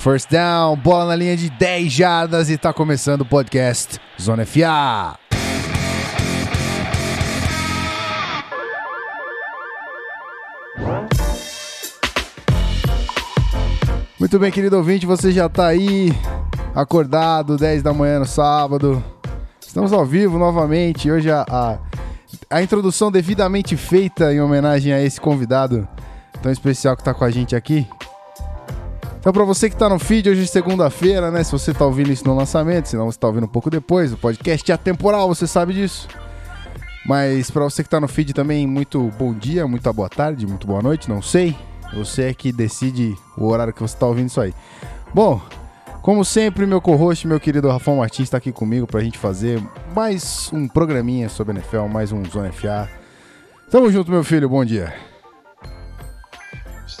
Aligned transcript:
First 0.00 0.30
down, 0.30 0.76
bola 0.76 1.08
na 1.08 1.14
linha 1.14 1.36
de 1.36 1.50
10 1.50 1.92
jardas 1.92 2.48
e 2.48 2.56
tá 2.56 2.72
começando 2.72 3.20
o 3.20 3.24
podcast 3.26 4.00
Zona 4.18 4.46
FA. 4.46 5.18
Muito 14.18 14.38
bem, 14.38 14.50
querido 14.50 14.78
ouvinte, 14.78 15.04
você 15.04 15.30
já 15.30 15.50
tá 15.50 15.66
aí 15.66 16.10
acordado, 16.74 17.58
10 17.58 17.82
da 17.82 17.92
manhã 17.92 18.20
no 18.20 18.26
sábado. 18.26 19.04
Estamos 19.60 19.92
ao 19.92 20.06
vivo 20.06 20.38
novamente. 20.38 21.10
Hoje 21.10 21.30
a, 21.30 21.44
a, 21.46 21.78
a 22.48 22.62
introdução 22.62 23.12
devidamente 23.12 23.76
feita 23.76 24.32
em 24.32 24.40
homenagem 24.40 24.94
a 24.94 25.02
esse 25.02 25.20
convidado 25.20 25.86
tão 26.42 26.50
especial 26.50 26.96
que 26.96 27.04
tá 27.04 27.12
com 27.12 27.22
a 27.22 27.30
gente 27.30 27.54
aqui. 27.54 27.86
Então, 29.20 29.34
para 29.34 29.44
você 29.44 29.68
que 29.68 29.76
tá 29.76 29.86
no 29.86 29.98
feed, 29.98 30.30
hoje 30.30 30.44
é 30.44 30.46
segunda-feira, 30.46 31.30
né? 31.30 31.44
Se 31.44 31.52
você 31.52 31.74
tá 31.74 31.84
ouvindo 31.84 32.10
isso 32.10 32.26
no 32.26 32.34
lançamento, 32.34 32.88
senão 32.88 33.04
você 33.04 33.18
tá 33.18 33.26
ouvindo 33.26 33.44
um 33.44 33.48
pouco 33.48 33.68
depois, 33.68 34.14
o 34.14 34.16
podcast 34.16 34.72
é 34.72 34.74
atemporal, 34.74 35.28
você 35.28 35.46
sabe 35.46 35.74
disso. 35.74 36.08
Mas 37.04 37.50
para 37.50 37.64
você 37.64 37.82
que 37.82 37.90
tá 37.90 38.00
no 38.00 38.08
feed 38.08 38.32
também, 38.32 38.66
muito 38.66 39.12
bom 39.18 39.34
dia, 39.34 39.68
muito 39.68 39.92
boa 39.92 40.08
tarde, 40.08 40.46
muito 40.46 40.66
boa 40.66 40.80
noite, 40.80 41.10
não 41.10 41.20
sei. 41.20 41.54
Você 41.92 42.22
é 42.22 42.34
que 42.34 42.50
decide 42.50 43.14
o 43.36 43.46
horário 43.46 43.74
que 43.74 43.82
você 43.82 43.94
tá 43.94 44.06
ouvindo 44.06 44.28
isso 44.28 44.40
aí. 44.40 44.54
Bom, 45.12 45.38
como 46.00 46.24
sempre, 46.24 46.64
meu 46.64 46.80
co-host, 46.80 47.26
meu 47.28 47.38
querido 47.38 47.68
Rafael 47.68 47.98
Martins, 47.98 48.24
está 48.24 48.38
aqui 48.38 48.50
comigo 48.50 48.86
para 48.86 49.00
a 49.00 49.04
gente 49.04 49.18
fazer 49.18 49.62
mais 49.94 50.50
um 50.50 50.66
programinha 50.66 51.28
sobre 51.28 51.52
NFL, 51.52 51.88
mais 51.92 52.10
um 52.10 52.24
Zona 52.24 52.50
FA. 52.52 52.88
Tamo 53.70 53.92
junto, 53.92 54.10
meu 54.10 54.24
filho, 54.24 54.48
bom 54.48 54.64
dia. 54.64 55.09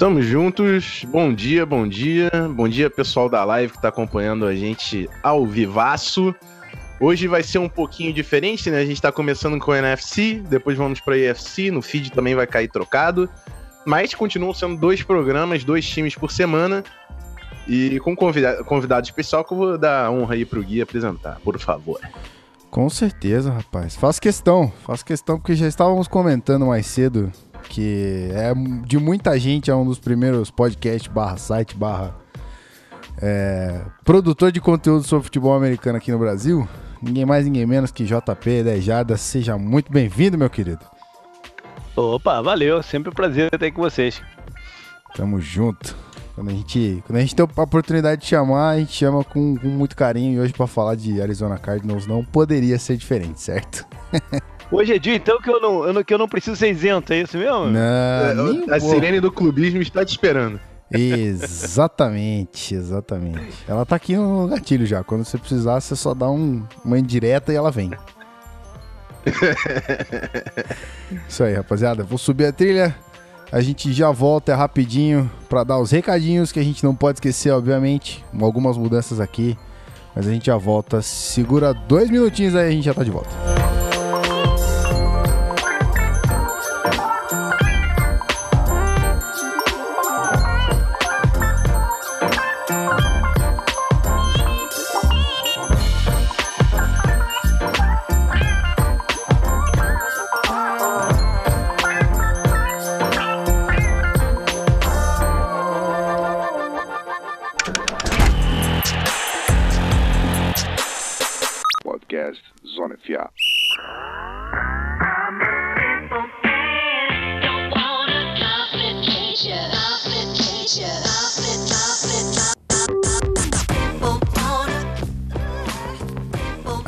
Estamos 0.00 0.24
juntos. 0.24 1.04
Bom 1.10 1.30
dia, 1.30 1.66
bom 1.66 1.86
dia. 1.86 2.30
Bom 2.54 2.66
dia, 2.66 2.88
pessoal 2.88 3.28
da 3.28 3.44
live 3.44 3.72
que 3.72 3.76
está 3.76 3.88
acompanhando 3.88 4.46
a 4.46 4.54
gente 4.54 5.06
ao 5.22 5.44
vivaço. 5.44 6.34
Hoje 6.98 7.28
vai 7.28 7.42
ser 7.42 7.58
um 7.58 7.68
pouquinho 7.68 8.10
diferente, 8.10 8.70
né? 8.70 8.78
A 8.78 8.86
gente 8.86 8.94
está 8.94 9.12
começando 9.12 9.58
com 9.58 9.72
o 9.72 9.74
NFC, 9.74 10.42
depois 10.48 10.78
vamos 10.78 11.00
para 11.00 11.16
a 11.16 11.18
EFC, 11.18 11.70
no 11.70 11.82
feed 11.82 12.12
também 12.12 12.34
vai 12.34 12.46
cair 12.46 12.68
trocado. 12.68 13.28
Mas 13.84 14.14
continuam 14.14 14.54
sendo 14.54 14.80
dois 14.80 15.02
programas, 15.02 15.64
dois 15.64 15.86
times 15.86 16.14
por 16.14 16.32
semana. 16.32 16.82
E 17.68 18.00
com 18.00 18.16
convidado, 18.16 18.64
convidado 18.64 19.04
especial 19.04 19.44
que 19.44 19.52
eu 19.52 19.58
vou 19.58 19.76
dar 19.76 20.06
a 20.06 20.10
honra 20.10 20.32
aí 20.32 20.46
pro 20.46 20.62
Gui 20.62 20.80
apresentar, 20.80 21.38
por 21.44 21.58
favor. 21.58 22.00
Com 22.70 22.88
certeza, 22.88 23.52
rapaz. 23.52 23.96
Faço 23.96 24.18
questão, 24.18 24.72
faço 24.82 25.04
questão 25.04 25.38
porque 25.38 25.54
já 25.54 25.68
estávamos 25.68 26.08
comentando 26.08 26.64
mais 26.64 26.86
cedo 26.86 27.30
que 27.70 28.28
é 28.32 28.52
de 28.84 28.98
muita 28.98 29.38
gente, 29.38 29.70
é 29.70 29.74
um 29.74 29.84
dos 29.86 29.98
primeiros 29.98 30.50
podcasts 30.50 31.06
barra 31.10 31.36
site 31.36 31.76
barra 31.76 32.16
é, 33.22 33.80
produtor 34.04 34.50
de 34.50 34.60
conteúdo 34.60 35.04
sobre 35.04 35.24
futebol 35.24 35.54
americano 35.54 35.96
aqui 35.96 36.10
no 36.10 36.18
Brasil. 36.18 36.68
Ninguém 37.00 37.24
mais, 37.24 37.44
ninguém 37.44 37.64
menos 37.64 37.92
que 37.92 38.04
JP 38.04 38.64
Dejada. 38.64 39.16
Seja 39.16 39.56
muito 39.56 39.92
bem-vindo, 39.92 40.36
meu 40.36 40.50
querido. 40.50 40.84
Opa, 41.94 42.42
valeu. 42.42 42.82
Sempre 42.82 43.10
um 43.10 43.12
prazer 43.12 43.46
estar 43.52 43.64
aí 43.64 43.70
com 43.70 43.82
vocês. 43.82 44.20
Tamo 45.14 45.40
junto. 45.40 45.96
Quando 46.34 46.48
a 46.48 46.52
gente, 46.52 47.02
quando 47.06 47.16
a 47.18 47.20
gente 47.20 47.36
tem 47.36 47.46
a 47.56 47.62
oportunidade 47.62 48.22
de 48.22 48.26
chamar, 48.26 48.70
a 48.70 48.78
gente 48.78 48.92
chama 48.92 49.22
com, 49.22 49.56
com 49.56 49.68
muito 49.68 49.94
carinho. 49.94 50.34
E 50.34 50.40
hoje, 50.40 50.52
para 50.52 50.66
falar 50.66 50.96
de 50.96 51.22
Arizona 51.22 51.56
Cardinals, 51.56 52.06
não 52.06 52.24
poderia 52.24 52.78
ser 52.78 52.96
diferente, 52.96 53.40
certo? 53.40 53.86
Hoje 54.72 54.94
é 54.94 54.98
dia, 54.98 55.16
então, 55.16 55.40
que 55.40 55.50
eu 55.50 55.60
não, 55.60 55.84
eu 55.84 55.92
não, 55.92 56.04
que 56.04 56.14
eu 56.14 56.18
não 56.18 56.28
preciso 56.28 56.56
ser 56.56 56.70
isento, 56.70 57.12
é 57.12 57.22
isso 57.22 57.36
mesmo? 57.36 57.66
Não, 57.66 58.72
é, 58.72 58.76
a 58.76 58.78
sirene 58.78 59.20
do 59.20 59.32
clubismo 59.32 59.82
está 59.82 60.04
te 60.04 60.10
esperando. 60.10 60.60
Exatamente, 60.92 62.74
exatamente. 62.74 63.52
Ela 63.68 63.84
tá 63.84 63.96
aqui 63.96 64.16
no 64.16 64.48
gatilho 64.48 64.86
já. 64.86 65.04
Quando 65.04 65.24
você 65.24 65.38
precisar, 65.38 65.80
você 65.80 65.94
só 65.94 66.14
dá 66.14 66.28
um, 66.28 66.64
uma 66.84 66.98
indireta 66.98 67.52
e 67.52 67.56
ela 67.56 67.70
vem. 67.70 67.90
Isso 71.28 71.44
aí, 71.44 71.54
rapaziada. 71.54 72.02
Vou 72.02 72.18
subir 72.18 72.46
a 72.46 72.52
trilha. 72.52 72.94
A 73.52 73.60
gente 73.60 73.92
já 73.92 74.10
volta 74.10 74.54
rapidinho 74.54 75.30
para 75.48 75.64
dar 75.64 75.78
os 75.78 75.90
recadinhos 75.90 76.52
que 76.52 76.60
a 76.60 76.64
gente 76.64 76.82
não 76.82 76.94
pode 76.94 77.16
esquecer, 77.16 77.50
obviamente. 77.50 78.24
Algumas 78.40 78.76
mudanças 78.76 79.20
aqui. 79.20 79.56
Mas 80.14 80.26
a 80.26 80.30
gente 80.30 80.46
já 80.46 80.56
volta. 80.56 81.02
Segura 81.02 81.72
dois 81.72 82.10
minutinhos 82.10 82.56
aí, 82.56 82.68
a 82.68 82.70
gente 82.70 82.84
já 82.84 82.94
tá 82.94 83.04
de 83.04 83.10
volta. 83.10 83.30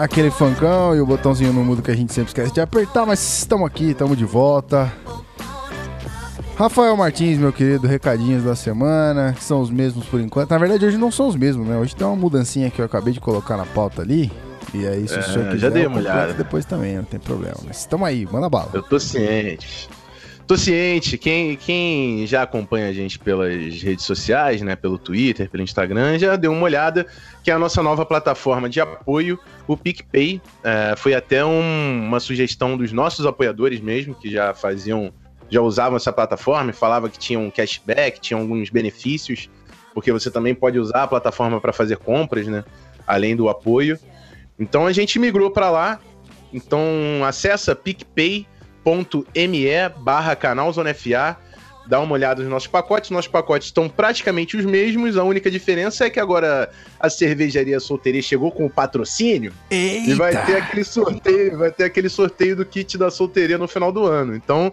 Aquele 0.03 0.33
funkão 0.33 0.97
e 0.97 1.01
o 1.01 1.07
botãozinho 1.07 1.53
no 1.53 1.63
mudo 1.63 1.81
que 1.81 1.91
a 1.91 1.95
gente 1.95 2.13
sempre 2.13 2.31
esquece 2.31 2.53
de 2.53 2.61
apertar, 2.61 3.07
mas 3.07 3.21
estamos 3.39 3.67
aqui, 3.67 3.91
estamos 3.91 4.19
de 4.19 4.25
volta. 4.25 4.93
Rafael 6.57 6.97
Martins, 6.97 7.39
meu 7.39 7.53
querido, 7.53 7.87
recadinhos 7.87 8.43
da 8.43 8.57
semana, 8.57 9.33
que 9.33 9.43
são 9.43 9.61
os 9.61 9.71
mesmos 9.71 10.05
por 10.07 10.21
enquanto. 10.21 10.51
Na 10.51 10.59
verdade, 10.59 10.85
hoje 10.85 10.99
não 10.99 11.11
são 11.11 11.29
os 11.29 11.37
mesmos, 11.37 11.67
né? 11.67 11.77
Hoje 11.77 11.95
tem 11.95 12.07
uma 12.07 12.17
mudancinha 12.17 12.71
que 12.71 12.81
eu 12.81 12.85
acabei 12.85 13.13
de 13.13 13.21
colocar 13.21 13.57
na 13.57 13.65
pauta 13.65 14.03
ali. 14.03 14.31
E 14.75 14.87
aí, 14.87 15.07
se 15.07 15.15
é, 15.15 15.19
o 15.19 15.23
senhor 15.23 15.45
quiser, 15.47 15.59
já 15.59 15.69
dei 15.71 15.87
uma 15.87 15.99
olhada. 15.99 16.33
depois 16.35 16.65
também, 16.65 16.97
não 16.97 17.05
tem 17.05 17.21
problema. 17.21 17.57
Mas 17.65 17.79
estamos 17.79 18.07
aí, 18.07 18.27
manda 18.31 18.49
bala. 18.49 18.71
Eu 18.75 18.83
tô 18.83 18.99
ciente. 18.99 19.89
Tô 20.53 20.59
ciente, 20.59 21.17
quem, 21.17 21.57
quem 21.57 22.27
já 22.27 22.43
acompanha 22.43 22.91
a 22.91 22.93
gente 22.93 23.19
pelas 23.19 23.81
redes 23.83 24.05
sociais, 24.05 24.61
né, 24.61 24.77
pelo 24.77 24.99
Twitter, 24.99 25.49
pelo 25.49 25.63
Instagram, 25.63 26.19
já 26.19 26.37
deu 26.37 26.53
uma 26.53 26.65
olhada 26.65 27.07
que 27.43 27.51
é 27.51 27.55
a 27.55 27.59
nossa 27.59 27.83
nova 27.83 28.05
plataforma 28.05 28.69
de 28.69 28.79
apoio, 28.79 29.39
o 29.67 29.79
PicPay. 29.79 30.43
É, 30.63 30.95
foi 30.95 31.15
até 31.15 31.43
um, 31.43 32.07
uma 32.07 32.21
sugestão 32.21 32.77
dos 32.77 32.93
nossos 32.93 33.25
apoiadores 33.25 33.81
mesmo, 33.81 34.15
que 34.15 34.31
já 34.31 34.53
faziam, 34.53 35.11
já 35.49 35.63
usavam 35.63 35.97
essa 35.97 36.13
plataforma 36.13 36.69
e 36.69 36.75
falava 36.75 37.09
que 37.09 37.19
tinha 37.19 37.39
um 37.39 37.51
cashback, 37.51 38.21
tinha 38.21 38.39
alguns 38.39 38.69
benefícios, 38.69 39.49
porque 39.95 40.13
você 40.13 40.31
também 40.31 40.55
pode 40.55 40.79
usar 40.79 41.05
a 41.05 41.09
plataforma 41.09 41.63
para 41.63 41.73
fazer 41.73 41.97
compras, 41.97 42.47
né, 42.47 42.63
além 43.07 43.35
do 43.35 43.49
apoio. 43.49 43.99
Então 44.59 44.87
a 44.87 44.93
gente 44.93 45.19
migrou 45.19 45.51
para 45.51 45.71
lá. 45.71 45.99
Então 46.53 46.85
acessa 47.25 47.75
PicPay 47.75 48.47
me 49.49 49.67
barra 50.01 50.35
canal 50.37 50.73
Zona 50.73 50.93
FA, 50.95 51.37
dá 51.87 52.01
uma 52.01 52.13
olhada 52.13 52.43
nos 52.43 52.51
nossos 52.51 52.69
pacotes. 52.69 53.11
Nossos 53.11 53.31
pacotes 53.31 53.69
estão 53.69 53.89
praticamente 53.89 54.57
os 54.57 54.65
mesmos, 54.65 55.17
a 55.17 55.25
única 55.25 55.51
diferença 55.51 56.07
é 56.07 56.11
que 56.11 56.21
agora 56.21 56.71
a 56.99 57.11
cervejaria 57.11 57.79
solteira 57.81 58.21
chegou 58.23 58.51
com 58.51 58.67
o 58.67 58.71
patrocínio 58.71 59.53
Eita. 59.71 60.11
e 60.11 60.15
vai 60.15 60.47
ter 60.47 60.57
aquele 60.57 60.85
sorteio, 60.85 61.59
vai 61.59 61.71
ter 61.71 61.85
aquele 61.85 62.09
sorteio 62.09 62.57
do 62.57 62.65
kit 62.65 62.97
da 62.97 63.11
solteria 63.11 63.59
no 63.59 63.69
final 63.69 63.93
do 63.93 64.07
ano. 64.07 64.35
Então, 64.35 64.73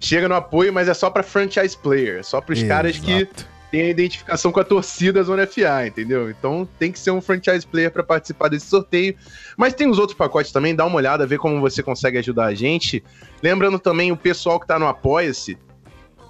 chega 0.00 0.28
no 0.28 0.34
apoio, 0.34 0.72
mas 0.72 0.88
é 0.88 0.94
só 0.94 1.10
para 1.10 1.22
franchise 1.22 1.76
player, 1.76 2.20
é 2.20 2.22
só 2.22 2.40
para 2.40 2.52
os 2.52 2.62
caras 2.62 2.98
que 2.98 3.28
tem 3.72 3.80
a 3.80 3.88
identificação 3.88 4.52
com 4.52 4.60
a 4.60 4.64
torcida 4.64 5.22
Zona 5.22 5.46
FA, 5.46 5.86
entendeu? 5.86 6.30
Então 6.30 6.68
tem 6.78 6.92
que 6.92 6.98
ser 6.98 7.10
um 7.10 7.22
franchise 7.22 7.66
player 7.66 7.90
para 7.90 8.02
participar 8.02 8.48
desse 8.48 8.66
sorteio. 8.66 9.16
Mas 9.56 9.72
tem 9.72 9.88
os 9.88 9.98
outros 9.98 10.16
pacotes 10.16 10.52
também, 10.52 10.76
dá 10.76 10.84
uma 10.84 10.96
olhada, 10.96 11.26
vê 11.26 11.38
como 11.38 11.58
você 11.58 11.82
consegue 11.82 12.18
ajudar 12.18 12.44
a 12.44 12.54
gente. 12.54 13.02
Lembrando 13.42 13.78
também, 13.78 14.12
o 14.12 14.16
pessoal 14.16 14.60
que 14.60 14.64
está 14.64 14.78
no 14.78 14.86
Apoia-se, 14.86 15.56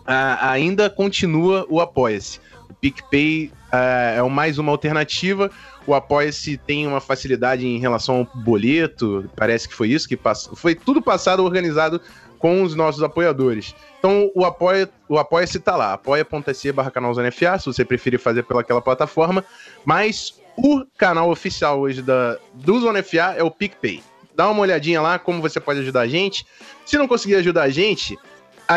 ainda 0.06 0.88
continua 0.88 1.66
o 1.68 1.80
Apoia-se. 1.80 2.38
O 2.70 2.74
PicPay 2.74 3.50
uh, 3.72 4.24
é 4.24 4.28
mais 4.30 4.56
uma 4.58 4.70
alternativa. 4.70 5.50
O 5.84 5.94
Apoia-se 5.94 6.56
tem 6.56 6.86
uma 6.86 7.00
facilidade 7.00 7.66
em 7.66 7.78
relação 7.80 8.18
ao 8.18 8.42
boleto, 8.42 9.28
parece 9.34 9.68
que 9.68 9.74
foi 9.74 9.88
isso 9.88 10.08
que 10.08 10.16
passou. 10.16 10.54
Foi 10.54 10.76
tudo 10.76 11.02
passado 11.02 11.42
organizado 11.42 12.00
com 12.42 12.64
os 12.64 12.74
nossos 12.74 13.04
apoiadores. 13.04 13.72
Então 14.00 14.28
o 14.34 14.44
apoia 14.44 14.90
o 15.08 15.16
apoia-se 15.16 15.60
tá 15.60 15.76
lá, 15.76 15.92
apoia.se 15.92 16.72
barra 16.72 16.90
canal 16.90 17.14
FA, 17.14 17.56
se 17.56 17.66
você 17.66 17.84
preferir 17.84 18.18
fazer 18.18 18.42
pelaquela 18.42 18.82
plataforma, 18.82 19.44
mas 19.84 20.42
o 20.56 20.84
canal 20.98 21.30
oficial 21.30 21.78
hoje 21.78 22.02
da, 22.02 22.36
do 22.52 22.80
Zona 22.80 23.00
FA 23.00 23.36
é 23.36 23.44
o 23.44 23.50
PicPay. 23.50 24.02
Dá 24.34 24.50
uma 24.50 24.60
olhadinha 24.60 25.00
lá 25.00 25.20
como 25.20 25.40
você 25.40 25.60
pode 25.60 25.78
ajudar 25.80 26.00
a 26.00 26.08
gente. 26.08 26.44
Se 26.84 26.98
não 26.98 27.06
conseguir 27.06 27.36
ajudar 27.36 27.62
a 27.62 27.70
gente, 27.70 28.18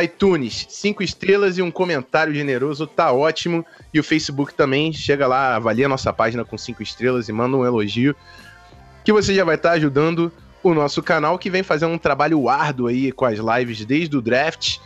iTunes, 0.03 0.67
cinco 0.69 1.01
estrelas 1.01 1.57
e 1.57 1.63
um 1.63 1.71
comentário 1.71 2.35
generoso, 2.35 2.85
tá 2.85 3.11
ótimo. 3.11 3.65
E 3.91 3.99
o 3.99 4.03
Facebook 4.03 4.53
também, 4.53 4.93
chega 4.93 5.25
lá, 5.25 5.55
avalia 5.55 5.89
nossa 5.89 6.13
página 6.13 6.45
com 6.45 6.55
cinco 6.55 6.83
estrelas 6.83 7.29
e 7.29 7.33
manda 7.33 7.57
um 7.57 7.65
elogio, 7.65 8.15
que 9.03 9.11
você 9.11 9.33
já 9.33 9.43
vai 9.43 9.55
estar 9.55 9.69
tá 9.69 9.75
ajudando 9.75 10.31
o 10.69 10.73
nosso 10.73 11.03
canal, 11.03 11.37
que 11.37 11.47
vem 11.47 11.61
fazendo 11.61 11.93
um 11.93 11.97
trabalho 11.97 12.49
árduo 12.49 12.87
aí 12.87 13.11
com 13.11 13.23
as 13.23 13.37
lives 13.37 13.85
desde 13.85 14.17
o 14.17 14.21
draft. 14.21 14.79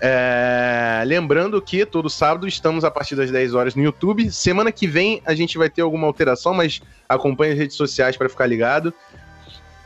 É... 0.00 1.04
Lembrando 1.06 1.62
que 1.62 1.86
todo 1.86 2.10
sábado 2.10 2.48
estamos 2.48 2.84
a 2.84 2.90
partir 2.90 3.14
das 3.14 3.30
10 3.30 3.54
horas 3.54 3.76
no 3.76 3.82
YouTube. 3.84 4.32
Semana 4.32 4.72
que 4.72 4.84
vem 4.84 5.22
a 5.24 5.32
gente 5.32 5.56
vai 5.56 5.70
ter 5.70 5.82
alguma 5.82 6.08
alteração, 6.08 6.52
mas 6.52 6.82
acompanhe 7.08 7.52
as 7.52 7.58
redes 7.58 7.76
sociais 7.76 8.16
para 8.16 8.28
ficar 8.28 8.46
ligado. 8.46 8.92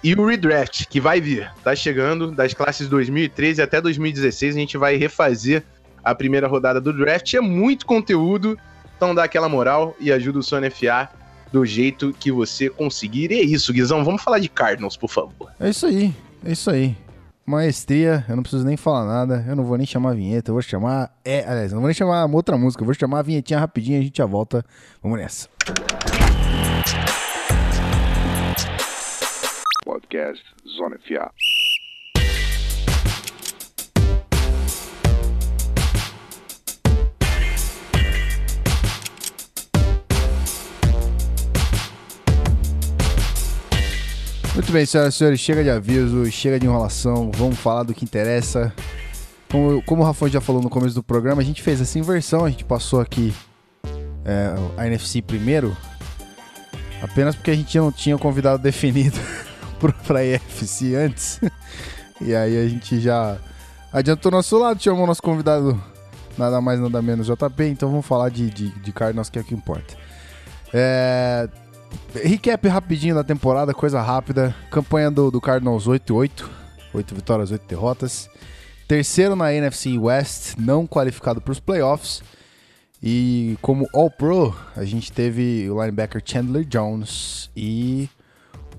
E 0.02 0.14
o 0.14 0.26
redraft, 0.26 0.86
que 0.86 1.00
vai 1.00 1.20
vir, 1.20 1.52
tá 1.62 1.76
chegando, 1.76 2.30
das 2.30 2.54
classes 2.54 2.88
2013 2.88 3.60
até 3.60 3.78
2016, 3.78 4.56
a 4.56 4.58
gente 4.58 4.78
vai 4.78 4.96
refazer 4.96 5.64
a 6.02 6.14
primeira 6.14 6.46
rodada 6.48 6.80
do 6.80 6.94
draft. 6.94 7.34
É 7.34 7.40
muito 7.42 7.84
conteúdo, 7.84 8.58
então 8.96 9.14
dá 9.14 9.24
aquela 9.24 9.50
moral 9.50 9.94
e 10.00 10.10
ajuda 10.10 10.38
o 10.38 10.42
Sony 10.42 10.70
FA 10.70 11.10
do 11.52 11.64
jeito 11.64 12.12
que 12.18 12.30
você 12.30 12.68
conseguir. 12.68 13.30
E 13.30 13.40
é 13.40 13.42
isso, 13.42 13.72
Guizão, 13.72 14.04
vamos 14.04 14.22
falar 14.22 14.38
de 14.38 14.48
Cardinals, 14.48 14.96
por 14.96 15.10
favor. 15.10 15.50
É 15.58 15.68
isso 15.68 15.86
aí, 15.86 16.14
é 16.44 16.52
isso 16.52 16.70
aí. 16.70 16.96
Maestria, 17.46 18.24
eu 18.28 18.34
não 18.34 18.42
preciso 18.42 18.64
nem 18.64 18.76
falar 18.76 19.04
nada, 19.06 19.44
eu 19.48 19.54
não 19.54 19.64
vou 19.64 19.76
nem 19.76 19.86
chamar 19.86 20.10
a 20.10 20.14
vinheta, 20.14 20.50
eu 20.50 20.54
vou 20.54 20.62
chamar. 20.62 21.12
É, 21.24 21.44
aliás, 21.48 21.70
eu 21.70 21.76
não 21.76 21.82
vou 21.82 21.88
nem 21.88 21.94
chamar 21.94 22.26
outra 22.26 22.58
música, 22.58 22.82
eu 22.82 22.86
vou 22.86 22.94
chamar 22.94 23.20
a 23.20 23.22
vinhetinha 23.22 23.60
rapidinho, 23.60 24.00
a 24.00 24.02
gente 24.02 24.18
já 24.18 24.26
volta. 24.26 24.64
Vamos 25.00 25.18
nessa. 25.18 25.48
Podcast 29.84 30.42
Zona 30.76 30.98
FA. 30.98 31.30
Muito 44.56 44.72
bem, 44.72 44.86
senhoras 44.86 45.14
e 45.14 45.18
senhores, 45.18 45.38
chega 45.38 45.62
de 45.62 45.68
aviso, 45.68 46.24
chega 46.32 46.58
de 46.58 46.64
enrolação, 46.64 47.30
vamos 47.30 47.58
falar 47.58 47.82
do 47.82 47.92
que 47.92 48.06
interessa. 48.06 48.72
Como, 49.50 49.82
como 49.82 50.02
o 50.02 50.04
Rafão 50.06 50.28
já 50.28 50.40
falou 50.40 50.62
no 50.62 50.70
começo 50.70 50.94
do 50.94 51.02
programa, 51.02 51.42
a 51.42 51.44
gente 51.44 51.60
fez 51.60 51.78
essa 51.78 51.98
inversão, 51.98 52.42
a 52.42 52.48
gente 52.48 52.64
passou 52.64 52.98
aqui 52.98 53.34
é, 54.24 54.54
a 54.78 54.86
NFC 54.86 55.20
primeiro, 55.20 55.76
apenas 57.02 57.36
porque 57.36 57.50
a 57.50 57.54
gente 57.54 57.76
não 57.76 57.92
tinha 57.92 58.16
o 58.16 58.18
convidado 58.18 58.56
definido 58.64 59.18
para 60.06 60.20
a 60.20 60.24
EFC 60.24 60.94
antes. 60.94 61.38
e 62.18 62.34
aí 62.34 62.56
a 62.56 62.66
gente 62.66 62.98
já 62.98 63.36
adiantou 63.92 64.32
nosso 64.32 64.56
lado, 64.56 64.82
chamou 64.82 65.06
nosso 65.06 65.22
convidado 65.22 65.78
nada 66.38 66.62
mais 66.62 66.80
nada 66.80 67.02
menos 67.02 67.26
JP, 67.26 67.62
então 67.64 67.90
vamos 67.90 68.06
falar 68.06 68.30
de, 68.30 68.48
de, 68.48 68.70
de 68.70 68.90
Cardinals 68.90 69.28
que 69.28 69.38
é 69.38 69.42
o 69.42 69.44
que 69.44 69.54
importa. 69.54 69.94
É, 70.72 71.46
recap 72.14 72.66
rapidinho 72.68 73.14
da 73.14 73.24
temporada, 73.24 73.74
coisa 73.74 74.00
rápida. 74.00 74.54
Campanha 74.70 75.10
do, 75.10 75.30
do 75.30 75.40
Cardinals 75.40 75.86
8-8, 75.86 76.44
8 76.94 77.14
vitórias, 77.14 77.50
8 77.50 77.66
derrotas. 77.66 78.28
Terceiro 78.88 79.34
na 79.34 79.52
NFC 79.52 79.98
West, 79.98 80.54
não 80.58 80.86
qualificado 80.86 81.40
para 81.40 81.52
os 81.52 81.60
playoffs. 81.60 82.22
E 83.02 83.56
como 83.60 83.88
All-Pro, 83.92 84.56
a 84.74 84.84
gente 84.84 85.12
teve 85.12 85.68
o 85.70 85.80
linebacker 85.80 86.22
Chandler 86.24 86.64
Jones 86.64 87.50
e 87.56 88.08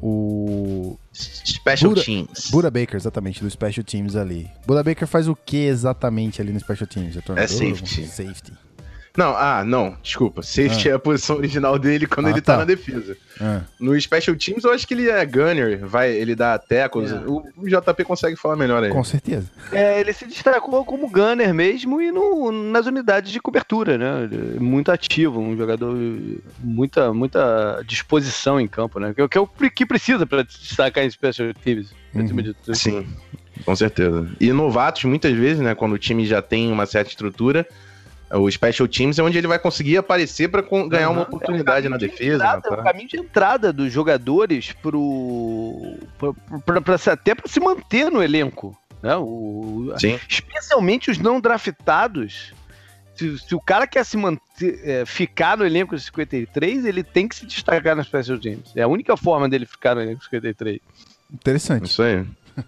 o. 0.02 0.98
Special 1.14 1.92
Buda, 1.92 2.04
Teams. 2.04 2.52
Buda 2.52 2.72
Baker, 2.72 2.96
exatamente, 2.96 3.44
do 3.44 3.50
Special 3.50 3.84
Teams 3.84 4.16
ali. 4.16 4.50
Buda 4.66 4.84
Baker 4.84 5.08
faz 5.08 5.28
o 5.28 5.36
que 5.36 5.66
exatamente 5.66 6.42
ali 6.42 6.52
no 6.52 6.60
Special 6.60 6.88
Teams? 6.88 7.18
É 7.36 7.48
safety. 7.48 8.08
Safety. 8.08 8.54
Não, 9.18 9.36
ah, 9.36 9.64
não, 9.66 9.98
desculpa. 10.04 10.44
Safety 10.44 10.90
ah. 10.90 10.92
é 10.92 10.96
a 10.96 11.00
posição 11.00 11.38
original 11.38 11.80
dele 11.80 12.06
quando 12.06 12.28
ah, 12.28 12.30
ele 12.30 12.40
tá. 12.40 12.54
tá 12.54 12.60
na 12.60 12.66
defesa. 12.66 13.18
Ah. 13.42 13.62
No 13.80 14.00
Special 14.00 14.36
Teams, 14.36 14.64
eu 14.64 14.72
acho 14.72 14.88
que 14.88 14.94
ele 14.94 15.10
é 15.10 15.26
gunner, 15.26 15.84
vai, 15.88 16.12
ele 16.12 16.36
dá 16.36 16.56
tackles. 16.60 17.12
É. 17.12 17.16
O, 17.26 17.44
o, 17.58 17.68
JP 17.68 18.04
consegue 18.04 18.36
falar 18.36 18.56
melhor 18.56 18.84
aí. 18.84 18.92
Com 18.92 19.04
certeza. 19.04 19.50
É, 19.72 20.00
ele 20.00 20.14
se 20.14 20.28
destacou 20.28 20.86
como 20.86 21.10
gunner 21.10 21.52
mesmo 21.52 22.00
e 22.00 22.12
no, 22.12 22.52
nas 22.52 22.86
unidades 22.86 23.32
de 23.32 23.42
cobertura, 23.42 23.98
né? 23.98 24.30
Muito 24.60 24.92
ativo, 24.92 25.40
um 25.40 25.58
jogador 25.58 25.98
muita, 26.60 27.12
muita 27.12 27.82
disposição 27.88 28.62
em 28.62 28.68
campo, 28.68 29.00
né? 29.00 29.16
Que, 29.16 29.28
que 29.28 29.38
é 29.38 29.42
o 29.42 29.48
que 29.48 29.86
precisa 29.86 30.28
para 30.28 30.44
destacar 30.44 31.04
em 31.04 31.10
Special 31.10 31.52
Teams. 31.56 31.92
Uhum. 32.14 32.54
Sim, 32.76 33.08
com 33.66 33.76
certeza. 33.76 34.30
E 34.40 34.54
novatos, 34.54 35.06
muitas 35.06 35.34
vezes, 35.34 35.60
né? 35.60 35.74
Quando 35.74 35.94
o 35.94 35.98
time 35.98 36.24
já 36.24 36.40
tem 36.40 36.72
uma 36.72 36.86
certa 36.86 37.10
estrutura 37.10 37.68
o 38.32 38.52
Special 38.52 38.88
Teams 38.88 39.18
é 39.18 39.24
onde 39.24 39.38
ele 39.38 39.48
vai 39.48 39.58
conseguir 39.58 39.98
aparecer 39.98 40.50
para 40.50 40.62
ganhar 40.62 41.10
uhum. 41.10 41.16
uma 41.16 41.24
oportunidade 41.24 41.88
é 41.88 41.90
na 41.90 41.98
de 41.98 42.08
defesa. 42.08 42.36
Entrada, 42.44 42.68
é 42.70 42.74
o 42.74 42.84
caminho 42.84 43.08
de 43.08 43.18
entrada 43.18 43.74
dos 43.74 43.92
jogadores 43.92 44.74
pro, 44.74 45.96
pra, 46.18 46.34
pra, 46.60 46.82
pra 46.82 47.14
até 47.14 47.34
para 47.34 47.48
se 47.48 47.60
manter 47.60 48.12
no 48.12 48.22
elenco. 48.22 48.78
Né? 49.02 49.16
O, 49.16 49.94
Sim. 49.98 50.20
Especialmente 50.28 51.10
os 51.10 51.18
não 51.18 51.40
draftados. 51.40 52.54
Se, 53.16 53.40
se 53.40 53.56
o 53.56 53.62
cara 53.62 53.88
quer 53.88 54.06
se 54.06 54.18
manter, 54.18 54.80
é, 54.84 55.06
ficar 55.06 55.58
no 55.58 55.66
elenco 55.66 55.96
de 55.96 56.02
53, 56.04 56.86
ele 56.86 57.04
tem 57.04 57.28
que 57.28 57.36
se 57.36 57.46
destacar 57.46 57.96
no 57.96 58.04
Special 58.04 58.38
Teams. 58.38 58.74
É 58.76 58.82
a 58.82 58.88
única 58.88 59.16
forma 59.16 59.48
dele 59.48 59.66
ficar 59.66 59.96
no 59.96 60.02
elenco 60.02 60.20
de 60.20 60.26
53. 60.26 60.80
Interessante. 61.34 61.86
Isso 61.86 62.04
aí. 62.04 62.26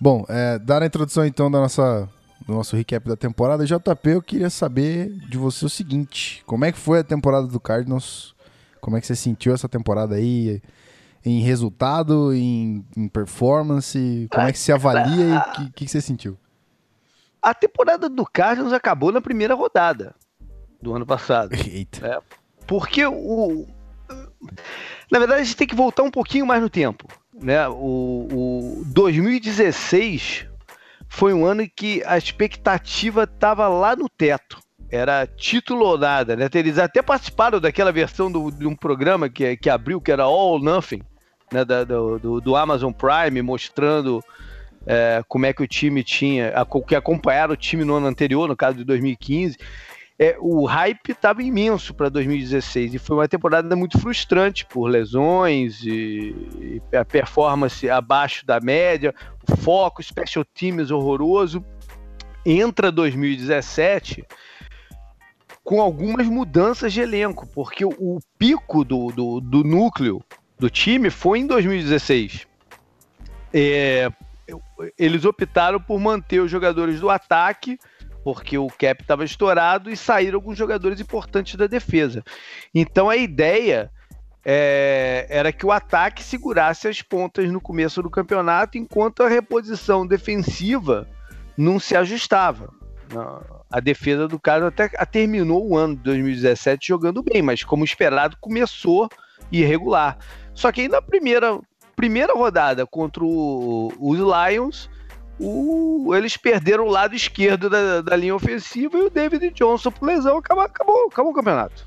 Bom, 0.00 0.24
é, 0.28 0.58
dar 0.58 0.82
a 0.82 0.86
introdução 0.86 1.24
então 1.24 1.50
da 1.50 1.58
nossa 1.58 2.08
do 2.44 2.54
nosso 2.54 2.76
recap 2.76 3.08
da 3.08 3.16
temporada. 3.16 3.64
JP, 3.64 4.10
eu 4.10 4.22
queria 4.22 4.50
saber 4.50 5.10
de 5.28 5.38
você 5.38 5.64
o 5.64 5.68
seguinte: 5.68 6.42
como 6.46 6.64
é 6.64 6.72
que 6.72 6.78
foi 6.78 7.00
a 7.00 7.04
temporada 7.04 7.46
do 7.46 7.60
Cardinals? 7.60 8.34
Como 8.80 8.96
é 8.96 9.00
que 9.00 9.06
você 9.06 9.16
sentiu 9.16 9.54
essa 9.54 9.68
temporada 9.68 10.16
aí? 10.16 10.62
Em 11.24 11.40
resultado, 11.40 12.32
em, 12.32 12.84
em 12.96 13.08
performance? 13.08 14.28
Como 14.30 14.46
é 14.46 14.52
que 14.52 14.58
se 14.58 14.70
avalia 14.70 15.24
e 15.24 15.36
o 15.36 15.72
que, 15.72 15.84
que 15.86 15.88
você 15.88 16.00
sentiu? 16.00 16.38
A 17.42 17.52
temporada 17.52 18.08
do 18.08 18.24
Cardinals 18.24 18.72
acabou 18.72 19.10
na 19.10 19.20
primeira 19.20 19.54
rodada 19.54 20.14
do 20.80 20.94
ano 20.94 21.04
passado. 21.04 21.52
Eita. 21.54 22.06
É, 22.06 22.18
porque 22.66 23.04
o. 23.04 23.66
Na 25.10 25.18
verdade, 25.18 25.40
a 25.40 25.44
gente 25.44 25.56
tem 25.56 25.66
que 25.66 25.74
voltar 25.74 26.04
um 26.04 26.10
pouquinho 26.10 26.46
mais 26.46 26.62
no 26.62 26.70
tempo. 26.70 27.08
Né? 27.34 27.66
O, 27.68 28.28
o 28.30 28.84
2016 28.86 30.46
foi 31.08 31.32
um 31.32 31.44
ano 31.44 31.62
em 31.62 31.70
que 31.74 32.02
a 32.06 32.16
expectativa 32.18 33.24
estava 33.24 33.68
lá 33.68 33.94
no 33.94 34.08
teto. 34.08 34.58
Era 34.90 35.26
título 35.26 35.84
ou 35.84 35.98
nada, 35.98 36.36
né? 36.36 36.48
Eles 36.54 36.78
até 36.78 37.02
participaram 37.02 37.60
daquela 37.60 37.90
versão 37.90 38.30
do, 38.30 38.50
de 38.50 38.66
um 38.66 38.76
programa 38.76 39.28
que, 39.28 39.56
que 39.56 39.68
abriu, 39.68 40.00
que 40.00 40.12
era 40.12 40.24
All 40.24 40.54
or 40.54 40.62
Nothing, 40.62 41.02
né? 41.52 41.64
Da, 41.64 41.82
do, 41.84 42.18
do, 42.18 42.40
do, 42.40 42.56
Amazon 42.56 42.92
Prime, 42.92 43.42
mostrando 43.42 44.22
é, 44.86 45.22
como 45.28 45.46
é 45.46 45.52
que 45.52 45.62
o 45.62 45.66
time 45.66 46.04
tinha, 46.04 46.50
a, 46.50 46.64
que 46.86 46.94
acompanharam 46.94 47.54
o 47.54 47.56
time 47.56 47.84
no 47.84 47.94
ano 47.94 48.06
anterior, 48.06 48.46
no 48.48 48.56
caso 48.56 48.78
de 48.78 48.84
2015 48.84 49.56
é, 50.18 50.36
o 50.40 50.64
hype 50.64 51.10
estava 51.10 51.42
imenso 51.42 51.92
para 51.92 52.08
2016 52.08 52.94
e 52.94 52.98
foi 52.98 53.16
uma 53.18 53.28
temporada 53.28 53.76
muito 53.76 53.98
frustrante 53.98 54.64
por 54.64 54.86
lesões 54.86 55.82
e, 55.82 56.80
e, 56.90 56.96
a 56.96 57.04
performance 57.04 57.88
abaixo 57.90 58.46
da 58.46 58.58
média, 58.58 59.14
o 59.46 59.56
foco, 59.56 60.02
special 60.02 60.44
teams 60.44 60.90
horroroso. 60.90 61.62
Entra 62.46 62.90
2017 62.90 64.24
com 65.62 65.82
algumas 65.82 66.26
mudanças 66.28 66.92
de 66.92 67.00
elenco, 67.00 67.46
porque 67.48 67.84
o, 67.84 67.90
o 67.98 68.20
pico 68.38 68.84
do, 68.84 69.08
do, 69.08 69.40
do, 69.40 69.64
núcleo 69.64 70.22
do 70.58 70.70
time 70.70 71.10
foi 71.10 71.40
em 71.40 71.46
2016. 71.46 72.46
É, 73.52 74.08
eles 74.96 75.24
optaram 75.24 75.80
por 75.80 75.98
manter 75.98 76.40
os 76.40 76.50
jogadores 76.50 77.00
do 77.00 77.10
ataque 77.10 77.78
porque 78.26 78.58
o 78.58 78.66
cap 78.66 79.00
estava 79.00 79.24
estourado 79.24 79.88
e 79.88 79.96
saíram 79.96 80.38
alguns 80.38 80.58
jogadores 80.58 80.98
importantes 80.98 81.54
da 81.54 81.68
defesa. 81.68 82.24
Então 82.74 83.08
a 83.08 83.16
ideia 83.16 83.88
é, 84.44 85.28
era 85.30 85.52
que 85.52 85.64
o 85.64 85.70
ataque 85.70 86.24
segurasse 86.24 86.88
as 86.88 87.00
pontas 87.00 87.48
no 87.52 87.60
começo 87.60 88.02
do 88.02 88.10
campeonato, 88.10 88.76
enquanto 88.76 89.22
a 89.22 89.28
reposição 89.28 90.04
defensiva 90.04 91.06
não 91.56 91.78
se 91.78 91.96
ajustava. 91.96 92.74
A 93.70 93.78
defesa 93.78 94.26
do 94.26 94.40
cara 94.40 94.66
até 94.66 94.88
terminou 95.04 95.64
o 95.64 95.76
ano 95.76 95.94
de 95.94 96.02
2017 96.02 96.88
jogando 96.88 97.22
bem, 97.22 97.42
mas 97.42 97.62
como 97.62 97.84
esperado, 97.84 98.36
começou 98.40 99.08
irregular. 99.52 100.18
Só 100.52 100.72
que 100.72 100.80
aí 100.80 100.88
na 100.88 101.00
primeira, 101.00 101.60
primeira 101.94 102.34
rodada 102.34 102.84
contra 102.88 103.22
o, 103.24 103.92
os 104.00 104.18
Lions, 104.18 104.90
o, 105.38 106.14
eles 106.14 106.36
perderam 106.36 106.84
o 106.84 106.90
lado 106.90 107.14
esquerdo 107.14 107.68
da, 107.68 108.00
da, 108.00 108.16
linha 108.16 108.34
ofensiva 108.34 108.96
e 108.96 109.02
o 109.02 109.10
David 109.10 109.50
Johnson, 109.50 109.90
por 109.90 110.06
lesão, 110.06 110.38
acabou, 110.38 110.64
acabou, 110.64 111.06
acabou 111.06 111.32
o 111.32 111.34
campeonato. 111.34 111.86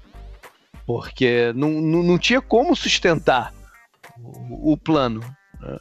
Porque 0.85 1.51
não, 1.55 1.69
não, 1.69 2.03
não 2.03 2.17
tinha 2.17 2.41
como 2.41 2.75
sustentar 2.75 3.53
o, 4.19 4.73
o 4.73 4.77
plano. 4.77 5.21
Né? 5.59 5.77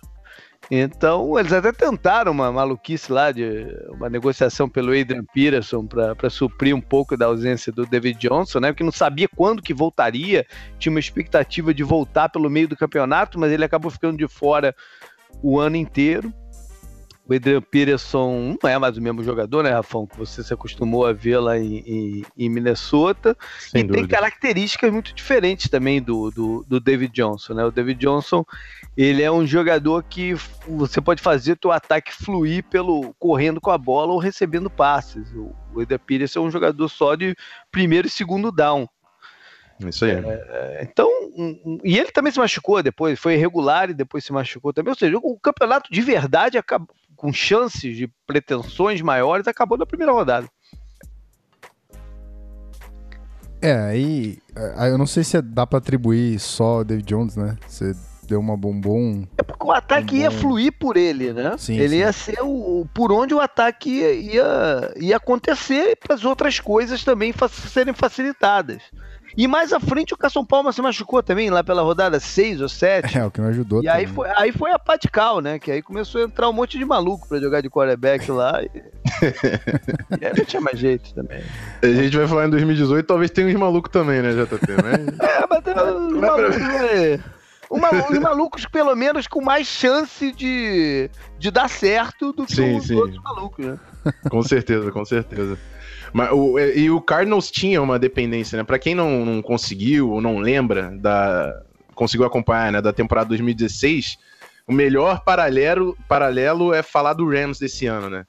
Então, 0.71 1.39
eles 1.39 1.53
até 1.53 1.73
tentaram 1.73 2.31
uma 2.31 2.53
maluquice 2.53 3.11
lá 3.11 3.33
de 3.33 3.67
uma 3.89 4.11
negociação 4.11 4.69
pelo 4.69 4.89
Adrian 4.89 5.25
Peterson 5.33 5.87
para 5.87 6.29
suprir 6.29 6.77
um 6.77 6.81
pouco 6.81 7.17
da 7.17 7.25
ausência 7.25 7.73
do 7.73 7.87
David 7.87 8.19
Johnson, 8.19 8.61
né? 8.61 8.71
Porque 8.71 8.85
não 8.85 8.93
sabia 8.93 9.29
quando 9.35 9.63
que 9.63 9.73
voltaria, 9.73 10.47
tinha 10.79 10.91
uma 10.91 11.01
expectativa 11.01 11.73
de 11.73 11.83
voltar 11.83 12.29
pelo 12.29 12.51
meio 12.51 12.69
do 12.69 12.77
campeonato, 12.77 13.39
mas 13.39 13.51
ele 13.51 13.65
acabou 13.65 13.91
ficando 13.91 14.19
de 14.19 14.29
fora 14.29 14.75
o 15.43 15.59
ano 15.59 15.77
inteiro. 15.77 16.33
O 17.29 17.35
Adrian 17.35 17.61
Peterson 17.61 18.57
não 18.63 18.71
é 18.71 18.79
mais 18.79 18.97
o 18.97 19.03
mesmo 19.03 19.23
jogador, 19.23 19.63
né, 19.63 19.71
Rafão? 19.71 20.07
Que 20.07 20.17
você 20.17 20.43
se 20.43 20.55
acostumou 20.55 21.05
a 21.05 21.13
ver 21.13 21.39
lá 21.39 21.59
em, 21.59 21.79
em, 21.81 22.25
em 22.39 22.49
Minnesota. 22.49 23.37
Sem 23.61 23.83
e 23.83 23.85
dúvida. 23.85 23.99
tem 23.99 24.17
características 24.17 24.91
muito 24.91 25.15
diferentes 25.15 25.69
também 25.69 26.01
do, 26.01 26.31
do, 26.31 26.65
do, 26.67 26.81
David 26.81 27.13
Johnson, 27.13 27.53
né? 27.53 27.65
O 27.67 27.71
David 27.71 28.01
Johnson, 28.01 28.47
ele 28.97 29.23
é 29.23 29.31
um 29.31 29.47
jogador 29.47 30.03
que 30.05 30.35
você 30.67 31.03
pode 31.03 31.21
fazer 31.21 31.59
o 31.63 31.71
ataque 31.71 32.15
fluir 32.15 32.65
pelo 32.65 33.15
correndo 33.19 33.61
com 33.61 33.71
a 33.71 33.77
bola 33.77 34.15
ou 34.15 34.19
recebendo 34.19 34.71
passes. 34.71 35.31
O, 35.35 35.55
o 35.75 35.83
Adrian 35.83 35.99
Peterson 35.99 36.39
é 36.39 36.43
um 36.49 36.51
jogador 36.51 36.89
só 36.89 37.15
de 37.15 37.37
primeiro 37.71 38.09
e 38.09 38.11
segundo 38.11 38.51
down. 38.51 38.89
Isso 39.87 40.05
aí. 40.05 40.13
É, 40.13 40.81
então, 40.83 41.09
um, 41.37 41.79
e 41.85 41.99
ele 41.99 42.11
também 42.11 42.33
se 42.33 42.39
machucou 42.39 42.83
depois, 42.83 43.19
foi 43.19 43.35
irregular 43.35 43.91
e 43.91 43.95
depois 43.95 44.25
se 44.25 44.33
machucou 44.33 44.73
também. 44.73 44.91
Ou 44.91 44.99
seja, 44.99 45.17
o 45.19 45.39
campeonato 45.39 45.93
de 45.93 46.01
verdade 46.01 46.59
acabou, 46.59 46.89
com 47.19 47.33
chances 47.33 47.97
de 47.97 48.09
pretensões 48.27 49.03
maiores 49.03 49.47
acabou 49.49 49.77
na 49.77 49.85
primeira 49.85 50.13
rodada. 50.13 50.49
É, 53.61 53.75
aí 53.75 54.39
eu 54.89 54.97
não 54.97 55.07
sei 55.07 55.25
se 55.25 55.43
dá 55.43 55.67
para 55.67 55.79
atribuir 55.79 56.39
só 56.39 56.85
David 56.85 57.07
Jones, 57.09 57.37
né? 57.37 57.59
Você 57.67 57.93
deu 58.29 58.39
uma 58.39 58.57
bombom. 58.57 59.25
É 59.37 59.43
porque 59.43 59.67
o 59.67 59.73
ataque 59.73 60.15
um 60.15 60.19
ia 60.19 60.31
fluir 60.31 60.73
por 60.79 60.97
ele, 60.97 61.33
né? 61.33 61.57
Sim, 61.59 61.77
ele 61.77 61.89
sim. 61.89 61.97
ia 61.97 62.13
ser 62.13 62.39
o, 62.41 62.87
por 62.95 63.11
onde 63.11 63.35
o 63.35 63.41
ataque 63.41 63.91
ia, 63.91 64.13
ia, 64.13 64.95
ia 64.97 65.17
acontecer 65.17 65.97
para 65.97 66.15
as 66.15 66.25
outras 66.25 66.61
coisas 66.61 67.03
também 67.03 67.35
serem 67.51 67.95
facilitadas. 67.95 68.81
E 69.39 69.47
mais 69.47 69.73
à 69.73 69.79
frente 69.79 70.13
o 70.13 70.17
Cação 70.17 70.45
Palma 70.45 70.73
se 70.73 70.83
machucou 70.83 71.23
também, 71.23 71.49
lá 71.49 71.63
pela 71.63 71.81
rodada 71.81 72.19
6 72.19 72.61
ou 72.61 72.69
7. 72.69 73.17
É, 73.17 73.25
o 73.25 73.31
que 73.31 73.41
não 73.41 73.49
ajudou 73.49 73.81
E 73.81 73.87
também. 73.87 74.01
aí 74.01 74.07
foi, 74.09 74.29
aí 74.37 74.51
foi 74.51 74.73
a 74.73 74.79
Patical, 74.81 75.41
né? 75.41 75.61
Que 75.61 75.71
aí 75.71 75.81
começou 75.81 76.21
a 76.21 76.25
entrar 76.25 76.49
um 76.49 76.53
monte 76.53 76.77
de 76.77 76.85
maluco 76.85 77.29
pra 77.29 77.39
jogar 77.39 77.61
de 77.61 77.71
quarterback 77.71 78.29
lá. 78.33 78.61
E, 78.65 78.67
e 80.21 80.27
aí 80.27 80.33
não 80.37 80.45
tinha 80.45 80.61
mais 80.61 80.77
jeito 80.77 81.15
também. 81.15 81.41
A 81.81 81.87
gente 81.87 82.17
vai 82.17 82.27
falar 82.27 82.47
em 82.47 82.51
2018, 82.51 83.07
talvez 83.07 83.31
tenha 83.31 83.47
uns 83.47 83.55
malucos 83.55 83.93
também, 83.93 84.21
né, 84.21 84.33
JP? 84.33 84.67
Mas... 84.83 85.21
é, 85.31 85.47
mas 85.49 85.63
tem 85.63 85.75
uns 85.75 86.21
malucos, 86.21 86.59
né? 86.59 87.25
Os 87.71 88.19
malucos, 88.19 88.67
pelo 88.67 88.97
menos, 88.97 89.29
com 89.29 89.41
mais 89.41 89.69
chance 89.69 90.33
de, 90.33 91.09
de 91.39 91.51
dar 91.51 91.69
certo 91.69 92.33
do 92.33 92.45
que 92.45 92.57
sim, 92.57 92.77
os 92.77 92.87
sim. 92.89 92.95
outros 92.95 93.23
malucos, 93.23 93.65
né? 93.65 93.79
Com 94.31 94.43
certeza, 94.43 94.91
com 94.91 95.05
certeza. 95.05 95.57
Mas, 96.13 96.31
o, 96.33 96.59
e 96.59 96.91
o 96.91 97.01
Cardinals 97.01 97.51
tinha 97.51 97.81
uma 97.83 97.99
dependência, 97.99 98.57
né? 98.57 98.65
Pra 98.65 98.79
quem 98.79 98.95
não, 98.95 99.25
não 99.25 99.43
conseguiu 99.43 100.11
ou 100.11 100.21
não 100.21 100.39
lembra 100.39 100.91
da. 100.99 101.63
Conseguiu 101.95 102.27
acompanhar, 102.27 102.73
né? 102.73 102.81
Da 102.81 102.93
temporada 102.93 103.29
2016, 103.29 104.19
o 104.67 104.73
melhor 104.73 105.25
paralelo, 105.25 105.97
paralelo 106.09 106.73
é 106.73 106.83
falar 106.83 107.15
do 107.15 107.29
Rams 107.29 107.59
desse 107.59 107.87
ano, 107.87 108.09
né? 108.09 108.25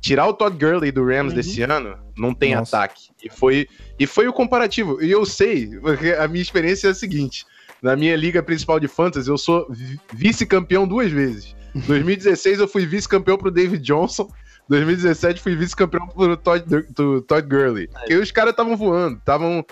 Tirar 0.00 0.26
o 0.26 0.34
Todd 0.34 0.56
Gurley 0.58 0.92
do 0.92 1.04
Rams 1.04 1.32
uhum. 1.32 1.36
desse 1.36 1.62
ano, 1.62 1.96
não 2.16 2.34
tem 2.34 2.54
Nossa. 2.54 2.76
ataque. 2.76 3.08
E 3.22 3.30
foi, 3.30 3.66
e 3.98 4.06
foi 4.06 4.28
o 4.28 4.32
comparativo. 4.32 5.02
E 5.02 5.10
eu 5.10 5.24
sei, 5.24 5.78
porque 5.80 6.10
a 6.10 6.28
minha 6.28 6.42
experiência 6.42 6.88
é 6.88 6.90
a 6.90 6.94
seguinte: 6.94 7.46
na 7.80 7.96
minha 7.96 8.14
liga 8.14 8.42
principal 8.42 8.78
de 8.78 8.88
fantasy, 8.88 9.28
eu 9.28 9.38
sou 9.38 9.66
vice-campeão 10.12 10.86
duas 10.86 11.10
vezes. 11.10 11.54
2016 11.86 12.60
eu 12.60 12.68
fui 12.68 12.86
vice-campeão 12.86 13.38
pro 13.38 13.50
David 13.50 13.82
Johnson 13.82 14.28
2017 14.68 15.40
fui 15.40 15.54
vice-campeão 15.54 16.06
pro 16.06 16.36
Todd, 16.36 16.64
do, 16.90 17.20
Todd 17.22 17.46
Gurley. 17.46 17.88
É. 18.08 18.12
E 18.12 18.16
os 18.16 18.30
caras 18.30 18.52
estavam 18.52 18.76
voando, 18.76 19.18
estavam 19.18 19.64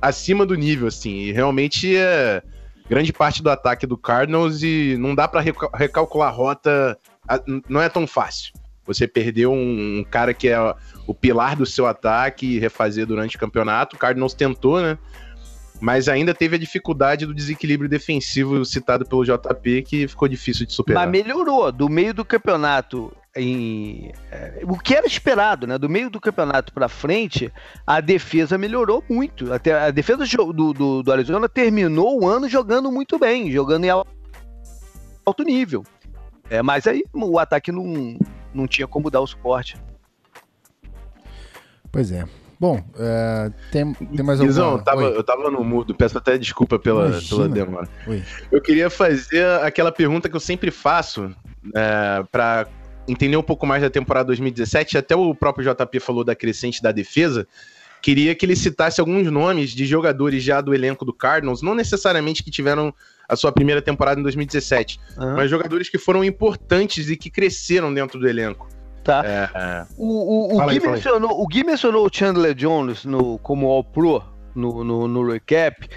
acima 0.00 0.44
do 0.44 0.54
nível, 0.54 0.88
assim. 0.88 1.16
E 1.16 1.32
realmente 1.32 1.96
é 1.96 2.42
grande 2.88 3.12
parte 3.12 3.42
do 3.42 3.50
ataque 3.50 3.86
do 3.86 3.96
Cardinals 3.96 4.62
e 4.62 4.96
não 4.98 5.14
dá 5.14 5.28
para 5.28 5.40
recalcular 5.74 6.28
a 6.28 6.32
rota, 6.32 6.98
não 7.68 7.80
é 7.80 7.88
tão 7.88 8.06
fácil. 8.06 8.52
Você 8.84 9.06
perdeu 9.06 9.52
um, 9.52 10.00
um, 10.00 10.04
cara 10.04 10.34
que 10.34 10.48
é 10.48 10.58
o 11.06 11.14
pilar 11.14 11.54
do 11.54 11.64
seu 11.64 11.86
ataque 11.86 12.46
e 12.46 12.58
refazer 12.58 13.06
durante 13.06 13.36
o 13.36 13.38
campeonato. 13.38 13.94
O 13.94 13.98
Cardinals 13.98 14.34
tentou, 14.34 14.80
né? 14.80 14.98
Mas 15.80 16.08
ainda 16.08 16.34
teve 16.34 16.56
a 16.56 16.58
dificuldade 16.58 17.24
do 17.24 17.32
desequilíbrio 17.32 17.88
defensivo 17.88 18.64
citado 18.64 19.06
pelo 19.06 19.24
JP, 19.24 19.82
que 19.82 20.08
ficou 20.08 20.26
difícil 20.26 20.66
de 20.66 20.72
superar. 20.72 21.06
Mas 21.06 21.12
melhorou. 21.12 21.70
Do 21.70 21.88
meio 21.88 22.12
do 22.12 22.24
campeonato 22.24 23.12
em, 23.36 24.12
é, 24.30 24.60
o 24.64 24.78
que 24.78 24.94
era 24.94 25.06
esperado, 25.06 25.66
né? 25.66 25.78
Do 25.78 25.88
meio 25.88 26.10
do 26.10 26.20
campeonato 26.20 26.72
para 26.72 26.88
frente, 26.88 27.52
a 27.86 28.00
defesa 28.00 28.58
melhorou 28.58 29.04
muito. 29.08 29.52
Até 29.52 29.72
a 29.72 29.90
defesa 29.90 30.24
do, 30.26 30.72
do, 30.72 31.02
do, 31.02 31.12
Arizona 31.12 31.48
terminou 31.48 32.20
o 32.20 32.28
ano 32.28 32.48
jogando 32.48 32.90
muito 32.90 33.18
bem, 33.18 33.50
jogando 33.50 33.84
em 33.84 33.90
alto 33.90 35.42
nível. 35.44 35.84
É, 36.48 36.62
mas 36.62 36.86
aí 36.86 37.04
o 37.12 37.38
ataque 37.38 37.70
não, 37.70 38.18
não 38.52 38.66
tinha 38.66 38.86
como 38.86 39.10
dar 39.10 39.20
o 39.20 39.26
suporte. 39.26 39.76
Pois 41.92 42.10
é. 42.10 42.24
Bom, 42.58 42.84
é, 42.98 43.50
tem, 43.72 43.94
tem 43.94 44.24
mais 44.24 44.38
alguma... 44.38 44.60
eu 44.60 44.84
tava, 44.84 45.02
eu 45.02 45.24
tava 45.24 45.50
no 45.50 45.64
mudo, 45.64 45.94
peço 45.94 46.18
até 46.18 46.36
desculpa 46.36 46.78
pela, 46.78 47.18
pela 47.26 47.48
demora. 47.48 47.88
Oi. 48.06 48.22
Eu 48.52 48.60
queria 48.60 48.90
fazer 48.90 49.46
aquela 49.62 49.90
pergunta 49.90 50.28
que 50.28 50.36
eu 50.36 50.40
sempre 50.40 50.70
faço 50.70 51.34
é, 51.74 52.22
para 52.30 52.66
entender 53.10 53.36
um 53.36 53.42
pouco 53.42 53.66
mais 53.66 53.82
da 53.82 53.90
temporada 53.90 54.26
2017, 54.28 54.98
até 54.98 55.16
o 55.16 55.34
próprio 55.34 55.72
JP 55.72 56.00
falou 56.00 56.24
da 56.24 56.34
crescente 56.34 56.82
da 56.82 56.92
defesa, 56.92 57.46
queria 58.00 58.34
que 58.34 58.46
ele 58.46 58.56
citasse 58.56 59.00
alguns 59.00 59.30
nomes 59.30 59.70
de 59.70 59.84
jogadores 59.84 60.42
já 60.42 60.60
do 60.60 60.74
elenco 60.74 61.04
do 61.04 61.12
Cardinals, 61.12 61.62
não 61.62 61.74
necessariamente 61.74 62.42
que 62.42 62.50
tiveram 62.50 62.94
a 63.28 63.36
sua 63.36 63.52
primeira 63.52 63.82
temporada 63.82 64.18
em 64.20 64.22
2017, 64.22 65.00
uhum. 65.16 65.36
mas 65.36 65.50
jogadores 65.50 65.88
que 65.88 65.98
foram 65.98 66.24
importantes 66.24 67.08
e 67.08 67.16
que 67.16 67.30
cresceram 67.30 67.92
dentro 67.92 68.18
do 68.18 68.28
elenco. 68.28 68.68
Tá. 69.02 69.22
É... 69.24 69.86
O, 69.96 70.06
o, 70.06 70.56
o, 70.56 70.66
Gui 70.66 70.72
aí, 70.72 70.80
mencionou, 70.80 71.42
o 71.42 71.46
Gui 71.46 71.64
mencionou 71.64 72.06
o 72.06 72.10
Chandler 72.12 72.54
Jones 72.54 73.04
no, 73.04 73.38
como 73.38 73.68
All-Pro 73.68 74.22
no, 74.54 74.84
no, 74.84 75.08
no 75.08 75.30
recap, 75.30 75.88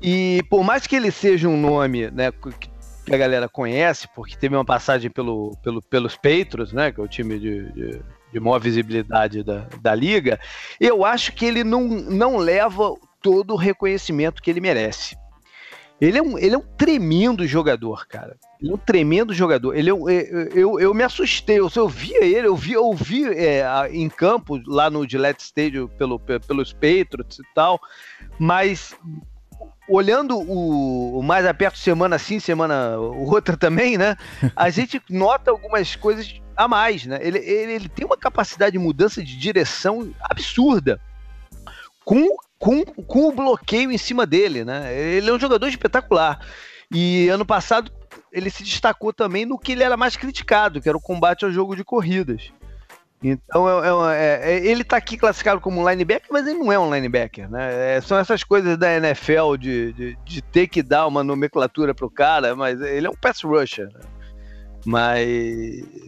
e 0.00 0.42
por 0.50 0.64
mais 0.64 0.86
que 0.86 0.96
ele 0.96 1.10
seja 1.10 1.48
um 1.48 1.60
nome 1.60 2.10
né, 2.10 2.32
que 2.32 2.71
que 3.04 3.14
a 3.14 3.18
galera 3.18 3.48
conhece, 3.48 4.08
porque 4.14 4.36
teve 4.36 4.54
uma 4.54 4.64
passagem 4.64 5.10
pelo, 5.10 5.56
pelo, 5.62 5.82
pelos 5.82 6.14
Patriots, 6.14 6.72
né? 6.72 6.92
Que 6.92 7.00
é 7.00 7.04
o 7.04 7.08
time 7.08 7.38
de, 7.38 7.72
de, 7.72 8.02
de 8.32 8.40
maior 8.40 8.60
visibilidade 8.60 9.42
da, 9.42 9.66
da 9.80 9.94
liga. 9.94 10.38
Eu 10.80 11.04
acho 11.04 11.32
que 11.32 11.44
ele 11.44 11.64
não, 11.64 11.82
não 11.88 12.36
leva 12.36 12.94
todo 13.20 13.54
o 13.54 13.56
reconhecimento 13.56 14.42
que 14.42 14.50
ele 14.50 14.60
merece. 14.60 15.16
Ele 16.00 16.18
é, 16.18 16.22
um, 16.22 16.36
ele 16.36 16.56
é 16.56 16.58
um 16.58 16.64
tremendo 16.76 17.46
jogador, 17.46 18.08
cara. 18.08 18.36
Ele 18.60 18.72
é 18.72 18.74
um 18.74 18.78
tremendo 18.78 19.32
jogador. 19.32 19.76
Ele 19.76 19.88
é, 19.88 19.92
eu, 19.92 20.08
eu, 20.52 20.80
eu 20.80 20.94
me 20.94 21.04
assustei. 21.04 21.60
Eu, 21.60 21.70
eu 21.74 21.88
via 21.88 22.24
ele, 22.24 22.48
eu 22.48 22.56
vi, 22.56 22.72
eu 22.72 22.92
vi 22.92 23.24
é, 23.24 23.64
em 23.92 24.08
campo 24.08 24.60
lá 24.66 24.90
no 24.90 25.08
Gillette 25.08 25.44
Stadium 25.44 25.86
pelo, 25.86 26.18
pelos 26.18 26.72
Patriots 26.72 27.38
e 27.38 27.54
tal, 27.54 27.80
mas 28.36 28.96
olhando 29.88 30.38
o, 30.38 31.18
o, 31.18 31.22
mais 31.22 31.46
aperto 31.46 31.78
semana 31.78 32.18
sim, 32.18 32.38
semana 32.38 32.96
outra 32.98 33.56
também, 33.56 33.98
né? 33.98 34.16
A 34.54 34.68
gente 34.70 35.00
nota 35.10 35.50
algumas 35.50 35.96
coisas 35.96 36.40
a 36.56 36.68
mais, 36.68 37.06
né? 37.06 37.18
Ele, 37.20 37.38
ele, 37.38 37.72
ele 37.72 37.88
tem 37.88 38.06
uma 38.06 38.16
capacidade 38.16 38.72
de 38.72 38.78
mudança 38.78 39.22
de 39.22 39.36
direção 39.36 40.12
absurda. 40.20 41.00
Com, 42.04 42.26
com, 42.58 42.84
com 42.84 43.28
o 43.28 43.32
bloqueio 43.32 43.92
em 43.92 43.98
cima 43.98 44.26
dele, 44.26 44.64
né? 44.64 44.92
Ele 44.94 45.30
é 45.30 45.32
um 45.32 45.38
jogador 45.38 45.68
espetacular. 45.68 46.40
E 46.90 47.28
ano 47.28 47.46
passado 47.46 47.90
ele 48.32 48.50
se 48.50 48.62
destacou 48.62 49.12
também 49.12 49.44
no 49.44 49.58
que 49.58 49.72
ele 49.72 49.82
era 49.82 49.96
mais 49.96 50.16
criticado, 50.16 50.80
que 50.80 50.88
era 50.88 50.98
o 50.98 51.02
combate 51.02 51.44
ao 51.44 51.52
jogo 51.52 51.76
de 51.76 51.84
corridas. 51.84 52.52
Então 53.22 53.68
é, 53.68 54.16
é, 54.16 54.24
é, 54.24 54.52
é 54.52 54.66
ele 54.66 54.82
está 54.82 54.96
aqui 54.96 55.16
classificado 55.16 55.60
como 55.60 55.88
linebacker, 55.88 56.28
mas 56.30 56.46
ele 56.46 56.58
não 56.58 56.72
é 56.72 56.78
um 56.78 56.92
linebacker, 56.92 57.48
né? 57.48 57.96
É, 57.96 58.00
são 58.00 58.18
essas 58.18 58.42
coisas 58.42 58.76
da 58.76 58.96
NFL 58.96 59.56
de, 59.58 59.92
de, 59.92 60.18
de 60.24 60.42
ter 60.42 60.66
que 60.66 60.82
dar 60.82 61.06
uma 61.06 61.22
nomenclatura 61.22 61.94
para 61.94 62.06
o 62.06 62.10
cara, 62.10 62.56
mas 62.56 62.80
ele 62.80 63.06
é 63.06 63.10
um 63.10 63.14
pass 63.14 63.42
rusher. 63.42 63.86
Né? 63.86 64.00
Mas, 64.84 65.28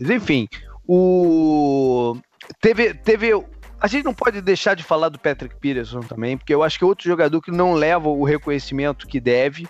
enfim, 0.01 0.49
o 0.87 2.17
teve, 2.61 2.95
teve 2.95 3.33
a 3.81 3.87
gente 3.87 4.05
não 4.05 4.15
pode 4.15 4.41
deixar 4.41 4.75
de 4.75 4.83
falar 4.83 5.09
do 5.09 5.19
Patrick 5.19 5.55
Peterson 5.57 6.01
também, 6.01 6.37
porque 6.37 6.55
eu 6.55 6.63
acho 6.63 6.79
que 6.79 6.85
é 6.85 6.87
outro 6.87 7.07
jogador 7.07 7.41
que 7.41 7.51
não 7.51 7.75
leva 7.75 8.09
o 8.09 8.25
reconhecimento 8.25 9.07
que 9.07 9.21
deve. 9.21 9.69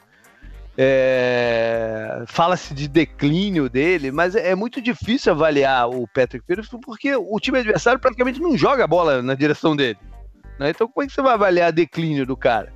É, 0.77 2.25
Fala-se 2.27 2.75
de 2.75 2.89
declínio 2.89 3.69
dele, 3.69 4.11
mas 4.11 4.35
é, 4.35 4.51
é 4.51 4.55
muito 4.55 4.81
difícil 4.81 5.33
avaliar 5.33 5.89
o 5.89 6.07
Patrick 6.09 6.45
Peterson 6.45 6.81
porque 6.81 7.15
o 7.15 7.39
time 7.39 7.59
adversário 7.59 8.01
praticamente 8.01 8.41
não 8.41 8.57
joga 8.57 8.85
a 8.85 8.89
bola 8.89 9.23
na 9.23 9.35
direção 9.35 9.77
dele. 9.77 9.99
Né? 10.59 10.71
Então, 10.71 10.89
como 10.89 11.05
é 11.05 11.07
que 11.07 11.13
você 11.13 11.23
vai 11.23 11.35
avaliar 11.35 11.73
declínio 11.73 12.27
do 12.27 12.37
cara? 12.37 12.73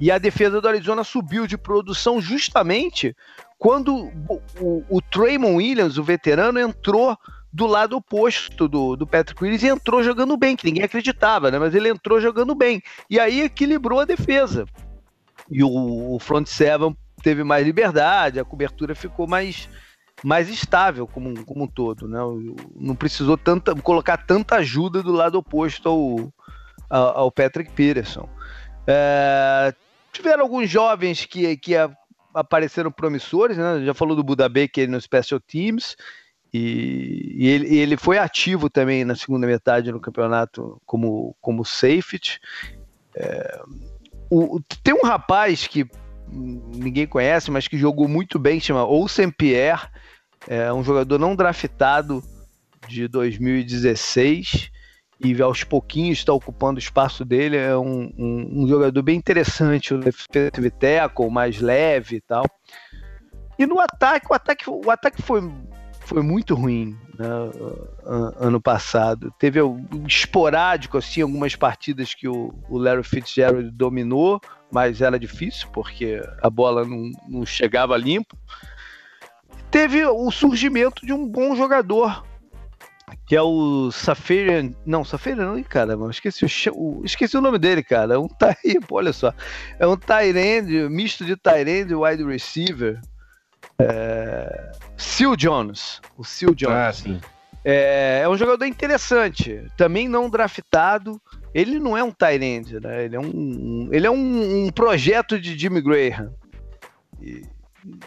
E 0.00 0.10
a 0.10 0.18
defesa 0.18 0.60
do 0.60 0.68
Arizona 0.68 1.02
subiu 1.02 1.46
de 1.46 1.58
produção 1.58 2.20
justamente 2.20 3.16
quando 3.58 4.10
o, 4.28 4.42
o, 4.60 4.84
o 4.88 5.02
Traymond 5.02 5.56
Williams, 5.56 5.98
o 5.98 6.04
veterano, 6.04 6.60
entrou 6.60 7.16
do 7.52 7.66
lado 7.66 7.96
oposto 7.96 8.68
do, 8.68 8.94
do 8.94 9.06
Patrick 9.06 9.42
Willis 9.42 9.62
e 9.62 9.68
entrou 9.68 10.02
jogando 10.02 10.36
bem, 10.36 10.54
que 10.54 10.66
ninguém 10.66 10.84
acreditava, 10.84 11.50
né? 11.50 11.58
Mas 11.58 11.74
ele 11.74 11.88
entrou 11.88 12.20
jogando 12.20 12.54
bem. 12.54 12.80
E 13.10 13.18
aí 13.18 13.40
equilibrou 13.40 14.00
a 14.00 14.04
defesa. 14.04 14.64
E 15.50 15.64
o, 15.64 16.14
o 16.14 16.18
front 16.20 16.46
seven 16.46 16.96
teve 17.22 17.44
mais 17.44 17.64
liberdade, 17.64 18.40
a 18.40 18.44
cobertura 18.44 18.94
ficou 18.94 19.26
mais, 19.26 19.68
mais 20.22 20.48
estável 20.48 21.06
como, 21.06 21.44
como 21.44 21.64
um 21.64 21.68
todo, 21.68 22.08
né? 22.08 22.18
Não 22.74 22.94
precisou 22.94 23.36
tanta, 23.36 23.74
colocar 23.76 24.16
tanta 24.18 24.56
ajuda 24.56 25.02
do 25.02 25.12
lado 25.12 25.38
oposto 25.38 25.88
ao, 26.90 27.14
ao, 27.14 27.30
Patrick 27.30 27.70
Peterson. 27.72 28.28
É, 28.86 29.74
tiveram 30.12 30.44
alguns 30.44 30.70
jovens 30.70 31.24
que, 31.24 31.56
que 31.56 31.74
apareceram 32.32 32.90
promissores, 32.90 33.56
né? 33.56 33.84
Já 33.84 33.94
falou 33.94 34.16
do 34.16 34.24
Buda 34.24 34.48
Baker 34.48 34.88
no 34.88 35.00
Special 35.00 35.40
Teams. 35.40 35.96
E, 36.52 37.34
e 37.36 37.48
ele, 37.48 37.76
ele, 37.76 37.96
foi 37.96 38.16
ativo 38.16 38.70
também 38.70 39.04
na 39.04 39.14
segunda 39.14 39.46
metade 39.46 39.92
no 39.92 40.00
campeonato 40.00 40.80
como, 40.86 41.36
como 41.40 41.64
safety. 41.64 42.40
É, 43.14 43.60
o, 44.30 44.60
tem 44.82 44.94
um 44.94 45.06
rapaz 45.06 45.66
que 45.66 45.86
ninguém 46.30 47.06
conhece, 47.06 47.50
mas 47.50 47.68
que 47.68 47.78
jogou 47.78 48.08
muito 48.08 48.38
bem, 48.38 48.60
chama 48.60 48.84
Olsen 48.84 49.30
Pierre, 49.30 49.88
é 50.46 50.72
um 50.72 50.84
jogador 50.84 51.18
não 51.18 51.34
draftado 51.34 52.22
de 52.88 53.08
2016 53.08 54.70
e 55.20 55.42
aos 55.42 55.64
pouquinhos 55.64 56.18
está 56.18 56.32
ocupando 56.32 56.76
o 56.76 56.82
espaço 56.82 57.24
dele. 57.24 57.56
É 57.56 57.76
um, 57.76 58.12
um, 58.16 58.62
um 58.62 58.68
jogador 58.68 59.02
bem 59.02 59.16
interessante, 59.16 59.94
o 59.94 59.98
defensive 59.98 60.70
tackle, 60.70 61.30
mais 61.30 61.60
leve 61.60 62.16
e 62.16 62.20
tal. 62.20 62.44
E 63.58 63.66
no 63.66 63.80
ataque, 63.80 64.26
o 64.30 64.34
ataque, 64.34 64.70
o 64.70 64.90
ataque 64.90 65.20
foi 65.20 65.40
foi 66.08 66.22
muito 66.22 66.54
ruim 66.54 66.96
né, 67.18 67.28
ano 68.38 68.58
passado. 68.58 69.30
Teve 69.38 69.60
um 69.60 70.06
esporádico, 70.06 70.96
assim, 70.96 71.20
algumas 71.20 71.54
partidas 71.54 72.14
que 72.14 72.26
o, 72.26 72.54
Larry 72.70 73.02
Fitzgerald 73.04 73.70
dominou, 73.70 74.40
mas 74.72 75.02
era 75.02 75.18
difícil 75.18 75.68
porque 75.70 76.22
a 76.42 76.48
bola 76.48 76.86
não, 76.86 77.10
não 77.28 77.44
chegava 77.44 77.94
limpo. 77.98 78.38
Teve 79.70 80.02
o 80.06 80.30
surgimento 80.30 81.04
de 81.04 81.12
um 81.12 81.28
bom 81.28 81.54
jogador, 81.54 82.24
que 83.26 83.36
é 83.36 83.42
o 83.42 83.90
Safarian. 83.90 84.70
Não, 84.86 85.04
Safarian 85.04 85.52
não, 85.52 85.62
caramba, 85.62 86.08
esqueci 86.08 86.46
o, 86.72 87.02
esqueci 87.04 87.36
o 87.36 87.42
nome 87.42 87.58
dele, 87.58 87.82
cara. 87.82 88.14
É 88.14 88.18
um 88.18 88.28
olha 88.90 89.12
só. 89.12 89.34
É 89.78 89.86
um 89.86 89.94
Tyrande, 89.94 90.88
misto 90.88 91.22
de 91.22 91.36
Tyrande 91.36 91.92
e 91.92 91.96
wide 91.96 92.24
receiver. 92.24 92.98
É... 93.78 94.72
Seal 94.98 95.36
Jones. 95.36 96.00
O 96.16 96.24
Seal 96.24 96.54
Jones. 96.54 96.76
Ah, 96.76 96.92
sim. 96.92 97.20
É, 97.64 98.20
é 98.22 98.28
um 98.28 98.36
jogador 98.36 98.64
interessante, 98.66 99.66
também 99.76 100.08
não 100.08 100.28
draftado. 100.28 101.20
Ele 101.54 101.78
não 101.78 101.96
é 101.96 102.02
um 102.02 102.10
Tyrande, 102.10 102.78
né? 102.80 103.04
Ele 103.04 103.16
é 103.16 103.20
um, 103.20 103.88
ele 103.90 104.06
é 104.06 104.10
um, 104.10 104.66
um 104.66 104.70
projeto 104.70 105.40
de 105.40 105.58
Jimmy 105.58 105.80
Graham. 105.80 106.32
E, 107.20 107.42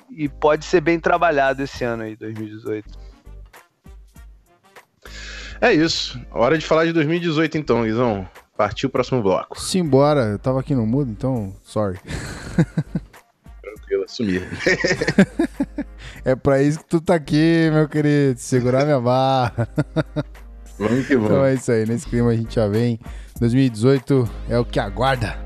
e, 0.10 0.30
pode 0.30 0.64
ser 0.64 0.82
bem 0.82 1.00
trabalhado 1.00 1.64
esse 1.64 1.84
ano 1.84 2.04
aí, 2.04 2.16
2018. 2.16 2.88
É 5.60 5.74
isso. 5.74 6.20
Hora 6.32 6.58
de 6.58 6.66
falar 6.66 6.86
de 6.86 6.94
2018 6.94 7.58
então, 7.58 7.84
Guizão. 7.84 8.28
Partiu 8.56 8.90
o 8.90 8.92
próximo 8.92 9.22
bloco. 9.22 9.60
Simbora. 9.60 10.22
Eu 10.22 10.40
tava 10.40 10.60
aqui 10.60 10.76
no 10.76 10.86
mudo, 10.86 11.12
então, 11.12 11.56
sorry. 11.64 12.00
Tranquilo, 13.92 14.06
sumir. 14.08 14.48
É 16.24 16.36
pra 16.36 16.62
isso 16.62 16.80
que 16.80 16.86
tu 16.86 17.02
tá 17.02 17.16
aqui, 17.16 17.70
meu 17.72 17.90
querido. 17.90 18.40
Segurar 18.40 18.86
minha 18.86 19.00
barra. 19.00 19.68
Vamos 20.78 21.08
que 21.08 21.16
vamos. 21.16 21.32
Então 21.32 21.46
é 21.46 21.54
isso 21.54 21.72
aí. 21.72 21.86
Nesse 21.86 22.08
clima 22.08 22.30
a 22.30 22.36
gente 22.36 22.56
já 22.56 22.68
vem. 22.68 23.00
2018 23.40 24.30
é 24.50 24.58
o 24.58 24.66
que 24.66 24.80
aguarda. 24.80 25.38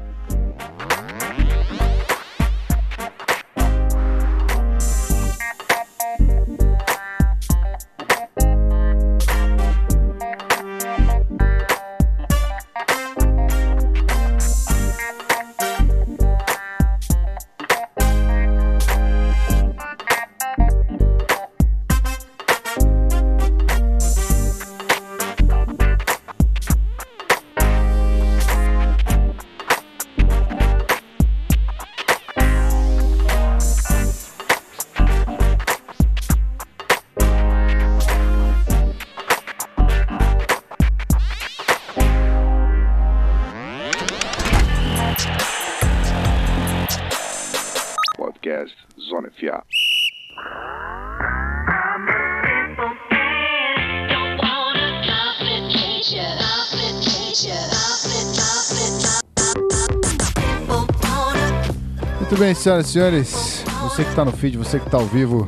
Bem, 62.46 62.54
senhoras 62.54 62.90
e 62.90 62.92
senhores, 62.92 63.64
você 63.82 64.04
que 64.04 64.10
está 64.10 64.24
no 64.24 64.32
feed, 64.32 64.56
você 64.56 64.78
que 64.78 64.86
está 64.86 64.98
ao 64.98 65.06
vivo, 65.06 65.48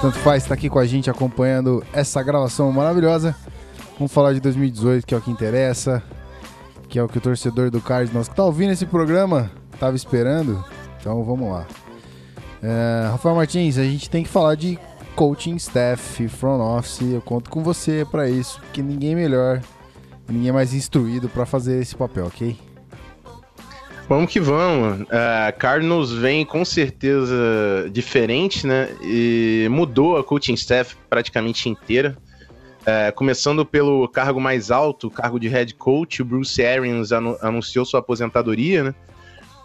tanto 0.00 0.16
faz, 0.18 0.44
está 0.44 0.54
aqui 0.54 0.68
com 0.68 0.78
a 0.78 0.86
gente 0.86 1.10
acompanhando 1.10 1.82
essa 1.92 2.22
gravação 2.22 2.70
maravilhosa. 2.70 3.34
Vamos 3.98 4.12
falar 4.12 4.32
de 4.32 4.38
2018, 4.38 5.04
que 5.04 5.12
é 5.12 5.18
o 5.18 5.20
que 5.20 5.30
interessa, 5.30 6.00
que 6.88 7.00
é 7.00 7.02
o 7.02 7.08
que 7.08 7.18
o 7.18 7.20
torcedor 7.20 7.68
do 7.68 7.80
Cardinals 7.80 8.28
que 8.28 8.32
está 8.32 8.44
ouvindo 8.44 8.70
esse 8.72 8.86
programa 8.86 9.50
estava 9.74 9.96
esperando. 9.96 10.64
Então 11.00 11.24
vamos 11.24 11.50
lá. 11.50 11.66
É, 12.62 13.08
Rafael 13.10 13.34
Martins, 13.34 13.78
a 13.78 13.84
gente 13.84 14.10
tem 14.10 14.22
que 14.22 14.28
falar 14.28 14.54
de 14.54 14.78
coaching 15.14 15.56
staff, 15.56 16.28
front 16.28 16.60
office. 16.60 17.00
Eu 17.02 17.20
conto 17.20 17.50
com 17.50 17.62
você 17.62 18.06
para 18.10 18.28
isso, 18.28 18.60
porque 18.60 18.82
ninguém 18.82 19.14
melhor, 19.14 19.60
ninguém 20.28 20.52
mais 20.52 20.74
instruído 20.74 21.28
para 21.28 21.46
fazer 21.46 21.80
esse 21.80 21.94
papel, 21.94 22.26
ok? 22.26 22.56
Vamos 24.08 24.32
que 24.32 24.40
vamos. 24.40 25.02
Uh, 25.02 25.58
Cardinals 25.58 26.10
vem 26.10 26.44
com 26.44 26.64
certeza 26.64 27.36
diferente, 27.92 28.66
né? 28.66 28.88
E 29.02 29.68
mudou 29.70 30.16
a 30.16 30.24
coaching 30.24 30.54
staff 30.54 30.96
praticamente 31.10 31.68
inteira. 31.68 32.16
Começando 33.16 33.66
pelo 33.66 34.08
cargo 34.08 34.40
mais 34.40 34.70
alto, 34.70 35.08
o 35.08 35.10
cargo 35.10 35.38
de 35.38 35.46
head 35.46 35.74
coach, 35.74 36.22
o 36.22 36.24
Bruce 36.24 36.64
Arians 36.64 37.12
anu 37.12 37.36
anunciou 37.42 37.84
sua 37.84 38.00
aposentadoria, 38.00 38.82
né? 38.82 38.94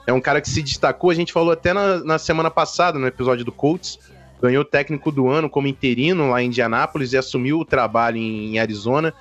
É 0.05 0.11
um 0.11 0.19
cara 0.19 0.41
que 0.41 0.49
se 0.49 0.61
destacou, 0.61 1.09
a 1.09 1.13
gente 1.13 1.31
falou 1.31 1.51
até 1.51 1.73
na, 1.73 2.03
na 2.03 2.19
semana 2.19 2.51
passada, 2.51 2.99
no 2.99 3.07
episódio 3.07 3.45
do 3.45 3.51
Colts, 3.51 3.99
ganhou 4.41 4.65
técnico 4.65 5.11
do 5.11 5.29
ano 5.29 5.49
como 5.49 5.67
interino 5.67 6.29
lá 6.29 6.41
em 6.41 6.47
Indianápolis 6.47 7.13
e 7.13 7.17
assumiu 7.17 7.59
o 7.59 7.65
trabalho 7.65 8.17
em 8.17 8.59
Arizona. 8.59 9.13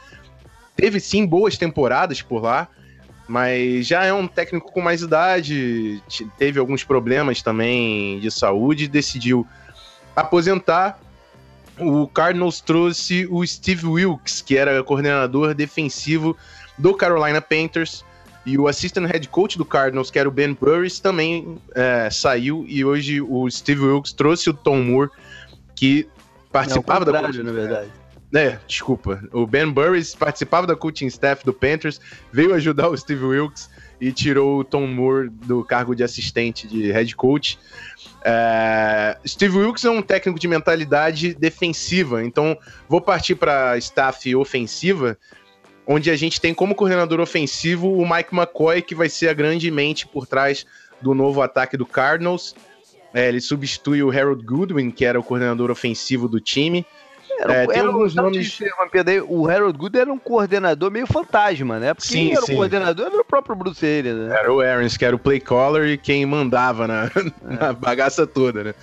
Teve 0.74 0.98
sim 0.98 1.24
boas 1.24 1.56
temporadas 1.56 2.20
por 2.20 2.42
lá, 2.42 2.66
mas 3.28 3.86
já 3.86 4.04
é 4.04 4.12
um 4.12 4.26
técnico 4.26 4.72
com 4.72 4.80
mais 4.80 5.02
idade, 5.02 6.02
teve 6.36 6.58
alguns 6.58 6.82
problemas 6.82 7.40
também 7.40 8.18
de 8.18 8.30
saúde, 8.30 8.88
decidiu 8.88 9.46
aposentar. 10.16 10.98
O 11.78 12.08
Cardinals 12.08 12.60
trouxe 12.60 13.26
o 13.30 13.46
Steve 13.46 13.86
Wilkes, 13.86 14.42
que 14.42 14.56
era 14.58 14.82
coordenador 14.82 15.54
defensivo 15.54 16.36
do 16.76 16.94
Carolina 16.94 17.40
Panthers, 17.40 18.04
e 18.44 18.58
o 18.58 18.66
assistant 18.66 19.06
head 19.06 19.28
coach 19.28 19.56
do 19.56 19.64
Cardinals, 19.64 20.10
que 20.10 20.18
era 20.18 20.28
o 20.28 20.32
Ben 20.32 20.52
Burris, 20.52 20.98
também 20.98 21.58
é, 21.74 22.10
saiu, 22.10 22.64
e 22.68 22.84
hoje 22.84 23.20
o 23.20 23.48
Steve 23.50 23.82
Wilkes 23.82 24.12
trouxe 24.12 24.50
o 24.50 24.54
Tom 24.54 24.82
Moore, 24.82 25.10
que 25.74 26.08
participava 26.50 27.04
da 27.04 27.20
coaching, 27.20 27.42
na 27.42 27.52
verdade. 27.52 27.90
É, 28.34 28.58
desculpa. 28.66 29.22
O 29.30 29.46
Ben 29.46 29.70
Burris 29.70 30.14
participava 30.14 30.66
da 30.66 30.74
coaching 30.74 31.06
staff 31.06 31.44
do 31.44 31.52
Panthers, 31.52 32.00
veio 32.32 32.54
ajudar 32.54 32.88
o 32.88 32.96
Steve 32.96 33.24
Wilkes 33.24 33.68
e 34.00 34.10
tirou 34.10 34.60
o 34.60 34.64
Tom 34.64 34.86
Moore 34.86 35.28
do 35.28 35.62
cargo 35.62 35.94
de 35.94 36.02
assistente 36.02 36.66
de 36.66 36.90
head 36.90 37.14
coach. 37.14 37.58
É, 38.24 39.16
Steve 39.26 39.58
Wilkes 39.58 39.84
é 39.84 39.90
um 39.90 40.00
técnico 40.00 40.40
de 40.40 40.48
mentalidade 40.48 41.34
defensiva, 41.34 42.24
então 42.24 42.56
vou 42.88 43.00
partir 43.00 43.34
para 43.34 43.76
staff 43.78 44.34
ofensiva, 44.34 45.18
onde 45.86 46.10
a 46.10 46.16
gente 46.16 46.40
tem 46.40 46.54
como 46.54 46.74
coordenador 46.74 47.20
ofensivo 47.20 47.92
o 47.92 48.08
Mike 48.08 48.34
McCoy, 48.34 48.82
que 48.82 48.94
vai 48.94 49.08
ser 49.08 49.28
a 49.28 49.32
grande 49.32 49.70
mente 49.70 50.06
por 50.06 50.26
trás 50.26 50.66
do 51.00 51.14
novo 51.14 51.42
ataque 51.42 51.76
do 51.76 51.86
Cardinals. 51.86 52.54
É, 53.14 53.28
ele 53.28 53.40
substitui 53.40 54.02
o 54.02 54.10
Harold 54.10 54.44
Goodwin, 54.44 54.90
que 54.90 55.04
era 55.04 55.18
o 55.18 55.22
coordenador 55.22 55.70
ofensivo 55.70 56.28
do 56.28 56.40
time. 56.40 56.86
Era, 57.38 57.54
é, 57.54 57.66
tem 57.66 57.78
era 57.78 57.88
alguns 57.88 58.14
nomes. 58.14 58.58
O 59.26 59.48
Harold 59.48 59.76
Good 59.76 59.98
era 59.98 60.12
um 60.12 60.18
coordenador 60.18 60.90
meio 60.90 61.06
fantasma, 61.06 61.78
né? 61.78 61.92
Porque 61.94 62.08
sim, 62.08 62.26
quem 62.26 62.32
era 62.32 62.42
sim. 62.42 62.52
o 62.52 62.56
coordenador 62.56 63.06
era 63.06 63.20
o 63.20 63.24
próprio 63.24 63.56
Bruce 63.56 63.84
Arians, 63.84 64.28
né? 64.28 64.38
Era 64.38 64.52
o 64.52 64.60
Arians, 64.60 64.96
que 64.96 65.04
era 65.04 65.16
o 65.16 65.18
play 65.18 65.40
caller 65.40 65.88
e 65.88 65.98
quem 65.98 66.24
mandava 66.24 66.86
na, 66.86 67.06
é. 67.06 67.32
na 67.42 67.72
bagaça 67.72 68.26
toda, 68.26 68.64
né? 68.64 68.74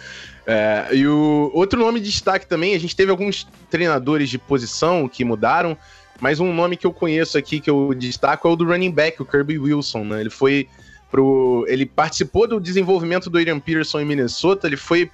É, 0.46 0.88
e 0.94 1.08
o 1.08 1.52
outro 1.54 1.80
nome 1.80 2.00
de 2.00 2.08
destaque 2.08 2.48
também, 2.48 2.74
a 2.74 2.80
gente 2.80 2.96
teve 2.96 3.12
alguns 3.12 3.48
treinadores 3.70 4.30
de 4.30 4.40
posição 4.40 5.08
que 5.08 5.24
mudaram, 5.24 5.78
mas 6.20 6.40
um 6.40 6.54
nome 6.54 6.76
que 6.76 6.86
eu 6.86 6.94
conheço 6.94 7.38
aqui 7.38 7.60
que 7.60 7.70
eu 7.70 7.94
destaco 7.94 8.48
é 8.48 8.52
o 8.52 8.56
do 8.56 8.66
running 8.66 8.92
back, 8.92 9.22
o 9.22 9.26
Kirby 9.26 9.58
Wilson, 9.58 10.04
né? 10.04 10.22
Ele 10.22 10.30
foi 10.30 10.68
pro. 11.10 11.66
Ele 11.68 11.86
participou 11.86 12.48
do 12.48 12.60
desenvolvimento 12.60 13.30
do 13.30 13.38
Adrian 13.38 13.60
Peterson 13.60 14.02
em 14.02 14.06
Minnesota, 14.06 14.68
ele 14.68 14.78
foi 14.78 15.10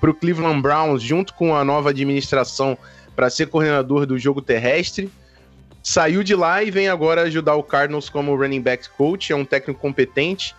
para 0.00 0.10
o 0.10 0.14
Cleveland 0.14 0.60
Browns 0.60 1.02
junto 1.02 1.34
com 1.34 1.54
a 1.54 1.64
nova 1.64 1.90
administração 1.90 2.76
para 3.14 3.30
ser 3.30 3.48
coordenador 3.48 4.06
do 4.06 4.18
jogo 4.18 4.42
terrestre. 4.42 5.10
Saiu 5.82 6.22
de 6.22 6.34
lá 6.34 6.62
e 6.62 6.70
vem 6.70 6.88
agora 6.88 7.22
ajudar 7.22 7.54
o 7.54 7.62
Cardinals 7.62 8.08
como 8.08 8.34
running 8.34 8.60
back 8.60 8.88
coach, 8.90 9.32
é 9.32 9.36
um 9.36 9.44
técnico 9.44 9.80
competente. 9.80 10.54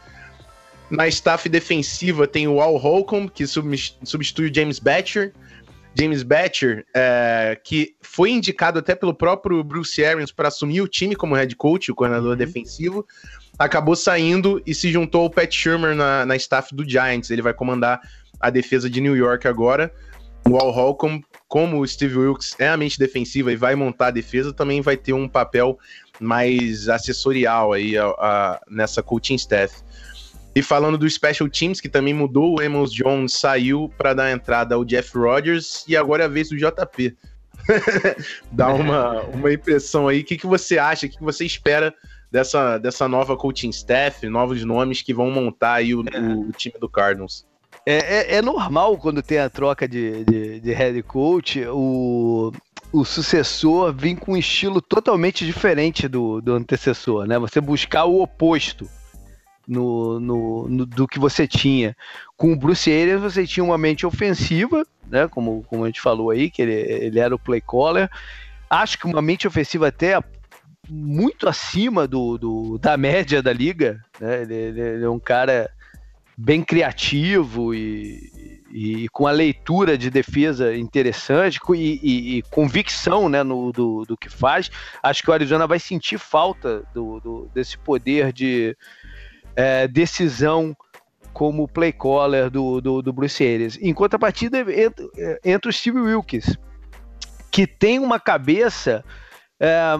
Na 0.89 1.07
staff 1.07 1.49
defensiva 1.49 2.25
tem 2.25 2.47
o 2.47 2.61
Al 2.61 2.77
Holcomb, 2.77 3.29
que 3.29 3.45
substitui 3.45 4.49
o 4.49 4.53
James 4.53 4.79
Batcher. 4.79 5.33
James 5.97 6.21
Batcher, 6.21 6.85
é, 6.95 7.59
que 7.63 7.95
foi 8.01 8.29
indicado 8.29 8.79
até 8.79 8.93
pelo 8.93 9.13
próprio 9.13 9.63
Bruce 9.63 10.03
Arians 10.03 10.31
para 10.31 10.49
assumir 10.49 10.81
o 10.81 10.87
time 10.87 11.15
como 11.15 11.35
head 11.35 11.55
coach, 11.55 11.91
o 11.91 11.95
coordenador 11.95 12.31
uhum. 12.31 12.37
defensivo, 12.37 13.05
acabou 13.57 13.95
saindo 13.95 14.61
e 14.65 14.75
se 14.75 14.91
juntou 14.91 15.23
ao 15.23 15.29
Pat 15.29 15.51
Shermer 15.51 15.95
na, 15.95 16.25
na 16.25 16.35
staff 16.35 16.75
do 16.75 16.87
Giants. 16.87 17.31
Ele 17.31 17.41
vai 17.41 17.53
comandar 17.53 17.99
a 18.39 18.49
defesa 18.49 18.89
de 18.89 19.01
New 19.01 19.15
York 19.15 19.47
agora. 19.47 19.91
O 20.47 20.57
Al 20.57 20.71
Holcomb, 20.71 21.23
como 21.47 21.79
o 21.81 21.87
Steve 21.87 22.17
Wilkes 22.17 22.55
é 22.59 22.69
a 22.69 22.77
mente 22.77 22.99
defensiva 22.99 23.51
e 23.51 23.55
vai 23.55 23.75
montar 23.75 24.07
a 24.07 24.11
defesa, 24.11 24.53
também 24.53 24.81
vai 24.81 24.95
ter 24.95 25.13
um 25.13 25.27
papel 25.27 25.77
mais 26.19 26.87
assessorial 26.87 27.73
aí 27.73 27.97
a, 27.97 28.05
a, 28.05 28.61
nessa 28.69 29.01
coaching 29.01 29.35
staff. 29.35 29.81
E 30.57 30.63
falando 30.63 30.97
do 30.97 31.07
Special 31.07 31.47
Teams, 31.47 31.79
que 31.79 31.87
também 31.87 32.15
mudou, 32.15 32.57
o 32.57 32.59
Amos 32.59 32.91
Jones 32.91 33.33
saiu 33.33 33.93
para 33.95 34.15
dar 34.15 34.31
entrada 34.31 34.73
ao 34.73 34.83
Jeff 34.83 35.15
Rodgers 35.15 35.85
e 35.87 35.95
agora 35.95 36.23
é 36.23 36.25
a 36.25 36.27
vez 36.27 36.49
do 36.49 36.57
JP. 36.57 37.15
Dá 38.51 38.73
uma, 38.73 39.21
uma 39.25 39.53
impressão 39.53 40.07
aí. 40.07 40.21
O 40.21 40.23
que, 40.23 40.35
que 40.35 40.47
você 40.47 40.79
acha? 40.79 41.05
O 41.05 41.09
que, 41.11 41.17
que 41.17 41.23
você 41.23 41.45
espera 41.45 41.93
dessa, 42.31 42.79
dessa 42.79 43.07
nova 43.07 43.37
coaching 43.37 43.69
staff, 43.69 44.27
novos 44.27 44.65
nomes 44.65 45.03
que 45.03 45.13
vão 45.13 45.29
montar 45.29 45.73
aí 45.73 45.93
o, 45.93 45.99
o, 45.99 46.49
o 46.49 46.51
time 46.53 46.79
do 46.79 46.89
Cardinals? 46.89 47.45
É, 47.85 48.33
é, 48.33 48.35
é, 48.37 48.41
normal 48.41 48.97
quando 48.97 49.21
tem 49.21 49.37
a 49.37 49.51
troca 49.51 49.87
de, 49.87 50.25
de, 50.25 50.59
de 50.59 50.73
head 50.73 51.03
coach, 51.03 51.63
o, 51.67 52.51
o 52.91 53.05
sucessor 53.05 53.93
vir 53.93 54.15
com 54.15 54.31
um 54.31 54.37
estilo 54.37 54.81
totalmente 54.81 55.45
diferente 55.45 56.07
do, 56.07 56.41
do 56.41 56.53
antecessor, 56.53 57.27
né? 57.27 57.37
Você 57.37 57.61
buscar 57.61 58.05
o 58.05 58.23
oposto 58.23 58.89
no, 59.67 60.19
no, 60.19 60.69
no, 60.69 60.85
do 60.85 61.07
que 61.07 61.19
você 61.19 61.47
tinha. 61.47 61.95
Com 62.35 62.53
o 62.53 62.55
Bruce 62.55 62.89
Arians 62.91 63.21
você 63.21 63.45
tinha 63.45 63.63
uma 63.63 63.77
mente 63.77 64.05
ofensiva, 64.05 64.85
né? 65.07 65.27
Como, 65.27 65.63
como 65.67 65.83
a 65.83 65.87
gente 65.87 66.01
falou 66.01 66.29
aí, 66.29 66.49
que 66.49 66.61
ele, 66.61 66.73
ele 66.73 67.19
era 67.19 67.35
o 67.35 67.39
play 67.39 67.61
caller. 67.61 68.09
Acho 68.69 68.97
que 68.97 69.05
uma 69.05 69.21
mente 69.21 69.47
ofensiva 69.47 69.87
até 69.87 70.21
muito 70.89 71.49
acima 71.49 72.07
do, 72.07 72.37
do 72.37 72.77
da 72.77 72.95
média 72.95 73.41
da 73.41 73.51
liga, 73.51 74.03
né? 74.19 74.41
Ele, 74.43 74.53
ele 74.53 75.03
é 75.03 75.09
um 75.09 75.19
cara 75.19 75.69
bem 76.37 76.63
criativo 76.63 77.73
e, 77.73 78.61
e, 78.71 79.09
com 79.09 79.25
a 79.25 79.31
leitura 79.31 79.97
de 79.97 80.11
defesa 80.11 80.75
interessante 80.77 81.59
e, 81.73 81.99
e, 82.03 82.37
e 82.37 82.41
convicção 82.43 83.27
né, 83.27 83.41
no, 83.41 83.71
do, 83.71 84.05
do 84.05 84.15
que 84.15 84.29
faz, 84.29 84.69
acho 85.01 85.23
que 85.23 85.31
o 85.31 85.33
Arizona 85.33 85.65
vai 85.65 85.79
sentir 85.79 86.19
falta 86.19 86.83
do, 86.93 87.19
do 87.19 87.51
desse 87.55 87.75
poder 87.75 88.31
de 88.31 88.77
é, 89.57 89.87
decisão 89.87 90.77
como 91.33 91.67
play 91.67 91.91
caller 91.91 92.49
do, 92.49 92.79
do, 92.79 93.01
do 93.01 93.11
Bruce 93.11 93.43
Arias. 93.43 93.77
Enquanto 93.81 94.13
a 94.13 94.19
partida 94.19 94.59
entra, 94.59 95.05
entra 95.43 95.69
o 95.69 95.73
Steve 95.73 95.99
Wilkes, 95.99 96.55
que 97.51 97.65
tem 97.65 97.97
uma 97.97 98.19
cabeça 98.19 99.03
é, 99.59 99.95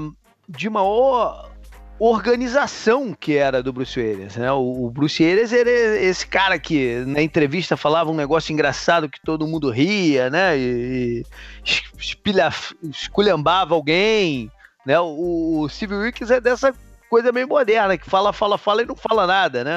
de 0.48 0.70
maior 0.70 1.52
organização 2.00 3.16
que 3.20 3.36
era 3.36 3.64
do 3.64 3.74
Bruce 3.74 4.00
Willis, 4.00 4.36
né? 4.36 4.52
O, 4.52 4.86
o, 4.86 4.92
Bruce 4.92 5.24
Willis 5.24 5.52
era 5.52 5.70
esse 5.70 6.28
cara 6.28 6.60
que 6.60 7.04
na 7.08 7.24
entrevista 7.24 7.76
falava 7.76 8.12
um 8.12 8.16
negócio 8.16 8.54
engraçado 8.54 9.10
que 9.10 9.20
todo 9.20 9.48
mundo 9.48 9.72
ria, 9.72 10.30
né? 10.30 10.56
E, 10.56 11.24
e 11.24 11.72
espilha, 11.98 12.54
esculhambava 12.84 13.74
alguém, 13.74 14.52
né? 14.86 15.00
O, 15.00 15.62
o 15.62 15.70
Steve 15.70 15.96
Wilkes 15.96 16.30
é 16.30 16.40
dessa 16.40 16.72
coisa 17.10 17.32
meio 17.32 17.48
moderna, 17.48 17.98
que 17.98 18.10
fala, 18.10 18.34
fala, 18.34 18.58
fala 18.58 18.82
e 18.82 18.86
não 18.86 18.96
fala 18.96 19.26
nada, 19.28 19.64
né? 19.64 19.74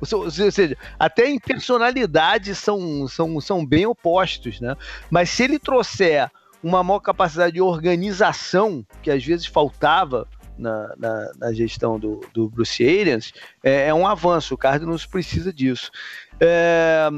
Ou 0.00 0.30
seja, 0.30 0.76
até 0.98 1.28
em 1.28 1.38
personalidade 1.38 2.54
são, 2.54 3.08
são, 3.08 3.40
são 3.40 3.64
bem 3.64 3.86
opostos, 3.86 4.60
né? 4.60 4.76
Mas 5.10 5.30
se 5.30 5.44
ele 5.44 5.58
trouxer 5.58 6.30
uma 6.62 6.82
maior 6.82 7.00
capacidade 7.00 7.54
de 7.54 7.60
organização, 7.60 8.84
que 9.02 9.10
às 9.10 9.24
vezes 9.24 9.46
faltava 9.46 10.26
na, 10.58 10.94
na, 10.96 11.32
na 11.38 11.52
gestão 11.52 11.98
do, 11.98 12.20
do 12.32 12.48
Bruce 12.48 12.82
Arians, 12.82 13.32
é, 13.62 13.88
é, 13.88 13.94
um 13.94 14.06
avanço. 14.06 14.54
O 14.54 14.58
Cardinals 14.58 15.06
precisa 15.06 15.52
disso. 15.52 15.90
É, 16.40 17.08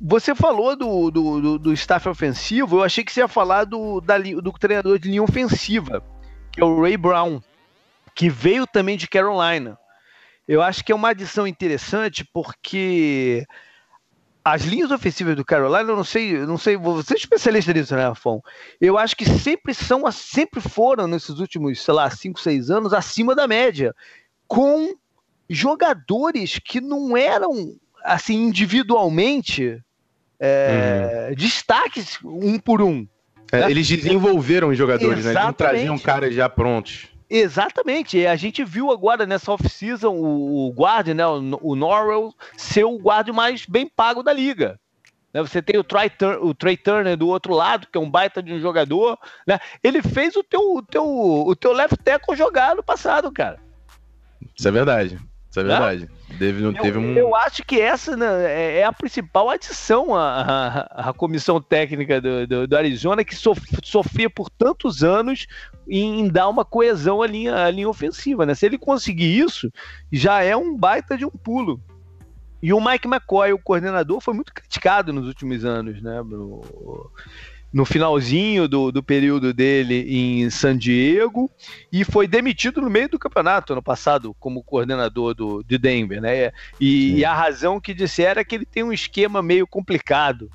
você 0.00 0.34
falou 0.34 0.76
do, 0.76 1.10
do, 1.10 1.40
do, 1.40 1.58
do, 1.58 1.72
staff 1.72 2.08
ofensivo, 2.08 2.78
eu 2.78 2.84
achei 2.84 3.02
que 3.02 3.12
você 3.12 3.20
ia 3.20 3.28
falar 3.28 3.64
do, 3.64 4.00
da, 4.00 4.18
do 4.18 4.52
treinador 4.52 4.98
de 4.98 5.08
linha 5.08 5.22
ofensiva, 5.22 6.02
que 6.52 6.60
é 6.60 6.64
o 6.64 6.80
Ray 6.80 6.96
Brown, 6.96 7.40
que 8.16 8.30
veio 8.30 8.66
também 8.66 8.96
de 8.96 9.06
Carolina. 9.06 9.78
Eu 10.48 10.62
acho 10.62 10.82
que 10.82 10.90
é 10.90 10.94
uma 10.94 11.10
adição 11.10 11.46
interessante 11.46 12.26
porque 12.32 13.44
as 14.42 14.62
linhas 14.62 14.90
ofensivas 14.90 15.36
do 15.36 15.44
Carolina, 15.44 15.90
eu 15.90 15.96
não 15.96 16.04
sei, 16.04 16.36
eu 16.36 16.46
não 16.46 16.56
sei, 16.56 16.76
você 16.76 17.14
é 17.14 17.16
especialista 17.16 17.72
nisso, 17.72 17.94
né, 17.94 18.04
Rafão? 18.04 18.40
Eu 18.80 18.96
acho 18.96 19.14
que 19.16 19.26
sempre 19.26 19.74
são, 19.74 20.10
sempre 20.10 20.60
foram 20.60 21.06
nesses 21.06 21.38
últimos, 21.40 21.82
sei 21.82 21.92
lá, 21.92 22.08
5, 22.08 22.40
6 22.40 22.70
anos 22.70 22.94
acima 22.94 23.34
da 23.34 23.46
média, 23.46 23.94
com 24.48 24.94
jogadores 25.50 26.58
que 26.58 26.80
não 26.80 27.16
eram 27.16 27.74
assim 28.02 28.44
individualmente 28.44 29.82
é, 30.40 31.26
uhum. 31.28 31.34
destaques 31.34 32.18
um 32.24 32.58
por 32.58 32.80
um. 32.80 33.06
É? 33.52 33.70
Eles 33.70 33.86
desenvolveram 33.88 34.68
os 34.68 34.78
jogadores, 34.78 35.26
Exatamente. 35.26 35.34
né? 35.34 35.38
Eles 35.40 35.44
não 35.44 35.52
traziam 35.52 35.98
caras 35.98 36.34
já 36.34 36.48
prontos. 36.48 37.15
Exatamente. 37.28 38.26
A 38.26 38.36
gente 38.36 38.64
viu 38.64 38.90
agora 38.90 39.26
nessa 39.26 39.52
off-season 39.52 40.12
o, 40.12 40.68
o 40.68 40.72
guarda, 40.72 41.12
né, 41.12 41.26
o, 41.26 41.58
o 41.60 41.76
Norwell, 41.76 42.32
ser 42.56 42.84
o 42.84 42.98
guarda 42.98 43.32
mais 43.32 43.66
bem 43.66 43.88
pago 43.88 44.22
da 44.22 44.32
liga. 44.32 44.78
Né, 45.34 45.42
você 45.42 45.60
tem 45.60 45.78
o 45.78 45.84
o 46.40 46.54
Trey 46.54 46.76
Turner 46.76 47.16
do 47.16 47.28
outro 47.28 47.52
lado, 47.54 47.88
que 47.90 47.98
é 47.98 48.00
um 48.00 48.10
baita 48.10 48.42
de 48.42 48.52
um 48.52 48.60
jogador. 48.60 49.18
Né? 49.46 49.58
Ele 49.82 50.02
fez 50.02 50.36
o 50.36 50.42
teu, 50.42 50.76
o 50.76 50.82
teu, 50.82 51.04
o 51.04 51.56
teu 51.56 51.72
left 51.72 51.96
tackle 51.98 52.36
jogar 52.36 52.76
no 52.76 52.82
passado, 52.82 53.30
cara. 53.32 53.58
Isso 54.56 54.68
é 54.68 54.70
verdade. 54.70 55.18
Isso 55.56 55.60
é 55.60 55.62
né? 55.62 55.68
verdade. 55.68 56.10
Deve, 56.38 56.60
não 56.60 56.72
eu, 56.72 56.82
teve 56.82 56.98
um... 56.98 57.14
eu 57.14 57.34
acho 57.34 57.64
que 57.64 57.80
essa 57.80 58.16
né, 58.16 58.26
é, 58.44 58.78
é 58.80 58.84
a 58.84 58.92
principal 58.92 59.48
adição 59.48 60.14
à, 60.14 60.42
à, 60.42 61.08
à 61.08 61.12
comissão 61.12 61.60
técnica 61.60 62.20
do, 62.20 62.46
do, 62.46 62.66
do, 62.66 62.76
Arizona, 62.76 63.24
que 63.24 63.34
sofria 63.34 64.28
por 64.28 64.50
tantos 64.50 65.02
anos 65.02 65.46
em, 65.88 66.28
dar 66.28 66.48
uma 66.48 66.64
coesão 66.64 67.22
à 67.22 67.26
linha, 67.26 67.64
à 67.64 67.70
linha 67.70 67.88
ofensiva. 67.88 68.44
Né? 68.44 68.54
Se 68.54 68.66
ele 68.66 68.76
conseguir 68.76 69.38
isso, 69.38 69.72
já 70.12 70.42
é 70.42 70.54
um 70.56 70.76
baita 70.76 71.16
de 71.16 71.24
um 71.24 71.30
pulo. 71.30 71.80
E 72.62 72.72
o 72.72 72.80
Mike 72.80 73.06
McCoy, 73.06 73.52
o 73.52 73.58
coordenador, 73.58 74.20
foi 74.20 74.34
muito 74.34 74.52
criticado 74.52 75.12
nos 75.12 75.28
últimos 75.28 75.64
anos, 75.64 76.02
né? 76.02 76.20
No 77.72 77.84
finalzinho 77.84 78.68
do, 78.68 78.90
do 78.90 79.02
período 79.02 79.52
dele 79.52 80.06
em 80.08 80.48
San 80.50 80.76
Diego 80.76 81.50
e 81.92 82.04
foi 82.04 82.26
demitido 82.26 82.80
no 82.80 82.88
meio 82.88 83.08
do 83.08 83.18
campeonato 83.18 83.72
ano 83.72 83.82
passado 83.82 84.34
como 84.38 84.62
coordenador 84.62 85.34
do, 85.34 85.62
de 85.62 85.76
Denver, 85.76 86.20
né? 86.20 86.52
E, 86.80 87.18
e 87.18 87.24
a 87.24 87.34
razão 87.34 87.80
que 87.80 87.92
disseram 87.92 88.40
é 88.40 88.44
que 88.44 88.54
ele 88.54 88.66
tem 88.66 88.82
um 88.82 88.92
esquema 88.92 89.42
meio 89.42 89.66
complicado. 89.66 90.50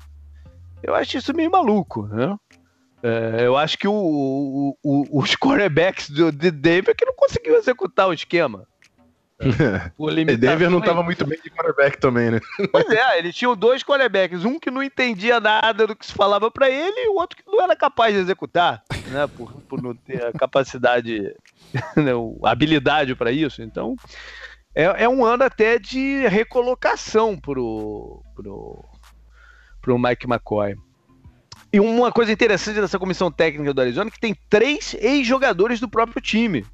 Eu 0.82 0.94
acho 0.94 1.16
isso 1.16 1.34
meio 1.34 1.50
maluco, 1.50 2.06
né? 2.08 2.36
É, 3.02 3.46
eu 3.46 3.56
acho 3.56 3.76
que 3.76 3.88
o, 3.88 3.92
o, 3.92 4.76
o, 4.82 5.20
os 5.20 5.34
quarterbacks 5.34 6.08
do, 6.08 6.30
de 6.30 6.50
Denver 6.50 6.94
que 6.94 7.04
não 7.04 7.14
conseguiu 7.14 7.56
executar 7.56 8.08
o 8.08 8.12
esquema. 8.12 8.66
O 9.98 10.10
Denver 10.10 10.70
não 10.70 10.78
estava 10.78 11.02
muito 11.02 11.26
bem 11.26 11.38
de 11.42 11.50
quarterback 11.50 11.98
também, 11.98 12.30
né? 12.30 12.40
Pois 12.70 12.88
é, 12.88 13.18
eles 13.18 13.34
tinham 13.34 13.56
dois 13.56 13.82
quarterbacks, 13.82 14.44
um 14.44 14.58
que 14.58 14.70
não 14.70 14.82
entendia 14.82 15.40
nada 15.40 15.86
do 15.86 15.96
que 15.96 16.06
se 16.06 16.12
falava 16.12 16.50
para 16.50 16.70
ele 16.70 16.96
e 16.96 17.08
o 17.08 17.14
outro 17.14 17.36
que 17.36 17.44
não 17.46 17.62
era 17.62 17.74
capaz 17.74 18.14
de 18.14 18.20
executar, 18.20 18.82
né? 19.08 19.26
Por, 19.26 19.52
por 19.62 19.82
não 19.82 19.94
ter 19.94 20.24
a 20.24 20.32
capacidade, 20.32 21.34
né? 21.96 22.12
habilidade 22.44 23.14
para 23.14 23.32
isso. 23.32 23.62
Então, 23.62 23.96
é, 24.74 25.04
é 25.04 25.08
um 25.08 25.24
ano 25.24 25.44
até 25.44 25.78
de 25.78 26.26
recolocação 26.28 27.36
pro, 27.36 28.22
pro, 28.34 28.84
pro 29.80 29.98
Mike 29.98 30.26
McCoy. 30.26 30.76
E 31.72 31.80
uma 31.80 32.12
coisa 32.12 32.30
interessante 32.30 32.80
dessa 32.80 32.98
comissão 32.98 33.30
técnica 33.30 33.72
do 33.72 33.80
Arizona 33.80 34.08
é 34.08 34.10
que 34.10 34.20
tem 34.20 34.36
três 34.50 34.94
ex-jogadores 35.00 35.80
do 35.80 35.88
próprio 35.88 36.20
time. 36.20 36.66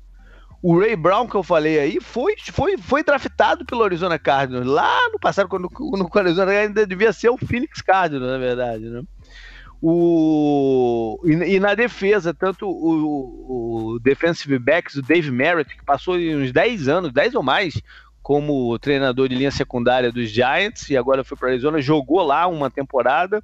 O 0.60 0.78
Ray 0.78 0.96
Brown, 0.96 1.28
que 1.28 1.36
eu 1.36 1.42
falei 1.42 1.78
aí, 1.78 2.00
foi, 2.00 2.34
foi, 2.50 2.76
foi 2.76 3.04
draftado 3.04 3.64
pelo 3.64 3.84
Arizona 3.84 4.18
Cardinals 4.18 4.66
lá 4.66 5.08
no 5.12 5.18
passado, 5.18 5.48
quando, 5.48 5.70
quando 5.70 6.02
o 6.02 6.18
Arizona 6.18 6.50
ainda 6.50 6.84
devia 6.84 7.12
ser 7.12 7.28
o 7.28 7.38
Phoenix 7.38 7.80
Cardinals, 7.80 8.30
na 8.30 8.38
verdade, 8.38 8.88
né? 8.90 9.02
O, 9.80 11.20
e, 11.24 11.54
e, 11.54 11.60
na 11.60 11.76
defesa, 11.76 12.34
tanto 12.34 12.68
o, 12.68 13.94
o 13.94 13.98
defensive 14.00 14.58
backs, 14.58 14.96
o 14.96 15.02
Dave 15.02 15.30
Merritt, 15.30 15.76
que 15.76 15.84
passou 15.84 16.16
uns 16.16 16.50
10 16.50 16.88
anos, 16.88 17.12
10 17.12 17.36
ou 17.36 17.42
mais, 17.44 17.80
como 18.20 18.76
treinador 18.80 19.28
de 19.28 19.36
linha 19.36 19.52
secundária 19.52 20.10
dos 20.10 20.30
Giants, 20.30 20.90
e 20.90 20.96
agora 20.96 21.22
foi 21.22 21.36
para 21.36 21.50
Arizona, 21.50 21.80
jogou 21.80 22.22
lá 22.24 22.48
uma 22.48 22.68
temporada. 22.68 23.42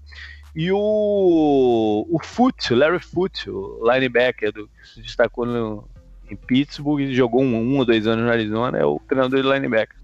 E 0.56 0.70
o, 0.72 2.06
o 2.10 2.18
Foot, 2.22 2.74
Larry 2.74 2.98
Foot, 2.98 3.48
o 3.48 3.80
linebacker 3.88 4.52
do, 4.52 4.66
que 4.68 4.88
se 4.88 5.02
destacou 5.02 5.46
no, 5.46 5.88
em 6.30 6.36
Pittsburgh 6.36 7.00
e 7.00 7.14
jogou 7.14 7.42
um, 7.42 7.54
um 7.54 7.78
ou 7.78 7.84
dois 7.84 8.06
anos 8.06 8.24
no 8.24 8.30
Arizona, 8.30 8.78
é 8.78 8.84
o 8.84 9.00
treinador 9.06 9.42
de 9.42 9.48
linebacker. 9.48 9.96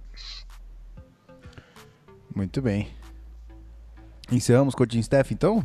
Muito 2.35 2.63
bem. 2.63 2.89
Encerramos 4.31 4.75
Team 4.75 5.01
Staff 5.01 5.35
então? 5.35 5.65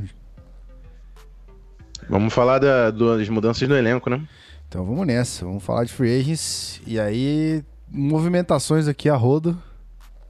Vamos 2.09 2.33
falar 2.33 2.59
da, 2.59 2.91
das 2.91 3.29
mudanças 3.29 3.67
no 3.67 3.75
elenco, 3.75 4.09
né? 4.09 4.27
Então 4.67 4.83
vamos 4.85 5.05
nessa, 5.05 5.45
vamos 5.45 5.63
falar 5.63 5.83
de 5.83 5.93
free 5.93 6.19
agents 6.19 6.81
e 6.85 6.99
aí 6.99 7.63
movimentações 7.89 8.87
aqui 8.87 9.09
a 9.09 9.15
rodo 9.15 9.61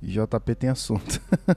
e 0.02 0.08
JP 0.08 0.56
tem 0.56 0.70
assunto. 0.70 1.22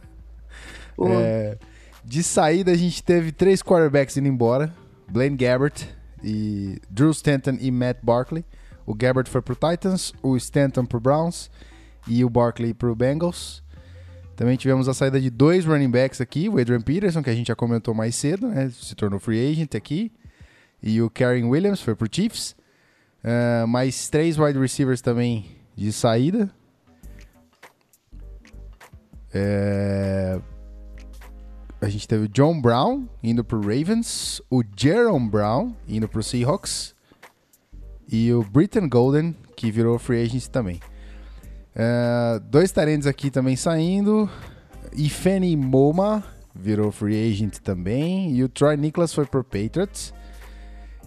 é, 1.10 1.58
de 2.04 2.22
saída 2.22 2.70
a 2.70 2.76
gente 2.76 3.02
teve 3.02 3.32
três 3.32 3.62
quarterbacks 3.62 4.16
indo 4.16 4.28
embora, 4.28 4.72
Blaine 5.08 5.36
Gabbert 5.36 5.86
e 6.22 6.80
Drew 6.88 7.10
Stanton 7.10 7.58
e 7.60 7.70
Matt 7.70 7.98
Barkley. 8.02 8.44
O 8.88 8.94
Gabbert 8.94 9.28
foi 9.28 9.42
pro 9.42 9.54
Titans, 9.54 10.14
o 10.22 10.34
Stanton 10.38 10.86
pro 10.86 10.98
Browns 10.98 11.50
e 12.06 12.24
o 12.24 12.30
Barkley 12.30 12.72
pro 12.72 12.96
Bengals. 12.96 13.62
Também 14.34 14.56
tivemos 14.56 14.88
a 14.88 14.94
saída 14.94 15.20
de 15.20 15.28
dois 15.28 15.66
running 15.66 15.90
backs 15.90 16.22
aqui, 16.22 16.48
o 16.48 16.58
Adrian 16.58 16.80
Peterson, 16.80 17.22
que 17.22 17.28
a 17.28 17.34
gente 17.34 17.48
já 17.48 17.54
comentou 17.54 17.92
mais 17.92 18.14
cedo, 18.14 18.48
né? 18.48 18.70
Se 18.70 18.94
tornou 18.94 19.20
free 19.20 19.52
agent 19.52 19.74
aqui. 19.74 20.10
E 20.82 21.02
o 21.02 21.10
Karen 21.10 21.44
Williams 21.44 21.82
foi 21.82 21.94
pro 21.94 22.08
Chiefs. 22.10 22.56
Uh, 23.22 23.68
mais 23.68 24.08
três 24.08 24.38
wide 24.38 24.58
receivers 24.58 25.02
também 25.02 25.44
de 25.76 25.92
saída. 25.92 26.50
É... 29.34 30.40
A 31.78 31.90
gente 31.90 32.08
teve 32.08 32.24
o 32.24 32.28
John 32.28 32.58
Brown 32.58 33.06
indo 33.22 33.44
pro 33.44 33.60
Ravens, 33.60 34.40
o 34.50 34.64
Jerome 34.74 35.28
Brown 35.28 35.76
indo 35.86 36.08
pro 36.08 36.22
Seahawks 36.22 36.96
e 38.10 38.32
o 38.32 38.42
Britton 38.42 38.88
Golden, 38.88 39.36
que 39.54 39.70
virou 39.70 39.98
free 39.98 40.22
agent 40.22 40.46
também. 40.46 40.80
Uh, 41.76 42.40
dois 42.40 42.72
talentos 42.72 43.06
aqui 43.06 43.30
também 43.30 43.54
saindo. 43.54 44.28
Ifeni 44.96 45.56
Moma 45.56 46.24
virou 46.54 46.90
free 46.90 47.30
agent 47.30 47.58
também. 47.58 48.32
E 48.32 48.42
o 48.42 48.48
Troy 48.48 48.76
Nicholas 48.76 49.12
foi 49.12 49.26
pro 49.26 49.44
Patriots. 49.44 50.12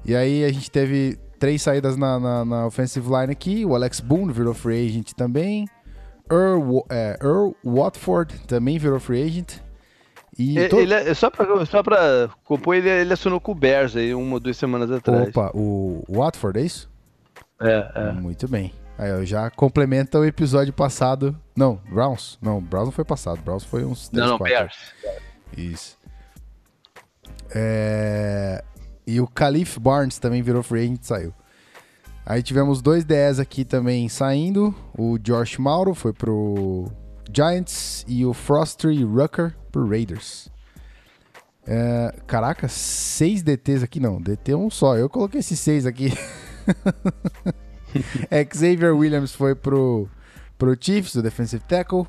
E 0.05 0.15
aí 0.15 0.45
a 0.45 0.51
gente 0.51 0.69
teve 0.69 1.17
três 1.39 1.61
saídas 1.61 1.97
na, 1.97 2.19
na, 2.19 2.45
na 2.45 2.67
offensive 2.67 3.07
line 3.07 3.31
aqui. 3.31 3.65
O 3.65 3.75
Alex 3.75 3.99
Boone 3.99 4.31
virou 4.31 4.53
free 4.53 4.87
agent 4.87 5.11
também. 5.13 5.67
Earl, 6.31 6.79
é, 6.89 7.17
Earl 7.21 7.51
Watford 7.65 8.33
também 8.47 8.77
virou 8.77 8.99
free 8.99 9.23
agent. 9.23 9.55
E 10.37 10.57
ele, 10.57 10.75
ele 10.75 10.93
é, 10.93 11.13
só 11.13 11.29
pra, 11.29 11.65
só 11.65 11.83
pra 11.83 12.29
compor, 12.45 12.75
ele, 12.75 12.89
ele 12.89 13.11
assinou 13.11 13.41
com 13.41 13.51
o 13.51 13.55
Bears 13.55 13.97
aí 13.97 14.13
uma 14.15 14.35
ou 14.35 14.39
duas 14.39 14.55
semanas 14.55 14.89
atrás. 14.89 15.27
Opa, 15.27 15.51
o 15.53 16.03
Watford, 16.07 16.59
é 16.59 16.63
isso? 16.63 16.90
É, 17.61 17.91
é. 17.95 18.11
Muito 18.11 18.47
bem. 18.47 18.73
Aí, 18.97 19.09
eu 19.09 19.25
já 19.25 19.49
complementa 19.49 20.19
o 20.19 20.25
episódio 20.25 20.73
passado. 20.73 21.37
Não, 21.55 21.79
Browns? 21.89 22.37
Não, 22.41 22.61
Browns 22.61 22.87
não 22.87 22.91
foi 22.91 23.05
passado. 23.05 23.41
Browns 23.41 23.63
foi 23.63 23.85
uns 23.85 24.09
3, 24.09 24.25
Não, 24.25 24.37
não, 24.37 24.43
Bears. 24.43 24.75
Isso. 25.55 25.97
É... 27.53 28.63
E 29.05 29.19
o 29.19 29.25
Khalif 29.25 29.79
Barnes 29.79 30.19
também 30.19 30.41
virou 30.41 30.63
free 30.63 30.83
agent 30.83 31.01
e 31.01 31.07
saiu. 31.07 31.33
Aí 32.25 32.43
tivemos 32.43 32.81
dois 32.81 33.03
DS 33.03 33.39
aqui 33.39 33.65
também 33.65 34.07
saindo. 34.07 34.73
O 34.97 35.17
Josh 35.17 35.57
Mauro 35.57 35.93
foi 35.93 36.13
pro 36.13 36.87
Giants 37.33 38.05
e 38.07 38.25
o 38.25 38.33
Frosty 38.33 39.03
Rucker 39.03 39.55
pro 39.71 39.87
Raiders. 39.87 40.49
É, 41.65 42.13
caraca, 42.27 42.67
seis 42.67 43.41
DTs 43.41 43.83
aqui 43.83 43.99
não. 43.99 44.21
DT 44.21 44.55
um 44.55 44.69
só. 44.69 44.97
Eu 44.97 45.09
coloquei 45.09 45.39
esses 45.39 45.59
seis 45.59 45.85
aqui. 45.85 46.13
Xavier 48.53 48.95
Williams 48.95 49.33
foi 49.33 49.55
pro, 49.55 50.07
pro 50.57 50.77
Chiefs, 50.79 51.15
o 51.15 51.21
defensive 51.21 51.63
tackle. 51.67 52.05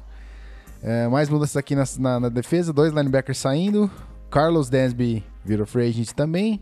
É, 0.82 1.06
mais 1.08 1.28
mudanças 1.28 1.56
aqui 1.56 1.76
na, 1.76 1.84
na, 1.98 2.20
na, 2.20 2.28
defesa, 2.28 2.72
dois 2.72 2.92
linebackers 2.92 3.38
saindo. 3.38 3.90
Carlos 4.30 4.68
Dansby 4.68 5.24
virou 5.44 5.66
free 5.66 5.88
agent 5.88 6.10
também. 6.12 6.60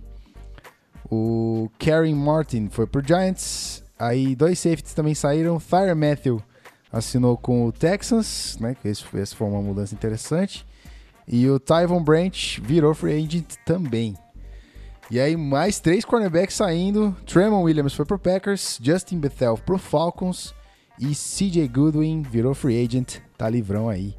O 1.11 1.70
Karen 1.79 2.14
Martin 2.14 2.68
foi 2.70 2.87
pro 2.87 3.07
Giants. 3.07 3.83
Aí 3.98 4.35
dois 4.37 4.59
safeties 4.59 4.94
também 4.94 5.14
saíram. 5.14 5.59
Thyra 5.59 5.94
Matthew 5.94 6.42
assinou 6.92 7.37
com 7.37 7.66
o 7.66 7.72
Texans, 7.72 8.59
né? 8.61 8.76
Esse, 8.85 9.05
esse 9.16 9.35
foi 9.35 9.48
uma 9.48 9.62
mudança 9.62 9.94
interessante. 9.94 10.66
E 11.26 11.48
o 11.48 11.61
Tyvon 11.61 12.03
Branch 12.03 12.61
virou 12.62 12.94
free 12.94 13.24
agent 13.24 13.55
também. 13.64 14.16
E 15.11 15.18
aí, 15.18 15.37
mais 15.37 15.81
três 15.81 16.05
cornerbacks 16.05 16.55
saindo. 16.55 17.16
Tremon 17.27 17.62
Williams 17.62 17.94
foi 17.94 18.05
pro 18.05 18.18
Packers, 18.18 18.79
Justin 18.81 19.18
Bethel 19.18 19.59
pro 19.59 19.77
Falcons 19.77 20.55
e 21.01 21.14
CJ 21.14 21.66
Goodwin 21.66 22.23
virou 22.23 22.55
free 22.55 22.85
agent. 22.85 23.18
Tá 23.37 23.49
livrão 23.49 23.88
aí. 23.88 24.14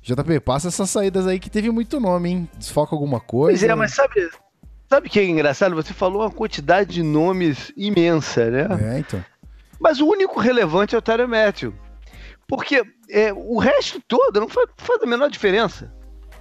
JP, 0.00 0.40
passa 0.40 0.68
essas 0.68 0.88
saídas 0.88 1.26
aí 1.26 1.40
que 1.40 1.50
teve 1.50 1.70
muito 1.70 1.98
nome, 1.98 2.30
hein? 2.30 2.50
Desfoca 2.56 2.94
alguma 2.94 3.18
coisa. 3.18 3.58
Pois 3.58 3.70
é, 3.70 3.74
mas 3.74 3.92
sabe, 3.92 4.30
sabe 4.88 5.08
o 5.08 5.10
que 5.10 5.18
é 5.18 5.24
engraçado? 5.24 5.74
Você 5.74 5.92
falou 5.92 6.22
uma 6.22 6.30
quantidade 6.30 6.94
de 6.94 7.02
nomes 7.02 7.72
imensa, 7.76 8.50
né? 8.50 8.68
É, 8.80 8.98
então. 9.00 9.24
Mas 9.80 10.00
o 10.00 10.06
único 10.06 10.38
relevante 10.38 10.94
é 10.94 10.98
o 10.98 11.02
Tyler 11.02 11.26
Matthew. 11.26 11.74
Porque 12.46 12.82
é, 13.10 13.32
o 13.32 13.58
resto 13.58 14.00
todo 14.06 14.40
não 14.40 14.48
faz, 14.48 14.68
faz 14.76 15.02
a 15.02 15.06
menor 15.06 15.28
diferença. 15.28 15.92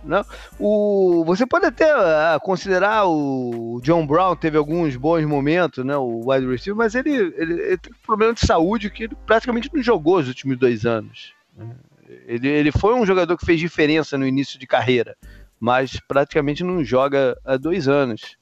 Não? 0.07 0.25
O, 0.57 1.23
você 1.25 1.45
pode 1.45 1.65
até 1.65 1.93
uh, 1.93 2.39
considerar 2.39 3.05
o 3.05 3.79
John 3.83 4.07
Brown 4.07 4.35
teve 4.35 4.57
alguns 4.57 4.95
bons 4.95 5.25
momentos, 5.25 5.83
né? 5.83 5.97
O 5.97 6.21
wide 6.25 6.47
receiver, 6.47 6.77
mas 6.77 6.95
ele, 6.95 7.11
ele, 7.11 7.53
ele 7.61 7.77
tem 7.77 7.91
um 7.91 8.05
problema 8.05 8.33
de 8.33 8.45
saúde 8.45 8.89
que 8.89 9.03
ele 9.03 9.17
praticamente 9.25 9.69
não 9.73 9.83
jogou 9.83 10.17
os 10.17 10.27
últimos 10.27 10.57
dois 10.57 10.85
anos. 10.85 11.33
Ele, 12.25 12.47
ele 12.47 12.71
foi 12.71 12.93
um 12.93 13.05
jogador 13.05 13.37
que 13.37 13.45
fez 13.45 13.59
diferença 13.59 14.17
no 14.17 14.25
início 14.25 14.57
de 14.57 14.65
carreira, 14.65 15.15
mas 15.59 15.99
praticamente 16.07 16.63
não 16.63 16.83
joga 16.83 17.37
há 17.43 17.57
dois 17.57 17.87
anos. 17.87 18.37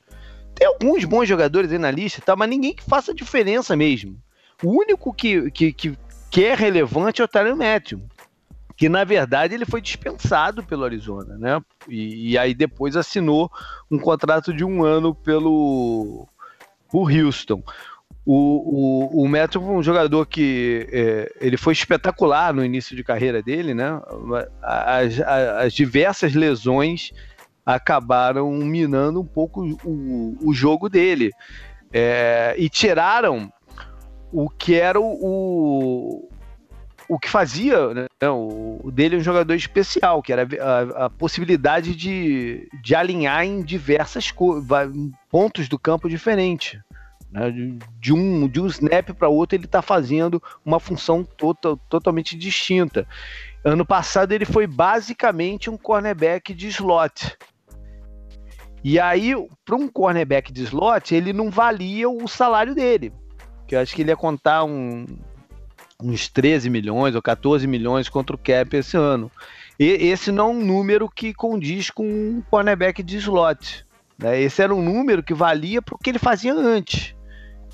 Tem 0.54 0.68
alguns 0.68 1.04
bons 1.04 1.28
jogadores 1.28 1.72
aí 1.72 1.78
na 1.80 1.92
lista, 1.92 2.22
tá? 2.22 2.36
mas 2.36 2.50
ninguém 2.50 2.76
que 2.76 2.84
faça 2.84 3.14
diferença 3.14 3.76
mesmo. 3.76 4.18
O 4.64 4.70
único 4.70 5.12
que, 5.14 5.50
que, 5.52 5.74
que, 5.74 5.98
que 6.30 6.46
é 6.46 6.54
relevante 6.54 7.22
é 7.22 7.26
o 7.26 7.28
Tyler 7.28 7.56
Matthew 7.56 8.02
que 8.76 8.90
na 8.90 9.04
verdade 9.04 9.54
ele 9.54 9.66
foi 9.66 9.82
dispensado 9.82 10.64
pelo 10.64 10.84
Arizona, 10.84 11.38
né? 11.38 11.62
E, 11.88 12.32
e 12.32 12.38
aí 12.38 12.54
depois 12.54 12.96
assinou 12.96 13.50
um 13.90 13.98
contrato 13.98 14.54
de 14.54 14.66
um 14.66 14.84
ano 14.84 15.16
pelo 15.16 16.28
Houston. 16.94 17.64
O, 18.26 19.14
o, 19.14 19.24
o 19.24 19.30
Metro 19.30 19.62
foi 19.62 19.76
um 19.76 19.84
jogador 19.84 20.26
que 20.26 20.88
é, 20.92 21.32
ele 21.40 21.58
foi 21.58 21.74
espetacular 21.74 22.54
no 22.54 22.66
início 22.66 22.96
de 22.96 23.04
carreira 23.04 23.42
dele, 23.42 23.74
né? 23.74 24.02
As, 24.62 25.20
as, 25.20 25.28
as 25.66 25.74
diversas 25.74 26.34
lesões 26.34 27.12
acabaram 27.66 28.52
minando 28.52 29.22
um 29.22 29.26
pouco 29.26 29.62
o, 29.84 30.38
o 30.42 30.54
jogo 30.54 30.90
dele. 30.90 31.32
É, 31.94 32.56
e 32.58 32.68
tiraram 32.68 33.52
o 34.32 34.50
que 34.50 34.76
era 34.76 35.00
o, 35.00 36.28
o 37.08 37.20
que 37.20 37.30
fazia 37.30 37.94
né, 37.94 38.08
o, 38.24 38.90
dele 38.92 39.18
um 39.18 39.24
jogador 39.24 39.54
especial, 39.54 40.22
que 40.22 40.34
era 40.34 40.48
a, 40.62 41.06
a 41.06 41.10
possibilidade 41.10 41.96
de, 41.96 42.68
de 42.82 42.96
alinhar 42.96 43.46
em 43.46 43.62
diversas 43.62 44.34
pontos 45.30 45.68
do 45.68 45.78
campo 45.78 46.10
diferentes. 46.10 46.80
Né, 47.32 47.52
de, 48.00 48.14
um, 48.14 48.48
de 48.48 48.62
um 48.62 48.68
snap 48.68 49.10
para 49.10 49.30
outro, 49.30 49.56
ele 49.56 49.66
está 49.66 49.82
fazendo 49.82 50.42
uma 50.64 50.80
função 50.80 51.24
tota, 51.24 51.78
totalmente 51.90 52.38
distinta. 52.38 53.08
Ano 53.64 53.86
passado, 53.86 54.32
ele 54.32 54.46
foi 54.46 54.68
basicamente 54.68 55.70
um 55.70 55.78
cornerback 55.78 56.54
de 56.54 56.68
slot. 56.68 57.36
E 58.84 59.00
aí, 59.00 59.34
para 59.66 59.76
um 59.76 59.88
cornerback 59.88 60.52
de 60.54 60.64
slot, 60.64 61.14
ele 61.14 61.34
não 61.34 61.50
valia 61.50 62.08
o 62.08 62.28
salário 62.28 62.76
dele. 62.76 63.12
Que 63.68 63.76
eu 63.76 63.80
acho 63.80 63.96
que 63.96 64.04
ele 64.04 64.12
ia 64.12 64.16
contar 64.16 64.64
um, 64.64 65.06
uns 66.02 66.28
13 66.28 66.70
milhões 66.70 67.16
ou 67.16 67.22
14 67.22 67.66
milhões 67.68 68.10
contra 68.10 68.36
o 68.36 68.40
cap 68.40 68.76
esse 68.76 68.98
ano. 68.98 69.32
E 69.80 69.86
esse 69.86 70.32
não 70.32 70.50
é 70.50 70.52
um 70.52 70.66
número 70.66 71.10
que 71.10 71.34
condiz 71.34 71.90
com 71.90 72.06
um 72.06 72.44
cornerback 72.50 73.04
de 73.04 73.18
slot. 73.18 73.86
Né? 74.18 74.42
Esse 74.42 74.62
era 74.62 74.74
um 74.74 74.82
número 74.82 75.24
que 75.24 75.34
valia 75.34 75.82
para 75.82 75.96
o 75.96 75.98
que 75.98 76.10
ele 76.10 76.20
fazia 76.20 76.54
antes, 76.54 77.14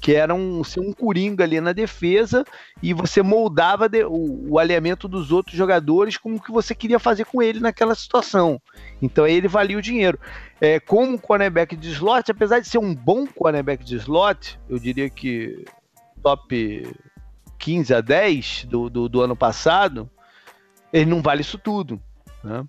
que 0.01 0.13
era 0.15 0.33
um, 0.33 0.63
ser 0.63 0.79
um 0.79 0.91
coringa 0.91 1.43
ali 1.43 1.61
na 1.61 1.73
defesa 1.73 2.43
e 2.81 2.91
você 2.91 3.21
moldava 3.21 3.87
de, 3.87 4.03
o, 4.03 4.49
o, 4.49 4.59
alinhamento 4.59 5.07
dos 5.07 5.31
outros 5.31 5.55
jogadores 5.55 6.17
como 6.17 6.41
que 6.41 6.51
você 6.51 6.73
queria 6.73 6.97
fazer 6.97 7.25
com 7.25 7.41
ele 7.41 7.59
naquela 7.59 7.93
situação. 7.93 8.59
Então 8.99 9.27
ele 9.27 9.47
valia 9.47 9.77
o 9.77 9.81
dinheiro. 9.81 10.19
É, 10.59 10.79
como 10.79 11.19
cornerback 11.19 11.75
de 11.75 11.91
slot, 11.91 12.31
apesar 12.31 12.59
de 12.59 12.67
ser 12.67 12.79
um 12.79 12.95
bom 12.95 13.27
cornerback 13.27 13.83
de 13.83 13.95
slot, 13.97 14.59
eu 14.67 14.79
diria 14.79 15.09
que 15.09 15.65
top 16.23 16.83
15 17.61 17.93
a 17.93 18.01
10 18.01 18.65
do, 18.65 18.89
do, 18.89 19.07
do 19.07 19.21
ano 19.21 19.35
passado, 19.35 20.09
ele 20.91 21.09
não 21.09 21.21
vale 21.21 21.41
isso 21.41 21.57
tudo. 21.57 22.01
Né? 22.43 22.65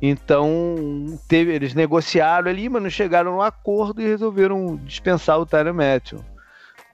Então, 0.00 1.20
teve, 1.28 1.52
eles 1.52 1.74
negociaram 1.74 2.50
ali, 2.50 2.68
mas 2.68 2.82
não 2.82 2.90
chegaram 2.90 3.32
no 3.32 3.42
acordo 3.42 4.00
e 4.00 4.06
resolveram 4.06 4.76
dispensar 4.84 5.38
o 5.38 5.46
Tyler 5.46 5.74
Matthew. 5.74 6.24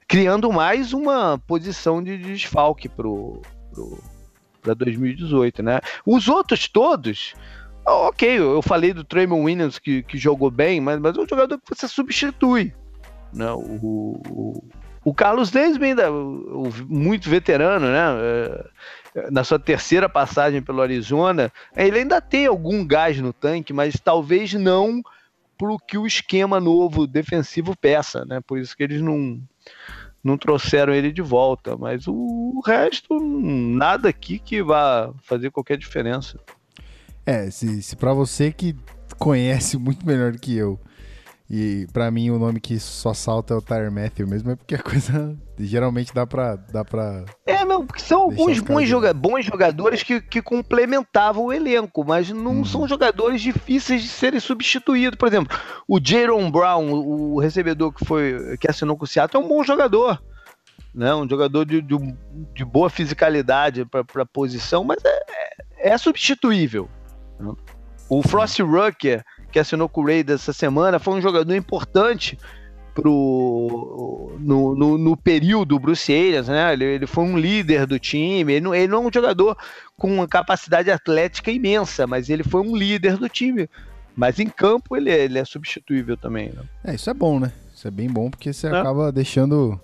Criando 0.07 0.51
mais 0.51 0.91
uma 0.91 1.39
posição 1.47 2.03
de 2.03 2.17
desfalque 2.17 2.89
para 2.89 3.03
pro, 3.03 3.41
pro 4.61 4.75
2018, 4.75 5.63
né? 5.63 5.79
Os 6.05 6.27
outros 6.27 6.67
todos, 6.67 7.35
ok, 7.85 8.37
eu 8.37 8.61
falei 8.61 8.91
do 8.91 9.03
Trayman 9.03 9.41
Williams 9.41 9.79
que, 9.79 10.03
que 10.03 10.17
jogou 10.17 10.51
bem, 10.51 10.81
mas, 10.81 10.99
mas 10.99 11.15
é 11.15 11.21
um 11.21 11.27
jogador 11.27 11.57
que 11.57 11.75
você 11.75 11.87
substitui. 11.87 12.73
Né? 13.33 13.51
O, 13.51 14.19
o, 14.29 14.63
o 15.09 15.13
Carlos 15.13 15.49
Desmond, 15.49 15.85
ainda, 15.85 16.11
muito 16.87 17.29
veterano, 17.29 17.87
né? 17.87 18.69
É, 19.15 19.31
na 19.31 19.43
sua 19.43 19.57
terceira 19.57 20.07
passagem 20.07 20.61
pelo 20.61 20.83
Arizona, 20.83 21.51
ele 21.75 21.97
ainda 21.97 22.21
tem 22.21 22.45
algum 22.45 22.85
gás 22.85 23.19
no 23.19 23.33
tanque, 23.33 23.73
mas 23.73 23.95
talvez 23.95 24.53
não 24.53 25.01
para 25.57 25.71
o 25.71 25.79
que 25.79 25.97
o 25.97 26.05
esquema 26.05 26.59
novo 26.59 27.07
defensivo 27.07 27.75
peça, 27.75 28.23
né? 28.23 28.39
Por 28.45 28.59
isso 28.59 28.77
que 28.77 28.83
eles 28.83 29.01
não, 29.01 29.41
não 30.23 30.37
trouxeram 30.37 30.93
ele 30.93 31.11
de 31.11 31.23
volta. 31.23 31.75
Mas 31.75 32.07
o 32.07 32.61
resto, 32.63 33.19
nada 33.19 34.09
aqui 34.09 34.37
que 34.37 34.61
vá 34.61 35.11
fazer 35.23 35.49
qualquer 35.49 35.77
diferença. 35.77 36.39
É, 37.25 37.49
se, 37.49 37.81
se 37.81 37.95
para 37.95 38.13
você 38.13 38.51
que 38.51 38.75
conhece 39.17 39.75
muito 39.75 40.05
melhor 40.05 40.33
que 40.37 40.55
eu, 40.55 40.79
e 41.49 41.87
para 41.91 42.11
mim 42.11 42.29
o 42.29 42.37
nome 42.37 42.59
que 42.59 42.79
só 42.79 43.11
salta 43.11 43.55
é 43.55 43.57
o 43.57 43.61
Tyre 43.61 43.89
Matthew 43.89 44.27
mesmo, 44.27 44.51
é 44.51 44.55
porque 44.55 44.75
a 44.75 44.81
coisa 44.83 45.35
geralmente 45.57 46.13
dá 46.13 46.27
pra. 46.27 46.55
Dá 46.55 46.85
pra 46.85 47.25
é, 47.45 47.65
não, 47.65 47.87
porque 47.87 48.03
são 48.03 48.21
alguns 48.21 48.59
bons, 48.59 48.87
joga 48.87 49.11
bons 49.13 49.45
jogadores 49.45 50.03
que, 50.03 50.21
que 50.21 50.43
complementavam 50.43 51.45
o 51.45 51.53
elenco, 51.53 52.05
mas 52.05 52.29
não 52.29 52.61
hum. 52.61 52.65
são 52.65 52.87
jogadores 52.87 53.41
difíceis 53.41 54.03
de 54.03 54.09
serem 54.09 54.39
substituídos. 54.39 55.17
Por 55.17 55.27
exemplo, 55.27 55.57
o 55.87 55.99
Jaron 56.01 56.51
Brown, 56.51 56.91
o 56.91 57.39
recebedor 57.39 57.91
que 57.93 58.05
foi 58.05 58.57
que 58.59 58.69
assinou 58.69 58.95
com 58.95 59.05
o 59.05 59.07
Seattle, 59.07 59.41
é 59.41 59.45
um 59.45 59.49
bom 59.49 59.63
jogador. 59.63 60.21
Né? 60.93 61.13
Um 61.15 61.27
jogador 61.27 61.65
de, 61.65 61.81
de, 61.81 61.95
de 62.53 62.65
boa 62.65 62.89
fisicalidade 62.89 63.85
para 63.85 64.25
posição, 64.25 64.83
mas 64.83 64.99
é, 65.03 65.19
é, 65.79 65.89
é 65.93 65.97
substituível. 65.97 66.87
Né? 67.39 67.53
O 68.07 68.21
Frost 68.21 68.59
Rucker 68.59 69.23
que 69.49 69.59
assinou 69.59 69.89
com 69.89 70.01
o 70.01 70.05
Raiders 70.05 70.41
essa 70.41 70.53
semana, 70.53 70.99
foi 70.99 71.15
um 71.15 71.21
jogador 71.21 71.55
importante 71.55 72.37
pro, 72.93 74.35
no, 74.39 74.75
no, 74.75 74.97
no 74.97 75.17
período 75.17 75.79
Bruce 75.79 76.11
Arians, 76.11 76.47
né? 76.47 76.73
Ele, 76.73 76.85
ele, 76.85 77.07
foi 77.07 77.23
um 77.23 77.37
líder 77.37 77.85
do 77.85 77.99
time. 77.99 78.53
Ele 78.53 78.61
não, 78.61 78.75
ele 78.75 78.87
não 78.87 79.03
é 79.03 79.07
um 79.07 79.13
jogador 79.13 79.57
com 79.97 80.13
uma 80.13 80.27
capacidade 80.27 80.91
atlética 80.91 81.51
imensa, 81.51 82.05
mas 82.05 82.29
ele 82.29 82.43
foi 82.43 82.61
um 82.61 82.75
líder 82.75 83.17
do 83.17 83.29
time. 83.29 83.69
Mas 84.15 84.39
em 84.39 84.47
campo 84.47 84.97
ele, 84.97 85.09
ele 85.09 85.39
é 85.39 85.45
substituível 85.45 86.17
também. 86.17 86.49
Né? 86.49 86.63
É, 86.83 86.95
isso 86.95 87.09
é 87.09 87.13
bom, 87.13 87.39
né? 87.39 87.51
Isso 87.79 87.87
é 87.87 87.91
bem 87.91 88.09
bom 88.09 88.29
porque 88.29 88.51
você 88.51 88.67
é. 88.67 88.71
acaba 88.71 89.09
deixando. 89.09 89.79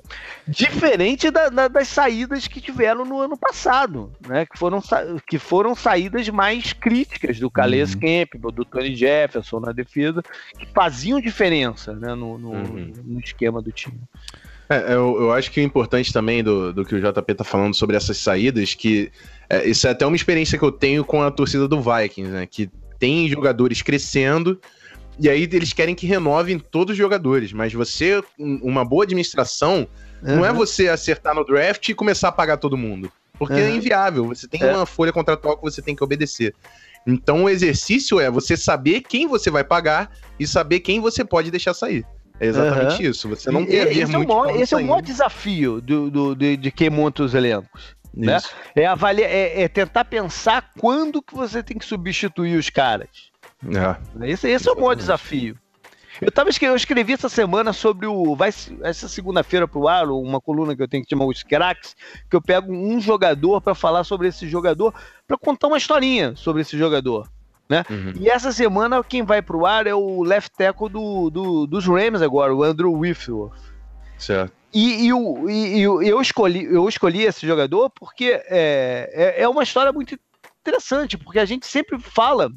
Diferente 0.46 1.32
da, 1.32 1.48
da, 1.48 1.70
das 1.70 1.88
saídas 1.88 2.46
que 2.46 2.60
tiveram 2.60 3.06
no 3.06 3.22
ano 3.22 3.38
passado, 3.38 4.12
né? 4.28 4.46
Que 4.46 4.60
foram, 4.60 4.84
que 5.26 5.40
foram 5.40 5.74
saídas 5.74 6.28
mais 6.28 6.74
críticas 6.74 7.40
do 7.40 7.50
Calais 7.50 7.94
uhum. 7.94 8.02
Campbell, 8.02 8.52
do 8.52 8.66
Tony 8.66 8.94
Jefferson 8.94 9.62
na 9.62 9.72
defesa, 9.72 10.22
que 10.60 10.66
faziam 10.74 11.22
diferença 11.22 11.94
né? 11.94 12.14
no, 12.16 12.38
no, 12.38 12.52
uhum. 12.52 12.92
no 13.02 13.20
esquema 13.22 13.62
do 13.62 13.72
time. 13.72 13.98
É, 14.68 14.94
eu, 14.94 15.16
eu, 15.22 15.32
acho 15.32 15.50
que 15.50 15.62
o 15.62 15.64
importante 15.64 16.12
também 16.12 16.44
do, 16.44 16.74
do 16.74 16.84
que 16.84 16.96
o 16.96 17.00
JP 17.00 17.34
tá 17.34 17.46
falando 17.46 17.76
sobre 17.76 17.96
essas 17.96 18.18
saídas, 18.18 18.74
que 18.74 19.10
é, 19.50 19.70
isso 19.70 19.88
é 19.88 19.92
até 19.92 20.06
uma 20.06 20.18
experiência 20.18 20.60
que 20.60 20.66
eu 20.66 20.72
tenho 20.72 21.06
com 21.06 21.24
a 21.24 21.32
torcida 21.32 21.66
do 21.66 21.80
Vikings, 21.80 22.30
né? 22.30 22.46
Que 22.46 22.70
tem 23.00 23.30
jogadores 23.30 23.82
crescendo 23.82 24.60
e 25.20 25.30
aí 25.30 25.44
eles 25.44 25.74
querem 25.74 25.96
que 25.96 26.06
renovem 26.06 26.60
todos 26.60 26.94
os 26.94 26.98
jogadores. 26.98 27.54
Mas 27.54 27.74
você, 27.74 28.24
uma 28.38 28.84
boa 28.84 29.04
administração, 29.04 29.88
uhum. 30.22 30.38
não 30.38 30.46
é 30.46 30.52
você 30.52 30.90
acertar 30.90 31.34
no 31.34 31.46
draft 31.46 31.88
e 31.90 31.94
começar 31.94 32.30
a 32.30 32.32
pagar 32.32 32.58
todo 32.58 32.78
mundo. 32.78 33.12
Porque 33.38 33.54
uhum. 33.54 33.60
é 33.60 33.72
inviável. 33.72 34.28
Você 34.28 34.48
tem 34.48 34.62
é. 34.62 34.74
uma 34.74 34.86
folha 34.86 35.12
contratual 35.14 35.58
que 35.58 35.64
você 35.64 35.82
tem 35.82 35.96
que 35.96 36.04
obedecer. 36.04 36.54
Então 37.08 37.44
o 37.44 37.50
exercício 37.50 38.20
é 38.20 38.32
você 38.32 38.58
saber 38.58 39.02
quem 39.02 39.28
você 39.28 39.52
vai 39.52 39.64
pagar 39.64 40.10
e 40.40 40.48
saber 40.48 40.80
quem 40.80 41.00
você 41.00 41.24
pode 41.24 41.52
deixar 41.52 41.74
sair. 41.74 42.06
É 42.40 42.48
exatamente 42.48 43.04
uhum. 43.04 43.10
isso. 43.10 43.30
Você 43.30 43.52
não 43.52 43.66
quer 43.66 43.86
ver 43.86 44.02
esse 44.02 44.12
muito. 44.12 44.32
É 44.32 44.34
o 44.34 44.38
maior, 44.38 44.60
esse 44.60 44.74
é 44.74 44.78
o 44.78 44.86
maior 44.86 45.02
desafio 45.02 45.80
do, 45.80 46.10
do, 46.10 46.36
de, 46.36 46.58
de 46.58 46.72
quem 46.72 46.90
monta 46.90 47.24
os 47.24 47.34
elencos. 47.34 47.96
Né? 48.14 48.40
É, 48.74 48.86
avaliar, 48.86 49.30
é, 49.30 49.64
é 49.64 49.68
tentar 49.68 50.06
pensar 50.06 50.72
quando 50.80 51.22
que 51.22 51.36
você 51.36 51.62
tem 51.62 51.78
que 51.78 51.86
substituir 51.86 52.58
os 52.58 52.70
caras. 52.70 53.10
É. 53.64 54.30
Esse, 54.30 54.50
esse 54.50 54.68
é 54.68 54.72
o 54.72 54.76
maior 54.76 54.96
desafio. 54.96 55.58
Eu, 56.22 56.32
tava, 56.32 56.50
eu 56.62 56.76
escrevi 56.76 57.14
essa 57.14 57.28
semana 57.28 57.74
sobre 57.74 58.08
o. 58.08 58.36
Vai 58.36 58.50
essa 58.84 59.08
segunda-feira 59.08 59.68
pro 59.68 59.88
ar, 59.88 60.10
uma 60.10 60.40
coluna 60.40 60.76
que 60.76 60.82
eu 60.82 60.88
tenho 60.88 61.04
que 61.04 61.10
chamar 61.10 61.26
os 61.26 61.44
cracks, 61.44 61.96
que 62.30 62.36
eu 62.36 62.42
pego 62.42 62.72
um 62.72 63.00
jogador 63.02 63.60
para 63.62 63.76
falar 63.76 64.04
sobre 64.04 64.30
esse 64.30 64.48
jogador, 64.48 64.94
para 65.28 65.38
contar 65.38 65.68
uma 65.68 65.78
historinha 65.78 66.36
sobre 66.36 66.62
esse 66.62 66.78
jogador. 66.78 67.30
Né? 67.68 67.84
Uhum. 67.90 68.14
E 68.20 68.30
essa 68.30 68.52
semana 68.52 69.04
quem 69.04 69.24
vai 69.24 69.42
pro 69.42 69.66
ar 69.66 69.88
é 69.88 69.96
o 69.96 70.24
left 70.24 70.56
tackle 70.56 70.88
do, 70.88 71.30
do 71.30 71.68
dos 71.68 71.86
Rams 71.86 72.22
agora, 72.22 72.56
o 72.56 72.64
Andrew 72.64 72.94
Whitfield. 72.94 73.52
Certo. 74.18 74.54
E, 74.74 75.08
e, 75.08 75.12
e, 75.50 75.78
e, 75.80 75.82
eu, 75.82 76.22
escolhi, 76.22 76.66
eu 76.66 76.88
escolhi 76.88 77.24
esse 77.24 77.48
jogador 77.48 77.90
porque 77.90 78.42
é, 78.48 79.10
é, 79.14 79.42
é 79.44 79.48
uma 79.48 79.64
história 79.64 79.92
muito 79.92 80.18
interessante, 80.62 81.18
porque 81.18 81.40
a 81.40 81.46
gente 81.46 81.66
sempre 81.66 81.98
fala 82.00 82.52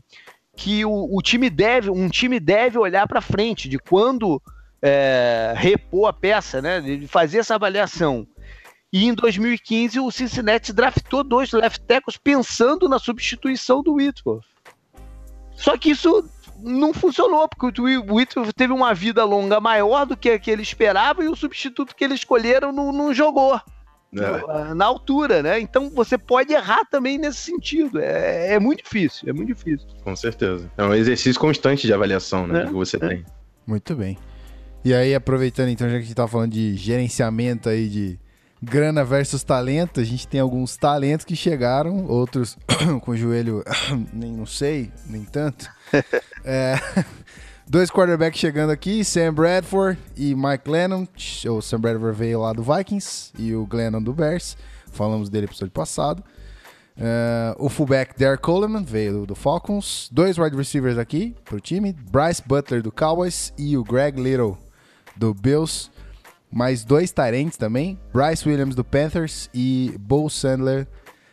que 0.58 0.84
o, 0.84 1.16
o 1.16 1.22
time 1.22 1.48
deve, 1.48 1.88
um 1.88 2.08
time 2.08 2.40
deve 2.40 2.76
olhar 2.76 3.06
para 3.06 3.20
frente 3.20 3.68
de 3.68 3.78
quando 3.78 4.42
é, 4.82 5.54
repor 5.56 6.08
a 6.08 6.12
peça, 6.12 6.60
né? 6.60 6.80
De 6.80 7.06
fazer 7.06 7.38
essa 7.38 7.54
avaliação. 7.54 8.26
E 8.92 9.06
em 9.06 9.14
2015 9.14 10.00
o 10.00 10.10
Cincinnati 10.10 10.72
draftou 10.72 11.22
dois 11.22 11.52
left 11.52 11.80
tackles 11.82 12.16
pensando 12.16 12.88
na 12.88 12.98
substituição 12.98 13.84
do 13.84 13.94
Whitworth. 13.94 14.44
Só 15.54 15.78
que 15.78 15.90
isso 15.90 16.28
não 16.60 16.92
funcionou, 16.92 17.48
porque 17.48 17.80
o 17.80 18.14
Whitworth 18.16 18.52
teve 18.52 18.72
uma 18.72 18.92
vida 18.92 19.24
longa 19.24 19.60
maior 19.60 20.06
do 20.06 20.16
que, 20.16 20.36
que 20.40 20.50
ele 20.50 20.62
esperava 20.62 21.22
e 21.22 21.28
o 21.28 21.36
substituto 21.36 21.94
que 21.94 22.02
eles 22.02 22.18
escolheram 22.18 22.72
não, 22.72 22.90
não 22.90 23.14
jogou. 23.14 23.60
É. 24.14 24.74
na 24.74 24.86
altura, 24.86 25.42
né? 25.42 25.60
Então 25.60 25.90
você 25.90 26.16
pode 26.16 26.52
errar 26.52 26.84
também 26.86 27.18
nesse 27.18 27.38
sentido. 27.38 28.00
É, 28.00 28.54
é, 28.54 28.58
muito 28.58 28.82
difícil, 28.82 29.28
é 29.28 29.32
muito 29.32 29.48
difícil. 29.48 29.86
Com 30.02 30.16
certeza. 30.16 30.70
É 30.78 30.82
um 30.82 30.94
exercício 30.94 31.40
constante 31.40 31.86
de 31.86 31.92
avaliação, 31.92 32.46
né? 32.46 32.62
É. 32.62 32.66
Que 32.66 32.72
você 32.72 32.98
tem. 32.98 33.24
Muito 33.66 33.94
bem. 33.94 34.16
E 34.84 34.94
aí, 34.94 35.14
aproveitando 35.14 35.68
então, 35.68 35.86
já 35.88 35.94
que 35.96 36.00
a 36.00 36.02
gente 36.02 36.14
tá 36.14 36.26
falando 36.26 36.52
de 36.52 36.74
gerenciamento 36.76 37.68
aí 37.68 37.88
de 37.88 38.18
grana 38.62 39.04
versus 39.04 39.42
talento, 39.42 40.00
a 40.00 40.04
gente 40.04 40.26
tem 40.26 40.40
alguns 40.40 40.76
talentos 40.76 41.24
que 41.24 41.36
chegaram, 41.36 42.06
outros 42.06 42.56
com 43.02 43.10
o 43.10 43.16
joelho, 43.16 43.62
nem 44.12 44.32
não 44.32 44.46
sei, 44.46 44.90
nem 45.06 45.24
tanto. 45.24 45.68
é, 46.44 46.76
Dois 47.70 47.90
quarterbacks 47.90 48.40
chegando 48.40 48.70
aqui, 48.70 49.04
Sam 49.04 49.34
Bradford 49.34 49.98
e 50.16 50.34
Mike 50.34 50.64
Glennon. 50.64 51.06
O 51.50 51.60
Sam 51.60 51.78
Bradford 51.78 52.18
veio 52.18 52.40
lá 52.40 52.54
do 52.54 52.62
Vikings 52.62 53.30
e 53.38 53.54
o 53.54 53.66
Glennon 53.66 54.02
do 54.02 54.14
Bears. 54.14 54.56
Falamos 54.90 55.28
dele 55.28 55.44
no 55.44 55.50
episódio 55.50 55.72
passado. 55.72 56.24
Uh, 56.96 57.62
o 57.62 57.68
fullback 57.68 58.18
Derek 58.18 58.42
Coleman 58.42 58.82
veio 58.82 59.26
do, 59.26 59.34
Falcons. 59.34 60.08
Dois 60.10 60.38
wide 60.38 60.56
receivers 60.56 60.96
aqui 60.96 61.36
pro 61.44 61.60
time. 61.60 61.92
Bryce 62.10 62.42
Butler 62.44 62.82
do 62.82 62.90
Cowboys 62.90 63.52
e 63.58 63.76
o 63.76 63.84
Greg 63.84 64.18
Little 64.18 64.56
do 65.14 65.34
Bills. 65.34 65.90
Mais 66.50 66.84
dois 66.84 67.12
Tyrants 67.12 67.58
também. 67.58 68.00
Bryce 68.14 68.48
Williams 68.48 68.74
do 68.74 68.82
Panthers 68.82 69.50
e 69.52 69.94
Bo 70.00 70.30
Sandler, 70.30 70.88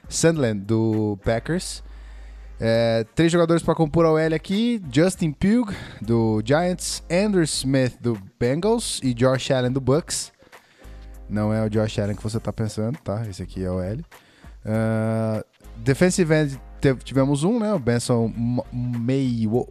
Sandland 0.09 0.65
do 0.65 1.17
Packers. 1.23 1.81
É, 2.59 3.05
três 3.15 3.31
jogadores 3.31 3.61
para 3.61 3.75
compor 3.75 4.05
a 4.05 4.11
OL 4.11 4.33
aqui: 4.33 4.81
Justin 4.91 5.31
Pugh, 5.31 5.73
do 6.01 6.41
Giants, 6.45 7.03
Andrew 7.11 7.43
Smith, 7.43 7.97
do 7.99 8.17
Bengals 8.39 8.99
e 9.03 9.13
Josh 9.13 9.51
Allen, 9.51 9.71
do 9.71 9.81
Bucks. 9.81 10.31
Não 11.29 11.53
é 11.53 11.65
o 11.65 11.69
Josh 11.69 11.99
Allen 11.99 12.15
que 12.15 12.23
você 12.23 12.39
tá 12.39 12.53
pensando, 12.53 12.97
tá? 12.99 13.25
Esse 13.27 13.43
aqui 13.43 13.63
é 13.63 13.71
o 13.71 13.81
L. 13.81 14.05
Uh, 14.65 15.43
defensive 15.77 16.33
end 16.33 16.59
tivemos 17.03 17.43
um, 17.43 17.59
né? 17.59 17.73
O 17.73 17.79
Benson 17.79 18.31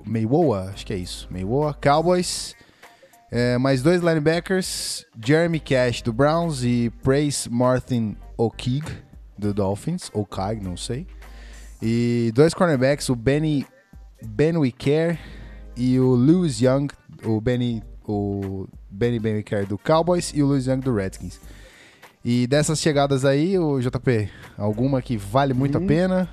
Maywoa, 0.05 0.71
acho 0.75 0.85
que 0.85 0.93
é 0.93 0.97
isso. 0.97 1.29
Maywoa, 1.31 1.75
Cowboys. 1.75 2.55
É, 3.31 3.59
mais 3.59 3.83
dois 3.83 4.01
linebackers, 4.01 5.05
Jeremy 5.21 5.59
Cash 5.59 6.03
do 6.03 6.13
Browns 6.13 6.63
e 6.63 6.93
Praise 7.03 7.51
Martin 7.51 8.17
O'Keeg 8.37 8.87
do 9.37 9.53
Dolphins, 9.53 10.11
Kai, 10.31 10.61
não 10.61 10.77
sei. 10.77 11.07
E 11.87 12.33
dois 12.35 12.55
cornerbacks, 12.55 13.11
o 13.11 13.15
Benny 13.15 13.67
Ben 14.25 14.57
Wicker 14.57 15.19
e 15.77 16.01
o 16.01 16.15
Lewis 16.15 16.59
Young, 16.59 16.89
o 17.23 17.39
Benny 17.43 17.83
o 18.09 18.67
Benny 18.91 19.19
Ben 19.19 19.35
Wicker 19.35 19.67
do 19.67 19.77
Cowboys 19.77 20.33
e 20.35 20.43
o 20.43 20.47
Lewis 20.47 20.67
Young 20.67 20.81
do 20.81 20.95
Redskins. 20.95 21.39
E 22.25 22.47
dessas 22.47 22.81
chegadas 22.81 23.27
aí, 23.27 23.59
o 23.59 23.79
JP, 23.81 24.31
alguma 24.57 25.03
que 25.03 25.19
vale 25.19 25.53
muito 25.53 25.77
hum. 25.77 25.85
a 25.85 25.87
pena? 25.87 26.29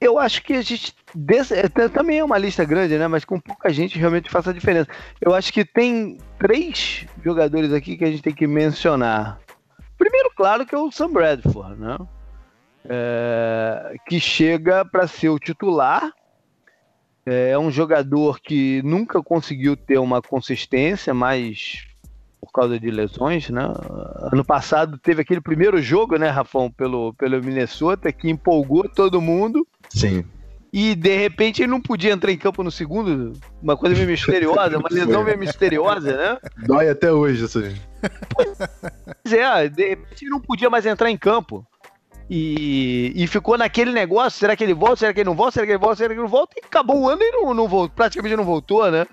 Eu 0.00 0.18
acho 0.18 0.42
que 0.42 0.54
a 0.54 0.62
gente. 0.62 0.92
Desse, 1.14 1.54
é, 1.54 1.68
também 1.88 2.18
é 2.18 2.24
uma 2.24 2.38
lista 2.38 2.64
grande, 2.64 2.98
né? 2.98 3.06
Mas 3.06 3.24
com 3.24 3.38
pouca 3.38 3.70
gente 3.70 3.96
realmente 3.96 4.28
faz 4.28 4.48
a 4.48 4.52
diferença. 4.52 4.90
Eu 5.20 5.32
acho 5.32 5.52
que 5.52 5.64
tem 5.64 6.18
três 6.40 7.06
jogadores 7.22 7.72
aqui 7.72 7.96
que 7.96 8.04
a 8.04 8.10
gente 8.10 8.22
tem 8.22 8.34
que 8.34 8.48
mencionar. 8.48 9.38
Primeiro, 9.96 10.32
claro, 10.34 10.66
que 10.66 10.74
é 10.74 10.78
o 10.78 10.90
Sam 10.90 11.12
Bradford, 11.12 11.80
né? 11.80 11.98
É, 12.88 13.94
que 14.08 14.18
chega 14.18 14.84
para 14.84 15.06
ser 15.06 15.28
o 15.28 15.38
titular. 15.38 16.12
É 17.26 17.56
um 17.58 17.70
jogador 17.70 18.40
que 18.40 18.82
nunca 18.82 19.22
conseguiu 19.22 19.76
ter 19.76 19.98
uma 19.98 20.22
consistência, 20.22 21.12
mas 21.12 21.86
por 22.40 22.50
causa 22.50 22.80
de 22.80 22.90
lesões, 22.90 23.50
né? 23.50 23.62
Ano 24.32 24.44
passado 24.44 24.98
teve 24.98 25.20
aquele 25.20 25.40
primeiro 25.40 25.80
jogo, 25.80 26.16
né, 26.16 26.28
Rafão, 26.30 26.70
pelo, 26.70 27.12
pelo 27.14 27.42
Minnesota, 27.42 28.10
que 28.10 28.30
empolgou 28.30 28.88
todo 28.88 29.20
mundo. 29.20 29.66
Sim. 29.90 30.24
E 30.72 30.94
de 30.94 31.16
repente 31.16 31.62
ele 31.62 31.70
não 31.70 31.80
podia 31.80 32.12
entrar 32.12 32.30
em 32.30 32.38
campo 32.38 32.62
no 32.62 32.70
segundo, 32.70 33.32
uma 33.60 33.76
coisa 33.76 33.94
meio 33.94 34.08
misteriosa, 34.08 34.78
uma 34.78 34.88
lesão 34.90 35.24
meio 35.24 35.38
misteriosa, 35.38 36.16
né? 36.16 36.38
Dói 36.64 36.88
até 36.88 37.12
hoje 37.12 37.44
isso 37.44 37.58
aí. 37.58 37.76
Pois 38.32 39.32
é, 39.32 39.68
de 39.68 39.88
repente 39.88 40.24
ele 40.24 40.30
não 40.30 40.40
podia 40.40 40.70
mais 40.70 40.86
entrar 40.86 41.10
em 41.10 41.18
campo. 41.18 41.66
E, 42.32 43.12
e 43.16 43.26
ficou 43.26 43.58
naquele 43.58 43.90
negócio: 43.90 44.38
será 44.38 44.54
que 44.54 44.62
ele 44.62 44.72
volta? 44.72 44.96
Será 44.96 45.12
que 45.12 45.18
ele 45.18 45.28
não 45.28 45.34
volta? 45.34 45.54
Será 45.54 45.66
que 45.66 45.72
ele 45.72 45.78
volta? 45.78 45.96
Será 45.96 46.08
que 46.08 46.14
ele 46.14 46.22
não 46.22 46.28
volta? 46.28 46.54
E 46.56 46.64
acabou 46.64 47.00
o 47.00 47.08
ano 47.08 47.20
e 47.20 47.32
não, 47.32 47.52
não 47.52 47.66
voltou, 47.66 47.96
praticamente 47.96 48.36
não 48.36 48.44
voltou, 48.44 48.88
né? 48.88 49.04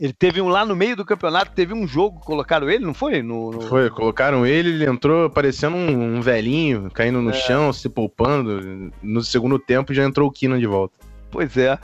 Ele 0.00 0.12
teve 0.12 0.40
um 0.40 0.46
lá 0.46 0.64
no 0.64 0.76
meio 0.76 0.94
do 0.94 1.04
campeonato, 1.04 1.50
teve 1.50 1.74
um 1.74 1.88
jogo, 1.88 2.20
colocaram 2.20 2.70
ele, 2.70 2.84
não 2.84 2.94
foi? 2.94 3.20
No, 3.20 3.50
no... 3.50 3.62
Foi, 3.62 3.90
colocaram 3.90 4.46
ele, 4.46 4.70
ele 4.70 4.86
entrou 4.86 5.28
parecendo 5.28 5.76
um, 5.76 6.18
um 6.18 6.20
velhinho, 6.20 6.88
caindo 6.94 7.20
no 7.20 7.30
é. 7.30 7.32
chão, 7.32 7.72
se 7.72 7.88
poupando. 7.88 8.92
No 9.02 9.20
segundo 9.20 9.58
tempo 9.58 9.92
já 9.92 10.04
entrou 10.04 10.28
o 10.28 10.32
Keenan 10.32 10.60
de 10.60 10.68
volta. 10.68 10.94
Pois 11.32 11.56
é. 11.56 11.76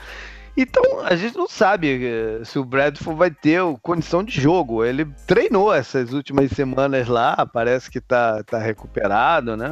Então, 0.57 1.00
a 1.00 1.16
gente 1.16 1.36
não 1.36 1.48
sabe 1.48 2.07
eh, 2.07 2.44
se 2.44 2.61
o 2.61 2.64
Bradford 2.64 3.18
vai 3.18 3.30
ter 3.30 3.61
condição 3.82 4.22
de 4.22 4.40
jogo. 4.40 4.84
Ele 4.84 5.05
treinou 5.26 5.74
essas 5.74 6.12
últimas 6.12 6.50
semanas 6.52 7.09
lá, 7.09 7.44
parece 7.44 7.90
que 7.90 8.00
tá, 8.00 8.42
tá 8.44 8.59
recuperado, 8.59 9.57
né? 9.57 9.68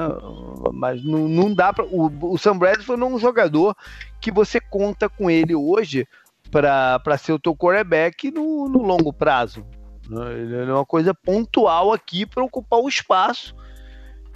Mas 0.72 1.04
não, 1.04 1.28
não 1.28 1.54
dá 1.54 1.72
para 1.72 1.84
o, 1.84 2.10
o 2.32 2.36
Sam 2.36 2.58
Bradford 2.58 3.00
não 3.00 3.12
é 3.12 3.14
um 3.14 3.18
jogador 3.18 3.76
que 4.20 4.32
você 4.32 4.60
conta 4.60 5.08
com 5.08 5.30
ele 5.30 5.54
hoje 5.54 6.06
para 6.50 7.16
ser 7.16 7.32
o 7.32 7.38
teu 7.38 7.56
quarterback 7.56 8.32
no, 8.32 8.68
no 8.68 8.82
longo 8.82 9.12
prazo. 9.12 9.64
Né? 10.10 10.32
Ele 10.32 10.70
é 10.70 10.74
uma 10.74 10.84
coisa 10.84 11.14
pontual 11.14 11.92
aqui 11.92 12.26
para 12.26 12.42
ocupar 12.42 12.80
o 12.80 12.88
espaço 12.88 13.54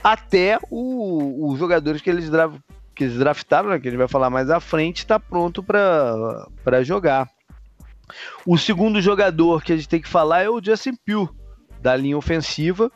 até 0.03 0.59
os 0.71 1.59
jogadores 1.59 2.01
que 2.01 2.09
eles, 2.09 2.31
que 2.97 3.05
eles 3.05 3.19
draftaram, 3.19 3.69
né, 3.69 3.79
que 3.79 3.87
a 3.87 3.91
gente 3.91 3.99
vai 3.99 4.09
falar 4.09 4.31
mais 4.31 4.49
à 4.49 4.59
frente, 4.59 4.99
está 4.99 5.21
pronto 5.21 5.63
para 5.63 6.83
jogar. 6.83 7.29
O 8.47 8.57
segundo 8.57 9.03
jogador 9.03 9.63
que 9.63 9.73
a 9.73 9.77
gente 9.77 9.89
tem 9.89 10.01
que 10.01 10.09
falar 10.09 10.43
é 10.43 10.49
o 10.49 10.63
Justin 10.65 10.95
Pugh, 11.07 11.29
da 11.81 11.95
linha 11.95 12.17
ofensiva, 12.17 12.91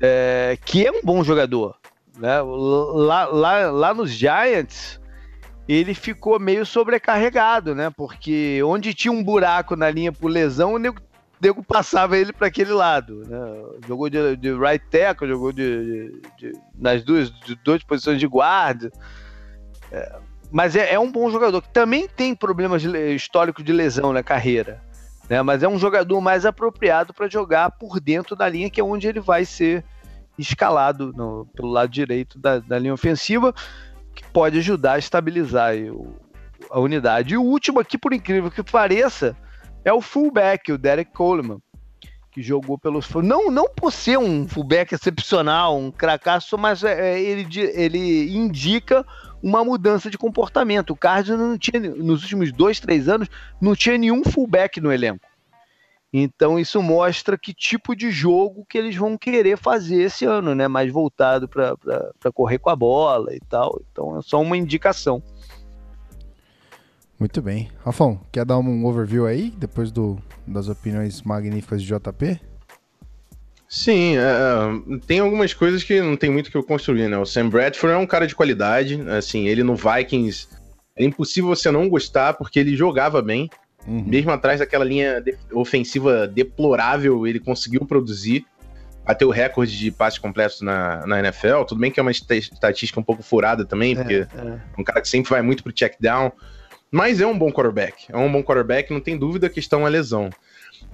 é, 0.00 0.56
que 0.64 0.86
é 0.86 0.90
um 0.90 1.02
bom 1.02 1.22
jogador. 1.22 1.76
Né? 2.18 2.40
Lá, 2.40 3.26
lá, 3.26 3.70
lá 3.70 3.94
nos 3.94 4.10
Giants, 4.10 4.98
ele 5.68 5.92
ficou 5.92 6.40
meio 6.40 6.64
sobrecarregado, 6.64 7.74
né? 7.74 7.90
Porque 7.90 8.62
onde 8.64 8.94
tinha 8.94 9.12
um 9.12 9.22
buraco 9.22 9.76
na 9.76 9.90
linha 9.90 10.12
por 10.12 10.28
lesão, 10.28 10.74
o 10.74 10.78
nego, 10.78 11.00
nego 11.40 11.62
passava 11.62 12.16
ele 12.18 12.32
para 12.32 12.48
aquele 12.48 12.72
lado. 12.72 13.22
Né? 13.26 13.38
Jogou 13.88 14.10
de, 14.10 14.36
de, 14.36 14.52
right 14.52 14.84
tackle, 14.90 15.28
jogou 15.28 15.52
de, 15.52 16.20
de, 16.38 16.52
nas 16.74 17.02
duas, 17.02 17.30
de 17.30 17.54
duas 17.56 17.82
posições 17.82 18.20
de 18.20 18.26
guarda. 18.26 18.90
É, 19.90 20.18
mas 20.50 20.76
é, 20.76 20.94
é, 20.94 20.98
um 20.98 21.10
bom 21.10 21.30
jogador 21.30 21.62
que 21.62 21.70
também 21.70 22.06
tem 22.08 22.34
problemas 22.34 22.82
de, 22.82 23.14
histórico 23.14 23.62
de 23.62 23.72
lesão 23.72 24.12
na 24.12 24.22
carreira. 24.22 24.82
Né? 25.28 25.40
Mas 25.42 25.62
é 25.62 25.68
um 25.68 25.78
jogador 25.78 26.20
mais 26.20 26.44
apropriado 26.44 27.14
para 27.14 27.28
jogar 27.28 27.70
por 27.70 27.98
dentro 28.00 28.36
da 28.36 28.48
linha, 28.48 28.68
que 28.68 28.80
é 28.80 28.84
onde 28.84 29.08
ele 29.08 29.20
vai 29.20 29.44
ser 29.44 29.84
escalado 30.38 31.12
no, 31.12 31.46
pelo 31.54 31.68
lado 31.68 31.90
direito 31.90 32.38
da, 32.38 32.58
da 32.58 32.78
linha 32.78 32.94
ofensiva 32.94 33.54
que 34.14 34.24
pode 34.32 34.58
ajudar 34.58 34.94
a 34.94 34.98
estabilizar 34.98 35.74
o, 35.76 36.16
a 36.70 36.80
unidade. 36.80 37.34
E 37.34 37.36
o 37.36 37.42
último 37.42 37.80
aqui, 37.80 37.96
por 37.96 38.12
incrível 38.12 38.50
que 38.50 38.62
pareça, 38.62 39.36
é 39.84 39.92
o 39.92 40.00
fullback, 40.00 40.72
o 40.72 40.78
Derek 40.78 41.12
Coleman, 41.12 41.58
que 42.30 42.42
jogou 42.42 42.78
pelos. 42.78 43.08
Não, 43.14 43.50
não 43.50 43.68
por 43.68 43.92
ser 43.92 44.18
um 44.18 44.46
fullback 44.46 44.94
excepcional, 44.94 45.76
um 45.78 45.90
cracaço, 45.90 46.56
mas 46.56 46.84
é, 46.84 47.14
é 47.14 47.20
ele, 47.20 47.46
ele 47.74 48.36
indica 48.36 49.04
uma 49.42 49.64
mudança 49.64 50.10
de 50.10 50.18
comportamento. 50.18 50.90
O 50.90 50.96
Cardinals 50.96 51.40
não 51.40 51.58
tinha, 51.58 51.80
nos 51.80 52.22
últimos 52.22 52.52
dois, 52.52 52.78
três 52.78 53.08
anos, 53.08 53.28
não 53.60 53.74
tinha 53.74 53.96
nenhum 53.96 54.22
fullback 54.22 54.80
no 54.80 54.92
elenco. 54.92 55.30
Então 56.12 56.58
isso 56.58 56.82
mostra 56.82 57.38
que 57.38 57.54
tipo 57.54 57.94
de 57.94 58.10
jogo 58.10 58.66
que 58.68 58.76
eles 58.76 58.96
vão 58.96 59.16
querer 59.16 59.56
fazer 59.56 60.02
esse 60.02 60.24
ano, 60.24 60.54
né? 60.56 60.66
Mais 60.66 60.92
voltado 60.92 61.48
para 61.48 62.32
correr 62.34 62.58
com 62.58 62.68
a 62.68 62.74
bola 62.76 63.34
e 63.34 63.40
tal. 63.48 63.80
Então 63.90 64.18
é 64.18 64.22
só 64.22 64.40
uma 64.40 64.56
indicação. 64.56 65.22
Muito 67.20 67.42
bem. 67.42 67.70
Rafão, 67.84 68.18
quer 68.32 68.46
dar 68.46 68.58
um 68.58 68.86
overview 68.86 69.26
aí, 69.26 69.52
depois 69.58 69.92
do, 69.92 70.18
das 70.46 70.68
opiniões 70.68 71.20
magníficas 71.20 71.82
de 71.82 71.88
JP? 71.88 72.40
Sim, 73.68 74.16
é, 74.16 75.00
tem 75.06 75.20
algumas 75.20 75.52
coisas 75.52 75.84
que 75.84 76.00
não 76.00 76.16
tem 76.16 76.30
muito 76.30 76.50
que 76.50 76.56
eu 76.56 76.62
construir, 76.64 77.08
né? 77.08 77.18
O 77.18 77.26
Sam 77.26 77.50
Bradford 77.50 77.94
é 77.94 77.98
um 77.98 78.06
cara 78.06 78.26
de 78.26 78.34
qualidade, 78.34 78.98
assim, 79.10 79.46
ele 79.46 79.62
no 79.62 79.76
Vikings 79.76 80.48
é 80.96 81.04
impossível 81.04 81.50
você 81.50 81.70
não 81.70 81.90
gostar 81.90 82.34
porque 82.34 82.58
ele 82.58 82.74
jogava 82.74 83.20
bem. 83.20 83.50
Uhum. 83.86 84.02
Mesmo 84.06 84.30
atrás 84.30 84.58
daquela 84.58 84.84
linha 84.84 85.20
de 85.20 85.36
ofensiva 85.52 86.26
deplorável, 86.26 87.26
ele 87.26 87.38
conseguiu 87.38 87.84
produzir, 87.84 88.46
bater 89.04 89.26
o 89.26 89.30
recorde 89.30 89.78
de 89.78 89.90
passes 89.90 90.18
completos 90.18 90.62
na, 90.62 91.06
na 91.06 91.18
NFL. 91.20 91.64
Tudo 91.68 91.80
bem 91.80 91.90
que 91.90 92.00
é 92.00 92.02
uma 92.02 92.10
estatística 92.10 92.98
um 92.98 93.04
pouco 93.04 93.22
furada 93.22 93.64
também, 93.64 93.92
é, 93.92 93.94
porque 93.96 94.14
é. 94.14 94.58
um 94.78 94.82
cara 94.82 95.02
que 95.02 95.08
sempre 95.08 95.30
vai 95.30 95.42
muito 95.42 95.62
pro 95.62 95.72
check 95.72 95.94
down. 96.00 96.32
Mas 96.90 97.20
é 97.20 97.26
um 97.26 97.38
bom 97.38 97.52
quarterback. 97.52 98.06
É 98.08 98.16
um 98.16 98.30
bom 98.30 98.42
quarterback, 98.42 98.92
não 98.92 99.00
tem 99.00 99.16
dúvida, 99.16 99.46
a 99.46 99.50
questão 99.50 99.86
é 99.86 99.90
lesão. 99.90 100.30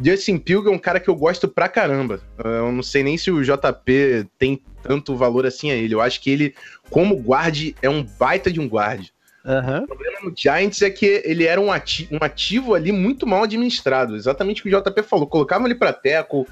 Justin 0.00 0.38
Pilg 0.38 0.68
é 0.68 0.70
um 0.70 0.78
cara 0.78 1.00
que 1.00 1.08
eu 1.08 1.14
gosto 1.14 1.48
pra 1.48 1.68
caramba. 1.68 2.20
Eu 2.42 2.70
não 2.70 2.82
sei 2.82 3.02
nem 3.02 3.16
se 3.16 3.30
o 3.30 3.42
JP 3.42 4.26
tem 4.38 4.60
tanto 4.82 5.16
valor 5.16 5.46
assim 5.46 5.70
a 5.70 5.74
ele. 5.74 5.94
Eu 5.94 6.00
acho 6.00 6.20
que 6.20 6.30
ele, 6.30 6.54
como 6.90 7.16
guarde, 7.16 7.74
é 7.80 7.88
um 7.88 8.02
baita 8.02 8.50
de 8.50 8.60
um 8.60 8.68
guarde. 8.68 9.12
Uhum. 9.44 9.84
O 9.84 9.86
problema 9.86 10.18
no 10.24 10.34
Giants 10.36 10.82
é 10.82 10.90
que 10.90 11.22
ele 11.24 11.44
era 11.44 11.60
um 11.60 11.72
ativo, 11.72 12.14
um 12.14 12.18
ativo 12.20 12.74
ali 12.74 12.92
muito 12.92 13.26
mal 13.26 13.44
administrado. 13.44 14.16
Exatamente 14.16 14.60
o 14.60 14.64
que 14.64 14.74
o 14.74 14.82
JP 14.82 15.02
falou. 15.02 15.26
Colocavam 15.26 15.66
ele 15.66 15.76
pra 15.76 15.92
teco, 15.92 16.46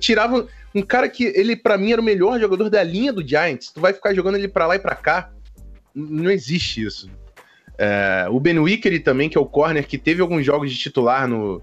tiravam 0.00 0.46
um 0.74 0.82
cara 0.82 1.08
que 1.08 1.24
ele, 1.24 1.56
para 1.56 1.78
mim, 1.78 1.92
era 1.92 2.00
o 2.00 2.04
melhor 2.04 2.38
jogador 2.38 2.68
da 2.68 2.82
linha 2.82 3.12
do 3.12 3.26
Giants. 3.26 3.70
Tu 3.72 3.80
vai 3.80 3.92
ficar 3.92 4.12
jogando 4.12 4.36
ele 4.36 4.48
pra 4.48 4.66
lá 4.66 4.76
e 4.76 4.80
pra 4.80 4.94
cá. 4.94 5.30
Não 5.94 6.30
existe 6.30 6.82
isso. 6.82 7.08
É, 7.78 8.26
o 8.30 8.40
Ben 8.40 8.58
Wickery 8.58 9.00
também, 9.00 9.28
que 9.28 9.36
é 9.36 9.40
o 9.40 9.46
corner, 9.46 9.86
que 9.86 9.98
teve 9.98 10.22
alguns 10.22 10.44
jogos 10.44 10.70
de 10.70 10.78
titular 10.78 11.28
no, 11.28 11.62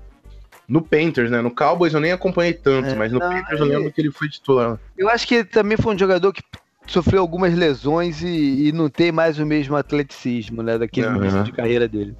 no 0.67 0.81
Panthers, 0.81 1.31
né? 1.31 1.41
No 1.41 1.53
Cowboys 1.53 1.93
eu 1.93 1.99
nem 1.99 2.11
acompanhei 2.11 2.53
tanto, 2.53 2.89
é, 2.89 2.95
mas 2.95 3.11
no 3.11 3.19
não, 3.19 3.29
Panthers 3.29 3.59
eu 3.59 3.65
lembro 3.65 3.91
que 3.91 4.01
ele 4.01 4.11
foi 4.11 4.29
titular. 4.29 4.79
Eu 4.97 5.09
acho 5.09 5.27
que 5.27 5.35
ele 5.35 5.45
também 5.45 5.77
foi 5.77 5.95
um 5.95 5.97
jogador 5.97 6.31
que 6.31 6.43
sofreu 6.87 7.21
algumas 7.21 7.53
lesões 7.55 8.21
e, 8.21 8.67
e, 8.67 8.71
não 8.71 8.89
tem 8.89 9.11
mais 9.11 9.39
o 9.39 9.45
mesmo 9.45 9.75
atleticismo, 9.75 10.61
né, 10.61 10.77
daquele 10.77 11.07
uhum. 11.07 11.15
início 11.17 11.43
de 11.43 11.51
carreira 11.51 11.87
dele. 11.87 12.15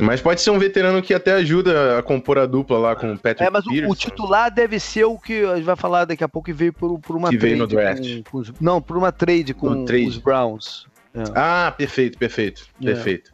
Mas 0.00 0.20
pode 0.20 0.40
ser 0.40 0.50
um 0.50 0.58
veterano 0.58 1.00
que 1.00 1.14
até 1.14 1.32
ajuda 1.32 1.98
a 1.98 2.02
compor 2.02 2.38
a 2.38 2.46
dupla 2.46 2.78
lá 2.78 2.96
com 2.96 3.12
o 3.12 3.18
Patrick 3.18 3.44
É, 3.44 3.50
mas 3.50 3.64
o, 3.64 3.70
o, 3.90 3.94
titular 3.94 4.50
deve 4.52 4.80
ser 4.80 5.04
o 5.04 5.16
que 5.16 5.44
a 5.44 5.54
gente 5.56 5.64
vai 5.64 5.76
falar 5.76 6.04
daqui 6.04 6.24
a 6.24 6.28
pouco 6.28 6.46
que 6.46 6.52
veio 6.52 6.72
por, 6.72 6.98
por 6.98 7.14
uma 7.14 7.28
que 7.30 7.38
trade. 7.38 7.54
veio 7.54 7.62
no 7.62 7.66
draft. 7.68 8.02
Com, 8.02 8.22
com 8.30 8.38
os, 8.38 8.52
não, 8.60 8.82
por 8.82 8.96
uma 8.96 9.12
trade 9.12 9.54
com 9.54 9.84
trade. 9.84 10.08
os 10.08 10.18
Browns. 10.18 10.86
É. 11.14 11.22
Ah, 11.34 11.74
perfeito, 11.76 12.18
perfeito, 12.18 12.66
é. 12.82 12.86
perfeito. 12.86 13.32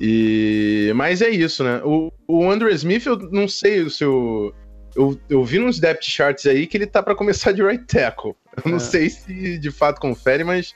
E... 0.00 0.92
Mas 0.94 1.20
é 1.20 1.28
isso, 1.28 1.62
né? 1.62 1.82
O, 1.84 2.12
o 2.26 2.50
Andrew 2.50 2.70
Smith, 2.70 3.04
eu 3.04 3.18
não 3.30 3.46
sei 3.46 3.88
se 3.90 4.04
o, 4.04 4.54
eu, 4.96 5.18
eu 5.28 5.44
vi 5.44 5.58
nos 5.58 5.78
depth 5.78 6.04
charts 6.04 6.46
aí 6.46 6.66
que 6.66 6.76
ele 6.76 6.86
tá 6.86 7.02
para 7.02 7.14
começar 7.14 7.52
de 7.52 7.62
right 7.62 7.84
tackle. 7.84 8.34
Eu 8.56 8.62
é. 8.66 8.68
não 8.70 8.78
sei 8.78 9.10
se 9.10 9.58
de 9.58 9.70
fato 9.70 10.00
confere, 10.00 10.44
mas 10.44 10.74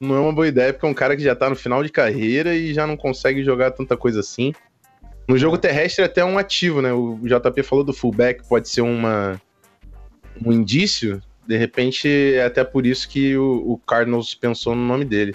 não 0.00 0.16
é 0.16 0.20
uma 0.20 0.32
boa 0.32 0.48
ideia, 0.48 0.72
porque 0.72 0.86
é 0.86 0.88
um 0.88 0.94
cara 0.94 1.16
que 1.16 1.22
já 1.22 1.34
tá 1.34 1.48
no 1.48 1.56
final 1.56 1.82
de 1.82 1.90
carreira 1.90 2.54
e 2.54 2.72
já 2.72 2.86
não 2.86 2.96
consegue 2.96 3.44
jogar 3.44 3.70
tanta 3.70 3.96
coisa 3.96 4.20
assim. 4.20 4.52
No 5.28 5.38
jogo 5.38 5.56
terrestre 5.56 6.02
é 6.02 6.06
até 6.06 6.24
um 6.24 6.38
ativo, 6.38 6.82
né? 6.82 6.92
O 6.92 7.18
JP 7.22 7.62
falou 7.62 7.84
do 7.84 7.92
fullback, 7.92 8.46
pode 8.48 8.68
ser 8.68 8.80
uma, 8.80 9.40
um 10.44 10.52
indício. 10.52 11.22
De 11.46 11.56
repente, 11.56 12.08
é 12.08 12.44
até 12.44 12.64
por 12.64 12.84
isso 12.86 13.08
que 13.08 13.36
o, 13.36 13.72
o 13.72 13.78
Cardinals 13.78 14.34
pensou 14.34 14.74
no 14.74 14.84
nome 14.84 15.04
dele. 15.04 15.34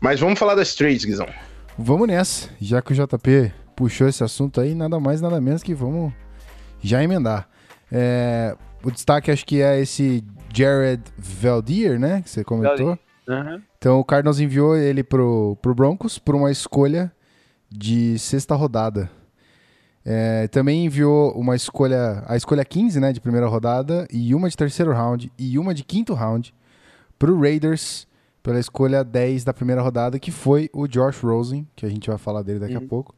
Mas 0.00 0.20
vamos 0.20 0.38
falar 0.38 0.54
das 0.54 0.74
trades, 0.74 1.04
Guizão. 1.04 1.28
Vamos 1.76 2.06
nessa. 2.06 2.48
Já 2.60 2.80
que 2.80 2.92
o 2.92 2.94
JP 2.94 3.52
puxou 3.74 4.08
esse 4.08 4.22
assunto 4.22 4.60
aí, 4.60 4.74
nada 4.74 4.98
mais, 5.00 5.20
nada 5.20 5.40
menos 5.40 5.62
que 5.62 5.74
vamos 5.74 6.12
já 6.80 7.02
emendar. 7.02 7.48
É, 7.90 8.56
o 8.82 8.90
destaque 8.90 9.30
acho 9.30 9.44
que 9.44 9.60
é 9.60 9.80
esse 9.80 10.24
Jared 10.54 11.02
Valdir, 11.16 11.98
né? 11.98 12.22
Que 12.22 12.30
você 12.30 12.44
comentou. 12.44 12.98
Uhum. 13.28 13.62
Então 13.76 14.00
o 14.00 14.04
Cardinals 14.04 14.40
enviou 14.40 14.76
ele 14.76 15.02
pro, 15.02 15.56
pro 15.60 15.74
Broncos 15.74 16.18
por 16.18 16.34
uma 16.34 16.50
escolha 16.50 17.12
de 17.70 18.18
sexta 18.18 18.54
rodada. 18.54 19.10
É, 20.04 20.48
também 20.48 20.86
enviou 20.86 21.32
uma 21.32 21.54
escolha, 21.54 22.24
a 22.26 22.34
escolha 22.34 22.64
15, 22.64 22.98
né, 22.98 23.12
de 23.12 23.20
primeira 23.20 23.46
rodada, 23.46 24.08
e 24.10 24.34
uma 24.34 24.48
de 24.48 24.56
terceiro 24.56 24.90
round, 24.92 25.30
e 25.38 25.58
uma 25.58 25.74
de 25.74 25.84
quinto 25.84 26.14
round, 26.14 26.54
pro 27.18 27.38
Raiders, 27.38 28.07
pela 28.48 28.58
escolha 28.58 29.04
10 29.04 29.44
da 29.44 29.52
primeira 29.52 29.82
rodada, 29.82 30.18
que 30.18 30.30
foi 30.30 30.70
o 30.72 30.88
Josh 30.88 31.20
Rosen, 31.20 31.68
que 31.76 31.84
a 31.84 31.88
gente 31.90 32.08
vai 32.08 32.16
falar 32.16 32.40
dele 32.40 32.58
daqui 32.58 32.78
uhum. 32.78 32.82
a 32.82 32.88
pouco. 32.88 33.14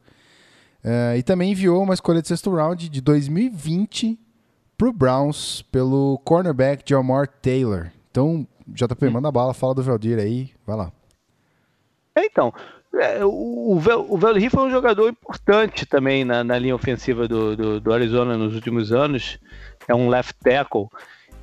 É, 0.83 1.15
e 1.17 1.23
também 1.23 1.53
enviou 1.53 1.81
uma 1.81 1.93
escolha 1.93 2.21
de 2.21 2.27
sexto 2.27 2.53
round 2.53 2.89
de 2.89 2.99
2020 2.99 4.19
pro 4.77 4.91
Browns, 4.91 5.61
pelo 5.71 6.19
cornerback 6.25 6.83
Jamar 6.85 7.29
Taylor. 7.29 7.91
Então, 8.11 8.45
JP, 8.67 9.05
uhum. 9.05 9.11
manda 9.13 9.31
bala, 9.31 9.53
fala 9.53 9.73
do 9.73 9.81
Valdir 9.81 10.19
aí, 10.19 10.51
vai 10.67 10.75
lá. 10.75 10.91
É, 12.13 12.25
então, 12.25 12.53
é, 12.93 13.23
o, 13.23 13.79
o 14.09 14.17
Valerie 14.17 14.49
foi 14.49 14.63
um 14.63 14.69
jogador 14.69 15.07
importante 15.07 15.85
também 15.85 16.25
na, 16.25 16.43
na 16.43 16.59
linha 16.59 16.75
ofensiva 16.75 17.25
do, 17.25 17.55
do, 17.55 17.79
do, 17.79 17.93
Arizona 17.93 18.37
nos 18.37 18.53
últimos 18.53 18.91
anos. 18.91 19.39
É 19.87 19.95
um 19.95 20.09
left 20.09 20.35
tackle. 20.43 20.89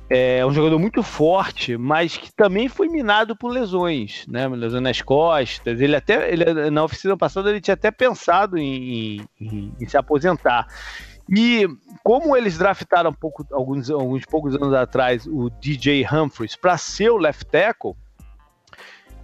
É 0.09 0.43
um 0.43 0.51
jogador 0.51 0.79
muito 0.79 1.03
forte, 1.03 1.77
mas 1.77 2.17
que 2.17 2.33
também 2.33 2.67
foi 2.67 2.87
minado 2.87 3.35
por 3.35 3.49
lesões, 3.49 4.25
né? 4.27 4.47
Lesões 4.47 4.81
nas 4.81 5.01
costas. 5.03 5.79
Ele 5.79 5.95
até, 5.95 6.33
ele, 6.33 6.71
na 6.71 6.83
oficina 6.83 7.15
passada, 7.15 7.51
ele 7.51 7.61
tinha 7.61 7.75
até 7.75 7.91
pensado 7.91 8.57
em, 8.57 9.21
em, 9.39 9.71
em 9.79 9.87
se 9.87 9.95
aposentar. 9.95 10.65
E 11.29 11.67
como 12.03 12.35
eles 12.35 12.57
draftaram 12.57 13.13
pouco, 13.13 13.45
alguns, 13.51 13.89
alguns 13.91 14.25
poucos 14.25 14.55
anos 14.55 14.73
atrás 14.73 15.27
o 15.27 15.51
DJ 15.61 16.03
Humphries 16.11 16.55
para 16.55 16.75
ser 16.75 17.11
o 17.11 17.17
left 17.17 17.45
tackle, 17.45 17.93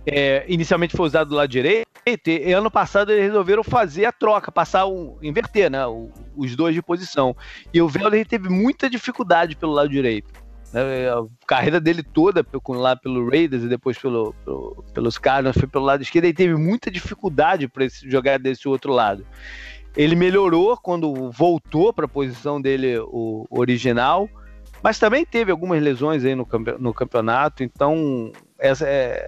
é, 0.05 0.45
inicialmente 0.47 0.95
foi 0.95 1.07
usado 1.07 1.29
do 1.29 1.35
lado 1.35 1.49
direito, 1.49 1.87
e 2.27 2.53
ano 2.53 2.69
passado 2.69 3.11
eles 3.11 3.23
resolveram 3.23 3.63
fazer 3.63 4.05
a 4.05 4.11
troca, 4.11 4.51
passar 4.51 4.85
um, 4.85 5.17
inverter, 5.23 5.71
né, 5.71 5.79
os 6.35 6.55
dois 6.55 6.75
de 6.75 6.81
posição. 6.83 7.35
E 7.73 7.81
o 7.81 7.87
Velder 7.87 8.27
teve 8.27 8.49
muita 8.49 8.87
dificuldade 8.87 9.55
pelo 9.55 9.71
lado 9.71 9.89
direito. 9.89 10.44
Né, 10.75 11.09
a 11.09 11.23
carreira 11.47 11.79
dele 11.79 12.03
toda 12.03 12.45
lá 12.67 12.97
pelo 12.97 13.29
Raiders 13.29 13.63
e 13.63 13.69
depois 13.69 13.97
pelo, 13.97 14.33
pelo, 14.43 14.83
pelos 14.93 15.17
Cardinals 15.17 15.57
foi 15.57 15.69
pelo 15.69 15.85
lado 15.85 16.03
esquerdo, 16.03 16.25
ele 16.25 16.33
teve 16.33 16.53
muita 16.53 16.91
dificuldade 16.91 17.65
para 17.69 17.87
jogar 18.03 18.37
desse 18.37 18.67
outro 18.67 18.91
lado. 18.91 19.25
Ele 19.95 20.17
melhorou 20.17 20.75
quando 20.75 21.31
voltou 21.31 21.93
para 21.93 22.03
a 22.03 22.09
posição 22.09 22.61
dele 22.61 22.99
o 22.99 23.45
original, 23.49 24.27
mas 24.83 24.99
também 24.99 25.25
teve 25.25 25.49
algumas 25.49 25.81
lesões 25.81 26.25
aí 26.25 26.35
no, 26.35 26.45
no 26.77 26.93
campeonato, 26.93 27.63
então 27.63 28.33
essa 28.59 28.85
é, 28.85 29.25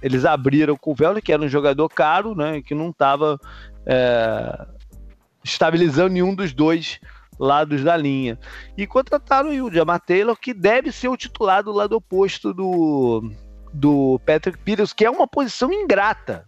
eles 0.00 0.24
abriram 0.24 0.74
com 0.74 0.92
o 0.92 0.94
Velder, 0.94 1.22
que 1.22 1.34
era 1.34 1.42
um 1.42 1.48
jogador 1.48 1.86
caro, 1.90 2.34
né, 2.34 2.62
que 2.62 2.74
não 2.74 2.88
estava 2.88 3.38
é, 3.84 4.66
estabilizando 5.44 6.14
nenhum 6.14 6.34
dos 6.34 6.54
dois 6.54 6.98
lados 7.38 7.82
da 7.82 7.96
linha. 7.96 8.38
E 8.76 8.86
contrataram 8.86 9.50
o 9.50 9.72
Jamar 9.72 10.00
Taylor, 10.00 10.36
que 10.36 10.54
deve 10.54 10.92
ser 10.92 11.08
o 11.08 11.16
titular 11.16 11.62
do 11.62 11.72
lado 11.72 11.96
oposto 11.96 12.52
do, 12.52 13.30
do 13.72 14.20
Patrick 14.24 14.58
Peters, 14.58 14.92
que 14.92 15.04
é 15.04 15.10
uma 15.10 15.26
posição 15.26 15.72
ingrata. 15.72 16.46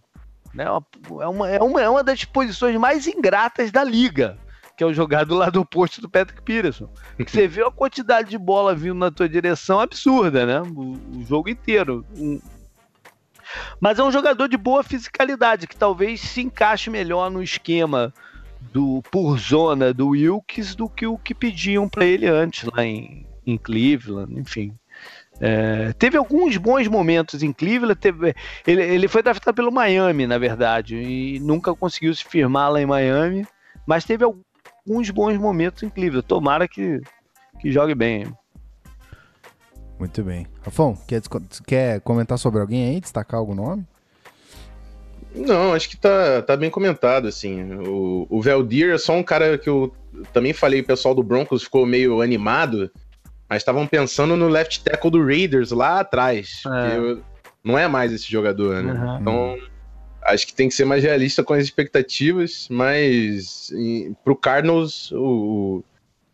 Né? 0.53 0.65
É, 0.65 1.27
uma, 1.27 1.49
é, 1.49 1.59
uma, 1.61 1.81
é 1.81 1.89
uma 1.89 2.03
das 2.03 2.23
posições 2.23 2.75
mais 2.77 3.07
ingratas 3.07 3.71
da 3.71 3.83
liga 3.83 4.37
que 4.77 4.83
é 4.83 4.87
o 4.87 4.93
jogar 4.93 5.23
do 5.23 5.35
lado 5.35 5.61
oposto 5.61 6.01
do 6.01 6.09
Patrick 6.09 6.41
Peterson. 6.41 6.89
Você 7.17 7.47
vê 7.47 7.63
a 7.63 7.71
quantidade 7.71 8.29
de 8.29 8.37
bola 8.37 8.75
vindo 8.75 8.95
na 8.95 9.09
tua 9.09 9.29
direção 9.29 9.79
absurda, 9.79 10.45
né? 10.45 10.61
O, 10.61 11.19
o 11.19 11.25
jogo 11.25 11.47
inteiro. 11.47 12.05
Um, 12.17 12.41
mas 13.79 13.99
é 13.99 14.03
um 14.03 14.11
jogador 14.11 14.47
de 14.47 14.57
boa 14.57 14.83
fisicalidade, 14.83 15.67
que 15.67 15.77
talvez 15.77 16.19
se 16.19 16.41
encaixe 16.41 16.89
melhor 16.89 17.29
no 17.31 17.41
esquema 17.41 18.13
do 18.71 19.01
por 19.11 19.37
zona 19.37 19.93
do 19.93 20.09
Wilkes 20.09 20.75
do 20.75 20.89
que 20.89 21.05
o 21.05 21.17
que 21.17 21.33
pediam 21.33 21.87
para 21.87 22.05
ele 22.05 22.27
antes 22.27 22.69
lá 22.71 22.83
em, 22.83 23.25
em 23.45 23.57
Cleveland, 23.57 24.39
enfim. 24.39 24.73
É, 25.39 25.91
teve 25.93 26.17
alguns 26.17 26.57
bons 26.57 26.87
momentos 26.87 27.43
em 27.43 27.51
Cleveland. 27.51 27.99
Teve, 27.99 28.35
ele, 28.65 28.81
ele 28.81 29.07
foi 29.07 29.21
draftado 29.21 29.55
pelo 29.55 29.71
Miami, 29.71 30.25
na 30.25 30.37
verdade, 30.37 30.95
e 30.95 31.39
nunca 31.39 31.75
conseguiu 31.75 32.13
se 32.13 32.23
firmar 32.23 32.71
lá 32.71 32.81
em 32.81 32.85
Miami, 32.85 33.45
mas 33.85 34.05
teve 34.05 34.23
alguns 34.23 35.09
bons 35.09 35.37
momentos 35.37 35.83
em 35.83 35.89
Cleveland. 35.89 36.27
Tomara 36.27 36.67
que, 36.67 37.01
que 37.59 37.71
jogue 37.71 37.95
bem. 37.95 38.27
Muito 39.99 40.23
bem. 40.23 40.45
Rafão, 40.61 40.97
quer, 41.07 41.21
quer 41.65 42.01
comentar 42.01 42.37
sobre 42.37 42.59
alguém 42.59 42.89
aí? 42.89 42.99
Destacar 42.99 43.39
algum 43.39 43.55
nome? 43.55 43.85
Não, 45.35 45.73
acho 45.73 45.89
que 45.89 45.97
tá, 45.97 46.41
tá 46.41 46.55
bem 46.55 46.69
comentado, 46.69 47.27
assim. 47.27 47.73
O, 47.73 48.25
o 48.29 48.41
Veldir 48.41 48.93
é 48.93 48.97
só 48.97 49.13
um 49.13 49.23
cara 49.23 49.57
que 49.57 49.69
eu 49.69 49.93
também 50.31 50.53
falei, 50.53 50.81
o 50.81 50.85
pessoal 50.85 51.13
do 51.13 51.23
Broncos 51.23 51.63
ficou 51.63 51.85
meio 51.85 52.21
animado, 52.21 52.89
mas 53.49 53.61
estavam 53.61 53.85
pensando 53.85 54.37
no 54.37 54.47
left 54.47 54.83
tackle 54.83 55.11
do 55.11 55.23
Raiders 55.23 55.71
lá 55.71 55.99
atrás. 55.99 56.63
É. 56.65 56.97
Eu, 56.97 57.21
não 57.63 57.77
é 57.77 57.87
mais 57.87 58.13
esse 58.13 58.31
jogador, 58.31 58.83
né? 58.83 58.93
Uhum. 58.93 59.19
Então, 59.19 59.57
acho 60.21 60.45
que 60.47 60.53
tem 60.53 60.69
que 60.69 60.75
ser 60.75 60.85
mais 60.85 61.03
realista 61.03 61.43
com 61.43 61.53
as 61.53 61.63
expectativas, 61.63 62.67
mas 62.69 63.71
em, 63.71 64.15
pro 64.23 64.35
Cardinals, 64.35 65.11
o, 65.11 65.83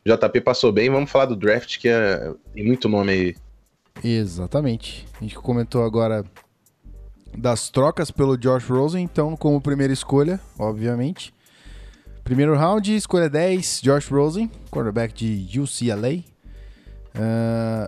o 0.06 0.10
JP 0.10 0.41
passou 0.41 0.72
bem. 0.72 0.89
Vamos 0.89 1.10
falar 1.10 1.26
do 1.26 1.36
draft, 1.36 1.80
que 1.80 1.88
é, 1.88 2.34
tem 2.54 2.66
muito 2.66 2.89
nome 2.89 3.12
aí. 3.12 3.36
Exatamente. 4.04 5.06
A 5.20 5.24
gente 5.24 5.36
comentou 5.36 5.84
agora 5.84 6.24
das 7.38 7.69
trocas 7.69 8.11
pelo 8.11 8.38
Josh 8.38 8.65
Rosen, 8.69 9.03
então, 9.03 9.36
como 9.36 9.61
primeira 9.61 9.93
escolha, 9.93 10.39
obviamente. 10.57 11.34
Primeiro 12.23 12.55
round, 12.55 12.95
escolha 12.95 13.29
10, 13.29 13.82
Josh 13.82 14.07
Rosen, 14.09 14.49
quarterback 14.69 15.13
de 15.13 15.59
UCLA. 15.59 16.23
Uh, 17.15 17.88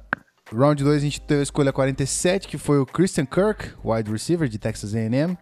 round 0.52 0.84
2, 0.84 0.98
a 0.98 1.00
gente 1.00 1.22
teve 1.22 1.42
a 1.42 1.44
escolha 1.44 1.72
47, 1.72 2.48
que 2.48 2.58
foi 2.58 2.80
o 2.80 2.86
Christian 2.86 3.26
Kirk, 3.26 3.74
wide 3.84 4.12
receiver 4.12 4.48
de 4.50 4.58
Texas 4.58 4.96
A&M. 4.96 5.38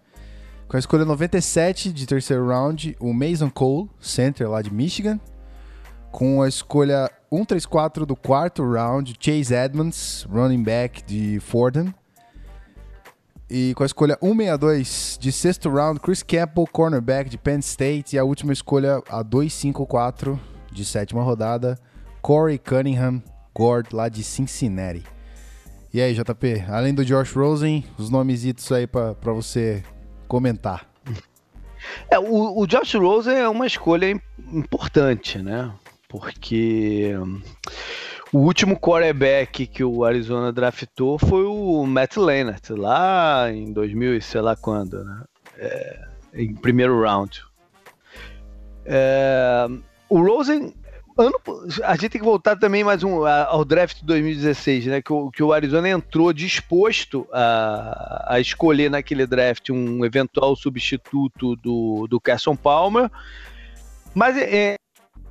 Com 0.68 0.78
a 0.78 0.80
escolha 0.80 1.04
97 1.04 1.92
de 1.92 2.06
terceiro 2.06 2.48
round, 2.48 2.96
o 3.00 3.14
Mason 3.14 3.50
Cole, 3.50 3.90
center 4.00 4.50
lá 4.50 4.62
de 4.62 4.74
Michigan. 4.74 5.20
Com 6.12 6.42
a 6.42 6.48
escolha 6.48 7.10
134 7.30 8.06
do 8.06 8.16
quarto 8.16 8.64
round, 8.64 9.16
Chase 9.20 9.54
Edmonds, 9.54 10.28
running 10.30 10.64
back 10.64 11.04
de 11.04 11.40
Fordham. 11.40 11.94
E 13.54 13.74
com 13.74 13.84
a 13.84 13.86
escolha 13.86 14.18
162 14.22 15.18
de 15.20 15.30
sexto 15.30 15.70
round, 15.70 16.00
Chris 16.00 16.24
Campbell, 16.24 16.66
cornerback 16.72 17.30
de 17.30 17.38
Penn 17.38 17.60
State. 17.60 18.16
E 18.16 18.20
a 18.20 18.24
última 18.24 18.54
escolha, 18.54 19.04
a 19.10 19.22
254 19.22 20.40
de 20.72 20.86
sétima 20.86 21.22
rodada, 21.22 21.78
Corey 22.22 22.58
Cunningham, 22.58 23.22
Gord, 23.54 23.94
lá 23.94 24.08
de 24.08 24.24
Cincinnati. 24.24 25.04
E 25.94 26.00
aí, 26.00 26.14
JP, 26.14 26.64
além 26.70 26.94
do 26.94 27.04
Josh 27.04 27.34
Rosen, 27.34 27.84
os 27.98 28.10
nomes 28.10 28.46
aí 28.72 28.88
para 28.88 29.34
você 29.34 29.84
comentar. 30.30 30.90
É, 32.10 32.18
o, 32.18 32.58
o 32.58 32.66
Josh 32.66 32.94
Rosen 32.94 33.36
é 33.36 33.50
uma 33.50 33.68
escolha 33.68 34.10
importante, 34.54 35.40
né? 35.40 35.74
porque 36.12 37.14
o 38.34 38.40
último 38.40 38.80
quarterback 38.80 39.68
que 39.68 39.84
o 39.84 40.06
Arizona 40.06 40.52
draftou 40.52 41.20
foi 41.20 41.44
o 41.44 41.86
Matt 41.86 42.16
Leonard, 42.16 42.72
lá 42.74 43.52
em 43.52 43.74
2000 43.74 44.18
e 44.18 44.22
sei 44.22 44.42
lá 44.42 44.56
quando, 44.56 45.04
né? 45.04 45.24
É, 45.58 46.08
em 46.34 46.56
primeiro 46.56 47.02
round. 47.02 47.44
É, 48.86 49.68
o 50.10 50.22
Rosen, 50.22 50.74
ano, 51.18 51.40
a 51.84 51.94
gente 51.94 52.10
tem 52.10 52.22
que 52.22 52.26
voltar 52.26 52.56
também 52.56 52.84
mais 52.84 53.04
um 53.04 53.26
ao 53.26 53.66
draft 53.66 54.00
de 54.00 54.06
2016, 54.06 54.86
né? 54.86 55.02
Que 55.02 55.12
o, 55.12 55.30
que 55.30 55.44
o 55.44 55.52
Arizona 55.52 55.90
entrou 55.90 56.32
disposto 56.32 57.28
a, 57.34 58.28
a 58.30 58.40
escolher 58.40 58.90
naquele 58.90 59.28
draft 59.28 59.70
um 59.70 60.06
eventual 60.06 60.56
substituto 60.56 61.58
do, 61.58 62.08
do 62.08 62.20
Carson 62.20 62.56
Palmer, 62.56 63.12
mas 64.16 64.38
é, 64.38 64.76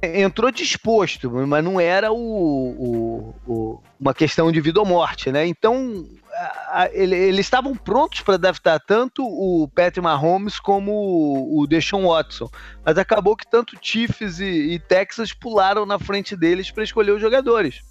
entrou 0.02 0.50
disposto, 0.50 1.30
mas 1.46 1.62
não 1.62 1.78
era 1.78 2.12
o, 2.12 2.16
o, 2.16 3.34
o, 3.46 3.82
uma 3.98 4.14
questão 4.14 4.50
de 4.50 4.60
vida 4.60 4.80
ou 4.80 4.86
morte, 4.86 5.30
né? 5.30 5.46
Então 5.46 6.06
a, 6.32 6.82
a, 6.82 6.90
ele, 6.92 7.14
eles 7.14 7.46
estavam 7.46 7.74
prontos 7.74 8.20
para 8.20 8.34
adaptar 8.34 8.80
tanto 8.80 9.22
o 9.22 9.68
Patrick 9.68 10.00
Mahomes 10.00 10.58
como 10.58 10.92
o, 10.92 11.60
o 11.60 11.66
Deshaun 11.66 12.08
Watson, 12.08 12.50
mas 12.84 12.96
acabou 12.96 13.36
que 13.36 13.46
tanto 13.46 13.76
Chiefs 13.80 14.40
e, 14.40 14.72
e 14.72 14.78
Texas 14.78 15.32
pularam 15.32 15.84
na 15.84 15.98
frente 15.98 16.34
deles 16.34 16.70
para 16.70 16.84
escolher 16.84 17.12
os 17.12 17.20
jogadores. 17.20 17.82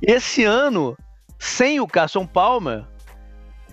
Esse 0.00 0.44
ano, 0.44 0.96
sem 1.38 1.80
o 1.80 1.86
Carson 1.86 2.26
Palmer, 2.26 2.84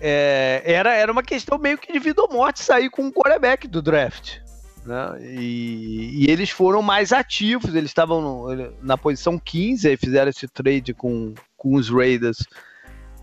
é, 0.00 0.62
era, 0.64 0.92
era 0.94 1.12
uma 1.12 1.22
questão 1.22 1.56
meio 1.58 1.78
que 1.78 1.92
de 1.92 1.98
vida 2.00 2.20
ou 2.22 2.32
morte 2.32 2.60
sair 2.60 2.90
com 2.90 3.06
o 3.06 3.12
quarterback 3.12 3.68
do 3.68 3.80
draft. 3.80 4.41
Né? 4.84 5.18
E, 5.20 6.24
e, 6.24 6.30
eles 6.30 6.50
foram 6.50 6.82
mais 6.82 7.12
ativos, 7.12 7.74
eles 7.74 7.90
estavam 7.90 8.46
na 8.82 8.98
posição 8.98 9.38
15 9.38 9.88
e 9.88 9.96
fizeram 9.96 10.30
esse 10.30 10.48
trade 10.48 10.92
com, 10.92 11.34
com 11.56 11.74
os 11.74 11.88
Raiders 11.88 12.38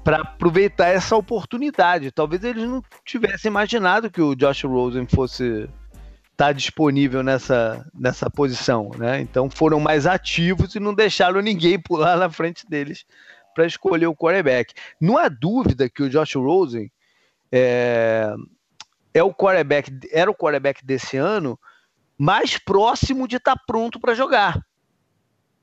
para 0.04 0.22
aproveitar 0.22 0.88
essa 0.88 1.16
oportunidade. 1.16 2.12
Talvez 2.12 2.44
eles 2.44 2.64
não 2.64 2.82
tivessem 3.06 3.50
imaginado 3.50 4.10
que 4.10 4.22
o 4.22 4.36
Josh 4.36 4.64
Rosen 4.64 5.06
fosse 5.06 5.70
estar 6.32 6.48
tá 6.48 6.52
disponível 6.54 7.22
nessa, 7.22 7.86
nessa 7.94 8.30
posição, 8.30 8.92
né? 8.98 9.20
Então 9.20 9.50
foram 9.50 9.80
mais 9.80 10.08
ativos 10.08 10.74
e 10.76 10.80
não 10.80 10.94
deixaram 10.94 11.42
ninguém 11.42 11.78
pular 11.78 12.18
na 12.18 12.30
frente 12.30 12.66
deles 12.68 13.06
para 13.54 13.66
escolher 13.66 14.08
o 14.08 14.16
quarterback. 14.16 14.74
Não 15.02 15.18
há 15.18 15.28
dúvida 15.28 15.90
que 15.90 16.02
o 16.02 16.10
Josh 16.10 16.36
Rosen 16.36 16.90
é, 17.52 18.34
é 19.14 19.24
o 19.24 19.34
quarterback, 19.34 19.92
era 20.12 20.30
o 20.30 20.36
quarterback 20.36 20.86
desse 20.86 21.18
ano 21.18 21.60
mais 22.18 22.58
próximo 22.58 23.28
de 23.28 23.38
estar 23.38 23.56
tá 23.56 23.64
pronto 23.66 24.00
para 24.00 24.14
jogar. 24.14 24.60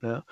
Né? 0.00 0.22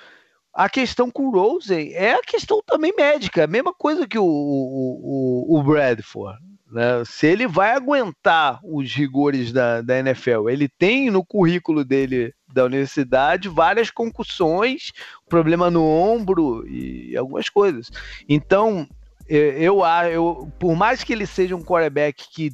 A 0.52 0.68
questão 0.68 1.10
com 1.10 1.26
o 1.26 1.30
Rosen 1.30 1.92
é 1.94 2.14
a 2.14 2.22
questão 2.22 2.62
também 2.64 2.94
médica, 2.96 3.44
a 3.44 3.48
mesma 3.48 3.74
coisa 3.74 4.06
que 4.06 4.18
o, 4.18 4.24
o, 4.24 5.58
o, 5.58 5.62
Bradford. 5.62 6.38
Né? 6.70 7.04
Se 7.04 7.26
ele 7.26 7.46
vai 7.46 7.72
aguentar 7.72 8.60
os 8.62 8.92
rigores 8.94 9.52
da, 9.52 9.82
da 9.82 9.98
NFL, 9.98 10.48
ele 10.48 10.68
tem 10.68 11.10
no 11.10 11.24
currículo 11.24 11.84
dele 11.84 12.32
da 12.52 12.64
universidade 12.64 13.48
várias 13.48 13.90
concussões, 13.90 14.92
problema 15.28 15.70
no 15.70 15.84
ombro 15.84 16.66
e 16.68 17.16
algumas 17.16 17.48
coisas. 17.48 17.90
Então, 18.28 18.88
eu, 19.28 19.80
eu, 20.12 20.52
por 20.58 20.76
mais 20.76 21.02
que 21.02 21.12
ele 21.12 21.26
seja 21.26 21.56
um 21.56 21.64
quarterback 21.64 22.28
que 22.30 22.52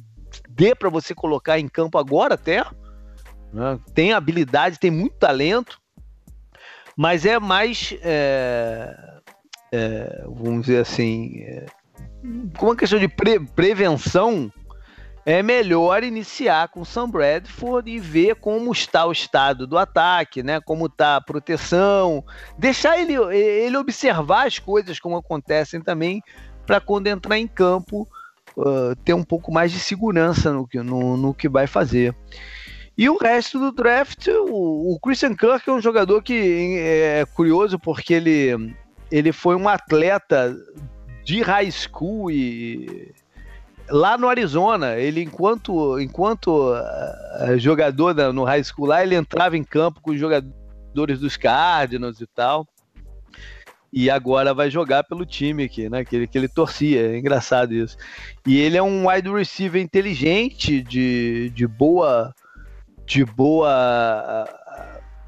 dê 0.55 0.75
para 0.75 0.89
você 0.89 1.13
colocar 1.13 1.59
em 1.59 1.67
campo 1.67 1.97
agora 1.97 2.35
até. 2.35 2.63
Né? 3.53 3.79
Tem 3.93 4.13
habilidade, 4.13 4.79
tem 4.79 4.91
muito 4.91 5.15
talento, 5.15 5.79
mas 6.95 7.25
é 7.25 7.39
mais, 7.39 7.95
é, 8.01 8.95
é, 9.71 10.23
vamos 10.27 10.65
dizer 10.65 10.81
assim, 10.81 11.41
é, 11.41 11.65
uma 12.61 12.75
questão 12.75 12.99
de 12.99 13.07
pre 13.07 13.39
prevenção, 13.39 14.51
é 15.23 15.43
melhor 15.43 16.03
iniciar 16.03 16.69
com 16.69 16.81
o 16.81 16.85
Sam 16.85 17.09
Bradford 17.09 17.89
e 17.89 17.99
ver 17.99 18.35
como 18.35 18.71
está 18.71 19.05
o 19.05 19.11
estado 19.11 19.67
do 19.67 19.77
ataque, 19.77 20.41
né? 20.41 20.59
Como 20.59 20.87
está 20.87 21.15
a 21.15 21.21
proteção, 21.21 22.23
deixar 22.57 22.99
ele, 22.99 23.13
ele 23.31 23.77
observar 23.77 24.47
as 24.47 24.57
coisas 24.57 24.99
como 24.99 25.15
acontecem 25.15 25.79
também 25.79 26.23
para 26.65 26.79
quando 26.79 27.05
entrar 27.05 27.37
em 27.37 27.47
campo 27.47 28.07
uh, 28.57 28.95
ter 29.03 29.13
um 29.13 29.23
pouco 29.23 29.51
mais 29.51 29.71
de 29.71 29.79
segurança 29.79 30.51
no 30.51 30.67
que, 30.67 30.79
no, 30.81 31.17
no 31.17 31.33
que 31.33 31.49
vai 31.49 31.67
fazer. 31.67 32.15
E 32.97 33.09
o 33.09 33.17
resto 33.17 33.57
do 33.57 33.71
draft, 33.71 34.27
o, 34.27 34.93
o, 34.93 34.99
Christian 34.99 35.35
Kirk 35.35 35.67
é 35.67 35.71
um 35.71 35.81
jogador 35.81 36.21
que 36.21 36.77
é 36.77 37.25
curioso 37.33 37.79
porque 37.79 38.13
ele, 38.13 38.75
ele 39.09 39.31
foi 39.31 39.55
um 39.55 39.67
atleta 39.67 40.55
de 41.23 41.41
high 41.41 41.71
school 41.71 42.29
e 42.29 43.13
lá 43.89 44.17
no 44.17 44.27
Arizona, 44.27 44.97
ele 44.97 45.21
enquanto 45.21 45.99
enquanto 45.99 46.73
uh, 46.73 47.57
jogador 47.57 48.13
no 48.33 48.43
high 48.43 48.63
school 48.63 48.87
lá, 48.87 49.03
ele 49.03 49.15
entrava 49.15 49.57
em 49.57 49.63
campo 49.63 50.01
com 50.01 50.11
os 50.11 50.19
jogadores 50.19 51.19
dos 51.19 51.37
Cardinals 51.37 52.19
e 52.19 52.27
tal 52.27 52.67
e 53.93 54.09
agora 54.09 54.53
vai 54.53 54.69
jogar 54.69 55.03
pelo 55.03 55.25
time 55.25 55.65
aqui, 55.65 55.89
né? 55.89 56.05
Que 56.05 56.15
ele, 56.15 56.27
que 56.27 56.37
ele 56.37 56.47
torcia. 56.47 57.11
É 57.11 57.17
engraçado 57.17 57.73
isso. 57.73 57.97
E 58.47 58.57
ele 58.57 58.77
é 58.77 58.83
um 58.83 59.09
wide 59.09 59.29
receiver 59.29 59.81
inteligente, 59.81 60.81
de, 60.81 61.49
de 61.49 61.67
boa. 61.67 62.33
De 63.05 63.25
boa. 63.25 64.47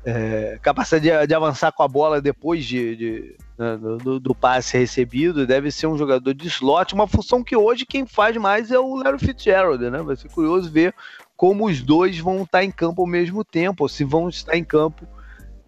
É, 0.06 0.60
capacidade 0.62 1.10
de, 1.10 1.28
de, 1.28 1.34
avançar 1.34 1.72
com 1.72 1.82
a 1.82 1.88
bola 1.88 2.22
depois 2.22 2.66
de, 2.66 2.96
de 2.98 3.36
né, 3.58 3.78
do, 3.78 4.20
do, 4.20 4.36
passe 4.36 4.78
recebido, 4.78 5.48
deve 5.48 5.72
ser 5.72 5.88
um 5.88 5.98
jogador 5.98 6.34
de 6.34 6.46
slot, 6.50 6.94
uma 6.94 7.08
função 7.08 7.42
que 7.42 7.56
hoje 7.56 7.86
quem 7.86 8.06
faz 8.06 8.36
mais 8.36 8.70
é 8.70 8.78
o 8.78 8.96
Larry 8.96 9.20
Fitzgerald, 9.20 9.90
né? 9.90 10.04
Vai 10.04 10.18
ser 10.18 10.30
curioso 10.30 10.70
ver 10.70 10.94
como 11.38 11.68
os 11.68 11.82
dois 11.82 12.20
vão 12.20 12.44
estar 12.44 12.66
em 12.66 12.72
campo 12.72 13.02
ao 13.02 13.08
mesmo 13.08 13.46
tempo, 13.46 13.84
ou 13.84 13.90
se 13.90 14.04
vão 14.04 14.28
estar 14.28 14.58
em 14.58 14.64
campo 14.64 15.08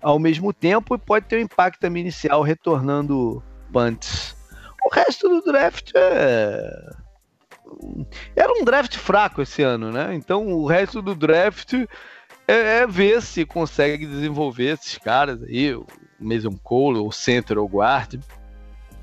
ao 0.05 0.19
mesmo 0.19 0.53
tempo 0.53 0.93
e 0.93 0.99
pode 0.99 1.25
ter 1.25 1.37
um 1.37 1.41
impacto 1.41 1.79
também 1.79 2.01
inicial 2.01 2.43
retornando 2.43 3.43
punts. 3.73 4.35
O 4.85 4.93
resto 4.93 5.27
do 5.27 5.41
draft 5.41 5.91
é. 5.95 6.91
Era 8.35 8.53
um 8.53 8.63
draft 8.63 8.95
fraco 8.97 9.41
esse 9.41 9.63
ano, 9.63 9.91
né? 9.91 10.13
Então 10.13 10.47
o 10.53 10.67
resto 10.67 11.01
do 11.01 11.15
draft 11.15 11.73
é, 12.47 12.53
é 12.77 12.87
ver 12.87 13.19
se 13.23 13.47
consegue 13.47 14.05
desenvolver 14.05 14.73
esses 14.73 14.95
caras 14.99 15.41
aí, 15.41 15.73
o 15.73 15.87
Mason 16.19 16.55
Cole, 16.63 16.99
o 16.99 17.11
center 17.11 17.57
ou 17.57 17.67
guard, 17.67 18.21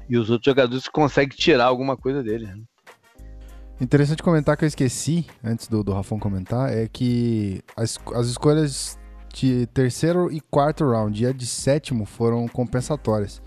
e 0.08 0.16
os 0.16 0.30
outros 0.30 0.48
jogadores 0.48 0.86
conseguem 0.86 1.36
tirar 1.36 1.64
alguma 1.64 1.96
coisa 1.96 2.22
dele. 2.22 2.46
Né? 2.46 2.60
Interessante 3.80 4.22
comentar 4.22 4.56
que 4.56 4.62
eu 4.62 4.68
esqueci, 4.68 5.26
antes 5.42 5.66
do, 5.66 5.82
do 5.82 5.92
Rafão 5.92 6.20
comentar, 6.20 6.72
é 6.72 6.86
que 6.86 7.60
as, 7.76 7.98
as 8.14 8.28
escolhas 8.28 8.96
de 9.32 9.66
terceiro 9.66 10.30
e 10.30 10.40
quarto 10.40 10.84
round 10.88 11.22
e 11.22 11.26
a 11.26 11.32
de 11.32 11.46
sétimo 11.46 12.04
foram 12.04 12.46
compensatórias. 12.48 13.42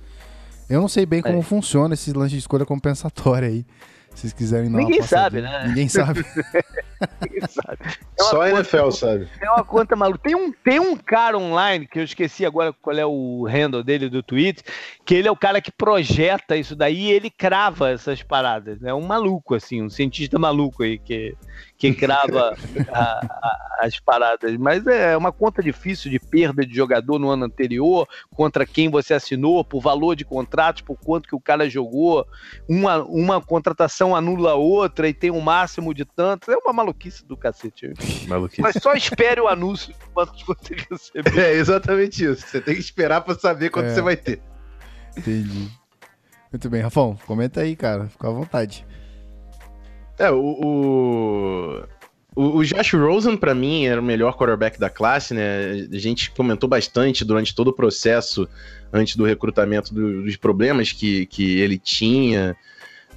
Eu 0.70 0.82
não 0.82 0.88
sei 0.88 1.06
bem 1.06 1.22
como 1.22 1.40
é. 1.40 1.44
funciona 1.44 1.94
esse 1.94 2.12
lance 2.12 2.32
de 2.32 2.40
escolha 2.40 2.66
compensatória 2.66 3.48
aí. 3.48 3.66
Se 4.16 4.22
vocês 4.22 4.34
quiserem 4.34 4.72
dar 4.72 4.78
Ninguém 4.78 5.02
sabe, 5.02 5.42
né? 5.42 5.68
Ninguém 5.68 5.90
sabe. 5.90 6.26
Ninguém 7.22 7.48
sabe. 7.50 7.80
É 8.18 8.24
Só 8.24 8.42
a 8.42 8.50
NFL 8.50 8.90
sabe. 8.92 9.28
É 9.42 9.50
uma 9.52 9.64
conta 9.64 9.96
maluca. 9.96 10.20
Tem 10.24 10.36
um, 10.36 10.52
tem 10.52 10.80
um 10.80 10.96
cara 10.96 11.38
online, 11.38 11.86
que 11.86 12.00
eu 12.00 12.04
esqueci 12.04 12.46
agora 12.46 12.74
qual 12.74 12.96
é 12.96 13.06
o 13.06 13.46
handle 13.46 13.84
dele 13.84 14.10
do 14.10 14.24
Twitter, 14.24 14.64
que 15.04 15.16
ele 15.16 15.28
é 15.28 15.32
o 15.32 15.36
cara 15.36 15.60
que 15.60 15.72
projeta 15.72 16.56
isso 16.56 16.76
daí 16.76 17.08
e 17.08 17.12
ele 17.12 17.30
crava 17.30 17.92
essas 17.92 18.24
paradas. 18.24 18.82
É 18.84 18.94
um 18.94 19.06
maluco, 19.06 19.54
assim, 19.54 19.82
um 19.82 19.90
cientista 19.90 20.40
maluco 20.40 20.84
aí 20.84 20.98
que 20.98 21.36
que 21.78 21.94
crava 21.94 22.56
a, 22.92 23.02
a, 23.02 23.78
as 23.82 24.00
paradas. 24.00 24.56
Mas 24.58 24.86
é 24.88 25.16
uma 25.16 25.32
conta 25.32 25.62
difícil 25.62 26.10
de 26.10 26.20
perda 26.20 26.66
de 26.66 26.74
jogador 26.74 27.20
no 27.20 27.30
ano 27.30 27.46
anterior, 27.46 28.08
contra 28.34 28.66
quem 28.66 28.90
você 28.90 29.14
assinou, 29.14 29.64
por 29.64 29.82
valor 29.82 30.16
de 30.16 30.24
contratos, 30.24 30.82
por 30.82 30.98
quanto 30.98 31.28
que 31.28 31.36
o 31.36 31.40
cara 31.40 31.70
jogou. 31.70 32.26
Uma, 32.68 33.04
uma 33.04 33.42
contratação 33.42 34.16
anula 34.16 34.52
a 34.52 34.56
outra 34.56 35.08
e 35.08 35.14
tem 35.14 35.32
um 35.32 35.42
máximo 35.42 35.94
de 35.94 36.06
tantos. 36.06 36.50
É 36.50 36.58
uma 36.58 36.74
maluquice 36.74 37.26
do 37.26 37.36
cacete. 37.36 37.94
Maluquice. 38.28 38.62
Mas 38.62 38.76
só 38.82 38.94
espere 38.94 39.42
o 39.42 39.48
anúncio 39.48 39.94
de 39.94 40.00
quantos 40.14 40.42
você 40.44 40.76
receber. 40.90 41.38
É 41.38 41.54
exatamente 41.54 42.24
isso. 42.24 42.48
Você 42.48 42.62
tem 42.62 42.76
que 42.76 42.82
esperar 42.82 43.22
para 43.22 43.36
saber 43.36 43.70
quanto 43.70 43.88
é. 43.88 43.94
você 43.94 44.02
vai 44.02 44.16
ter. 44.16 44.42
Entendi. 45.18 45.70
Muito 46.52 46.70
bem, 46.70 46.82
Rafão, 46.82 47.18
comenta 47.26 47.62
aí, 47.62 47.76
cara. 47.76 48.08
Fica 48.08 48.28
à 48.28 48.32
vontade. 48.32 48.86
É, 50.18 50.32
o, 50.32 51.84
o, 52.36 52.58
o 52.58 52.64
Josh 52.64 52.94
Rosen, 52.94 53.36
para 53.36 53.54
mim, 53.54 53.86
era 53.86 54.00
o 54.00 54.04
melhor 54.04 54.36
quarterback 54.38 54.80
da 54.80 54.90
classe, 54.90 55.34
né? 55.34 55.88
A 55.92 55.98
gente 55.98 56.32
comentou 56.32 56.70
bastante 56.70 57.26
durante 57.26 57.54
todo 57.54 57.70
o 57.70 57.74
processo, 57.74 58.48
antes 58.92 59.16
do 59.16 59.26
recrutamento, 59.26 59.94
do, 59.94 60.24
dos 60.24 60.36
problemas 60.38 60.92
que, 60.92 61.26
que 61.26 61.60
ele 61.60 61.78
tinha, 61.78 62.56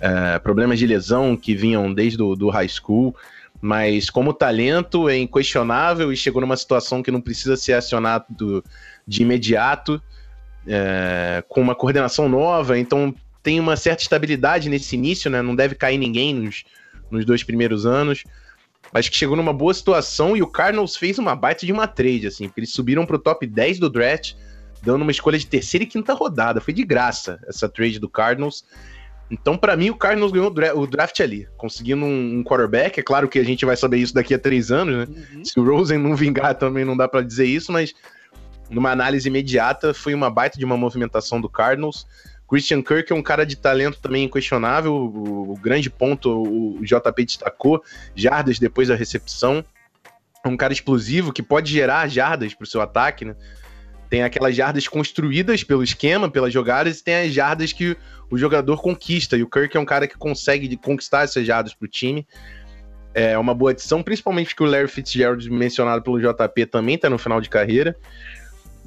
é, 0.01 0.38
problemas 0.38 0.78
de 0.78 0.86
lesão 0.86 1.36
que 1.36 1.55
vinham 1.55 1.92
desde 1.92 2.20
o 2.22 2.34
do 2.34 2.49
high 2.49 2.68
school. 2.68 3.14
Mas 3.61 4.09
como 4.09 4.32
talento 4.32 5.09
é 5.09 5.18
inquestionável 5.18 6.12
e 6.12 6.16
chegou 6.16 6.40
numa 6.40 6.57
situação 6.57 7.03
que 7.03 7.11
não 7.11 7.20
precisa 7.20 7.57
ser 7.57 7.72
acionado 7.72 8.64
de 9.07 9.22
imediato, 9.22 10.01
é, 10.66 11.42
com 11.49 11.61
uma 11.61 11.74
coordenação 11.74 12.28
nova, 12.28 12.78
então 12.78 13.12
tem 13.42 13.59
uma 13.59 13.76
certa 13.76 14.03
estabilidade 14.03 14.68
nesse 14.68 14.94
início, 14.94 15.30
né? 15.30 15.42
Não 15.42 15.57
deve 15.57 15.74
cair 15.74 15.99
ninguém 15.99 16.34
nos, 16.34 16.64
nos 17.11 17.24
dois 17.24 17.42
primeiros 17.42 17.86
anos. 17.86 18.24
Acho 18.92 19.11
que 19.11 19.16
chegou 19.16 19.36
numa 19.36 19.52
boa 19.52 19.74
situação 19.74 20.36
e 20.36 20.42
o 20.42 20.46
Cardinals 20.46 20.96
fez 20.96 21.18
uma 21.18 21.36
baita 21.36 21.66
de 21.66 21.72
uma 21.72 21.86
trade, 21.86 22.26
assim, 22.26 22.46
porque 22.46 22.61
eles 22.61 22.72
subiram 22.72 23.04
pro 23.04 23.18
top 23.18 23.46
10 23.46 23.78
do 23.78 23.90
draft, 23.90 24.34
dando 24.82 25.02
uma 25.02 25.11
escolha 25.11 25.38
de 25.38 25.46
terceira 25.46 25.84
e 25.84 25.86
quinta 25.86 26.14
rodada. 26.14 26.61
Foi 26.61 26.72
de 26.72 26.84
graça 26.84 27.38
essa 27.46 27.68
trade 27.68 27.98
do 27.98 28.09
Cardinals. 28.09 28.64
Então, 29.30 29.59
para 29.59 29.76
mim, 29.76 29.90
o 29.90 29.96
Cardinals 29.96 30.32
ganhou 30.32 30.50
o 30.74 30.86
draft 30.86 31.20
ali, 31.20 31.46
conseguindo 31.59 32.04
um, 32.04 32.42
quarterback. 32.42 32.98
É 32.98 33.02
claro 33.02 33.28
que 33.28 33.38
a 33.38 33.44
gente 33.44 33.66
vai 33.66 33.76
saber 33.76 33.98
isso 33.98 34.14
daqui 34.14 34.32
a 34.32 34.38
três 34.38 34.70
anos, 34.70 35.06
né? 35.06 35.16
Uhum. 35.34 35.44
Se 35.44 35.61
o 35.61 35.64
Rosen 35.64 35.98
não 35.98 36.16
vingar 36.16 36.54
também 36.54 36.84
não 36.84 36.96
dá 36.96 37.06
para 37.06 37.20
dizer 37.20 37.44
isso, 37.44 37.70
mas 37.70 37.94
numa 38.70 38.90
análise 38.90 39.28
imediata, 39.28 39.92
foi 39.92 40.14
uma 40.14 40.30
baita 40.30 40.59
de 40.59 40.64
uma 40.64 40.76
movimentação 40.76 41.40
do 41.40 41.48
Cardinals. 41.48 42.06
Christian 42.49 42.82
Kirk 42.82 43.12
é 43.12 43.14
um 43.14 43.22
cara 43.22 43.44
de 43.44 43.57
talento 43.57 43.99
também 44.01 44.24
inquestionável, 44.24 44.94
o, 44.94 45.53
o 45.53 45.57
grande 45.57 45.90
ponto 45.90 46.30
o, 46.30 46.82
JP 46.82 47.24
destacou, 47.24 47.82
jardas 48.14 48.59
depois 48.59 48.88
da 48.88 48.94
recepção. 48.94 49.62
É 50.42 50.49
um 50.49 50.57
cara 50.57 50.72
explosivo 50.72 51.32
que 51.32 51.42
pode 51.42 51.70
gerar 51.70 52.09
jardas 52.09 52.55
para 52.55 52.64
o 52.64 52.66
seu 52.66 52.80
ataque, 52.80 53.24
né? 53.24 53.36
Tem 54.09 54.22
aquelas 54.22 54.57
jardas 54.57 54.88
construídas 54.88 55.62
pelo 55.62 55.82
esquema, 55.82 56.30
pelas 56.30 56.51
jogadas, 56.51 57.01
e 57.01 57.05
tem 57.05 57.16
as 57.16 57.32
jardas 57.32 57.74
que 57.74 57.94
o 58.30 58.38
jogador 58.38 58.80
conquista. 58.80 59.36
E 59.36 59.42
o 59.42 59.51
Kirk 59.51 59.76
é 59.76 59.80
um 59.80 59.84
cara 59.84 60.09
que 60.09 60.16
consegue 60.16 60.74
conquistar 60.78 61.24
essas 61.24 61.46
jardas 61.46 61.74
para 61.74 61.84
o 61.84 61.88
time. 61.88 62.26
É 63.12 63.36
uma 63.36 63.55
boa 63.55 63.72
adição, 63.72 64.03
principalmente 64.03 64.49
porque 64.49 64.62
o 64.62 64.66
Larry 64.66 64.88
Fitzgerald, 64.88 65.51
mencionado 65.51 66.03
pelo 66.03 66.18
JP, 66.18 66.66
também 66.66 66.94
está 66.94 67.11
no 67.11 67.18
final 67.18 67.40
de 67.40 67.51
carreira. 67.51 67.94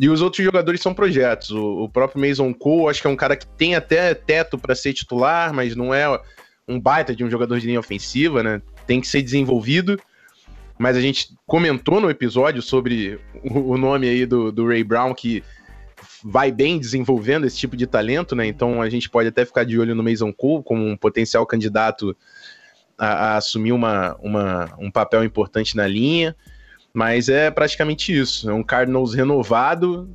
E 0.01 0.09
os 0.09 0.21
outros 0.21 0.43
jogadores 0.43 0.81
são 0.81 0.93
projetos. 0.93 1.51
O, 1.51 1.83
o, 1.83 1.89
próprio 1.89 2.27
Mason 2.27 2.53
Cole, 2.53 2.89
acho 2.89 3.01
que 3.01 3.07
é 3.07 3.09
um 3.09 3.15
cara 3.15 3.37
que 3.37 3.47
tem 3.47 3.75
até 3.75 4.13
teto 4.13 4.57
para 4.57 4.75
ser 4.75 4.91
titular, 4.91 5.53
mas 5.53 5.75
não 5.75 5.93
é 5.93 6.19
um 6.67 6.77
baita 6.79 7.15
de 7.15 7.23
um 7.23 7.29
jogador 7.29 7.59
de 7.59 7.67
linha 7.67 7.79
ofensiva, 7.79 8.41
né? 8.41 8.61
Tem 8.87 8.99
que 8.99 9.07
ser 9.07 9.21
desenvolvido 9.21 9.97
mas 10.81 10.97
a 10.97 11.01
gente 11.01 11.35
comentou 11.45 12.01
no 12.01 12.09
episódio 12.09 12.59
sobre 12.59 13.19
o 13.43 13.77
nome 13.77 14.09
aí 14.09 14.25
do, 14.25 14.51
do 14.51 14.67
Ray 14.67 14.83
Brown, 14.83 15.13
que 15.13 15.43
vai 16.23 16.51
bem 16.51 16.79
desenvolvendo 16.79 17.45
esse 17.45 17.55
tipo 17.55 17.77
de 17.77 17.85
talento, 17.85 18.35
né? 18.35 18.47
Então 18.47 18.81
a 18.81 18.89
gente 18.89 19.07
pode 19.07 19.27
até 19.27 19.45
ficar 19.45 19.63
de 19.63 19.77
olho 19.77 19.93
no 19.93 20.01
Mason 20.01 20.33
Cole 20.33 20.63
como 20.63 20.83
um 20.83 20.97
potencial 20.97 21.45
candidato 21.45 22.17
a, 22.97 23.05
a 23.07 23.37
assumir 23.37 23.73
uma, 23.73 24.15
uma, 24.23 24.73
um 24.79 24.89
papel 24.89 25.23
importante 25.23 25.77
na 25.77 25.85
linha. 25.85 26.35
Mas 26.93 27.29
é 27.29 27.49
praticamente 27.49 28.17
isso. 28.17 28.49
É 28.49 28.53
um 28.53 28.63
Cardinals 28.63 29.13
renovado. 29.13 30.13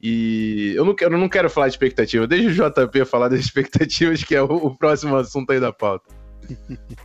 E 0.00 0.74
eu 0.76 0.84
não, 0.84 0.94
quero, 0.94 1.14
eu 1.14 1.18
não 1.18 1.28
quero 1.28 1.48
falar 1.48 1.68
de 1.68 1.74
expectativa. 1.74 2.26
Deixa 2.26 2.48
o 2.48 2.70
JP 2.70 3.04
falar 3.06 3.28
das 3.28 3.40
expectativas, 3.44 4.22
que 4.22 4.34
é 4.34 4.42
o, 4.42 4.46
o 4.46 4.76
próximo 4.76 5.16
assunto 5.16 5.50
aí 5.50 5.60
da 5.60 5.72
pauta. 5.72 6.12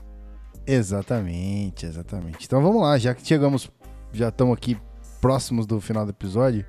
Exatamente, 0.72 1.88
exatamente. 1.88 2.46
Então 2.46 2.62
vamos 2.62 2.84
lá, 2.84 2.96
já 3.00 3.16
que 3.16 3.28
chegamos, 3.28 3.72
já 4.14 4.30
estamos 4.30 4.56
aqui 4.56 4.78
próximos 5.20 5.66
do 5.66 5.82
final 5.82 6.06
do 6.06 6.12
episódio, 6.12 6.64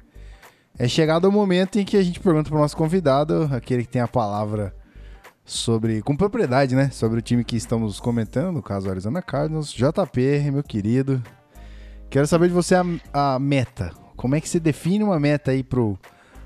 é 0.79 0.89
chegado 0.89 1.27
o 1.27 1.33
momento 1.33 1.79
em 1.79 1.85
que 1.85 1.99
a 1.99 2.03
gente 2.03 2.19
pergunta 2.19 2.49
para 2.49 2.57
o 2.57 2.63
nosso 2.63 2.75
convidado, 2.75 3.51
aquele 3.53 3.83
que 3.83 3.91
tem 3.91 4.01
a 4.01 4.09
palavra 4.09 4.75
sobre, 5.45 6.01
com 6.01 6.17
propriedade, 6.17 6.75
né? 6.75 6.89
Sobre 6.91 7.19
o 7.19 7.23
time 7.23 7.45
que 7.45 7.57
estamos 7.57 8.01
comentando, 8.01 8.55
no 8.55 8.63
caso 8.63 8.89
Arizona 8.89 9.21
Cardinals. 9.21 9.71
JP, 9.71 10.51
meu 10.51 10.63
querido, 10.63 11.23
quero 12.11 12.27
saber 12.27 12.49
de 12.49 12.55
você 12.55 12.75
a, 12.75 12.85
a 13.13 13.39
meta. 13.39 13.93
Como 14.17 14.35
é 14.35 14.41
que 14.41 14.49
se 14.49 14.61
define 14.61 15.05
uma 15.05 15.19
meta 15.19 15.53
aí 15.53 15.63
pro, 15.63 15.99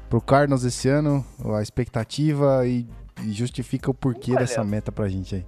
pro 0.08 0.20
Cardinals 0.20 0.62
esse 0.62 0.88
ano? 0.88 1.24
A 1.56 1.62
expectativa 1.62 2.66
e, 2.66 2.86
e 3.24 3.32
justifica 3.32 3.90
o 3.90 3.94
porquê 3.94 4.32
Olha, 4.32 4.40
dessa 4.40 4.62
meta 4.62 4.92
pra 4.92 5.08
gente 5.08 5.36
aí. 5.36 5.44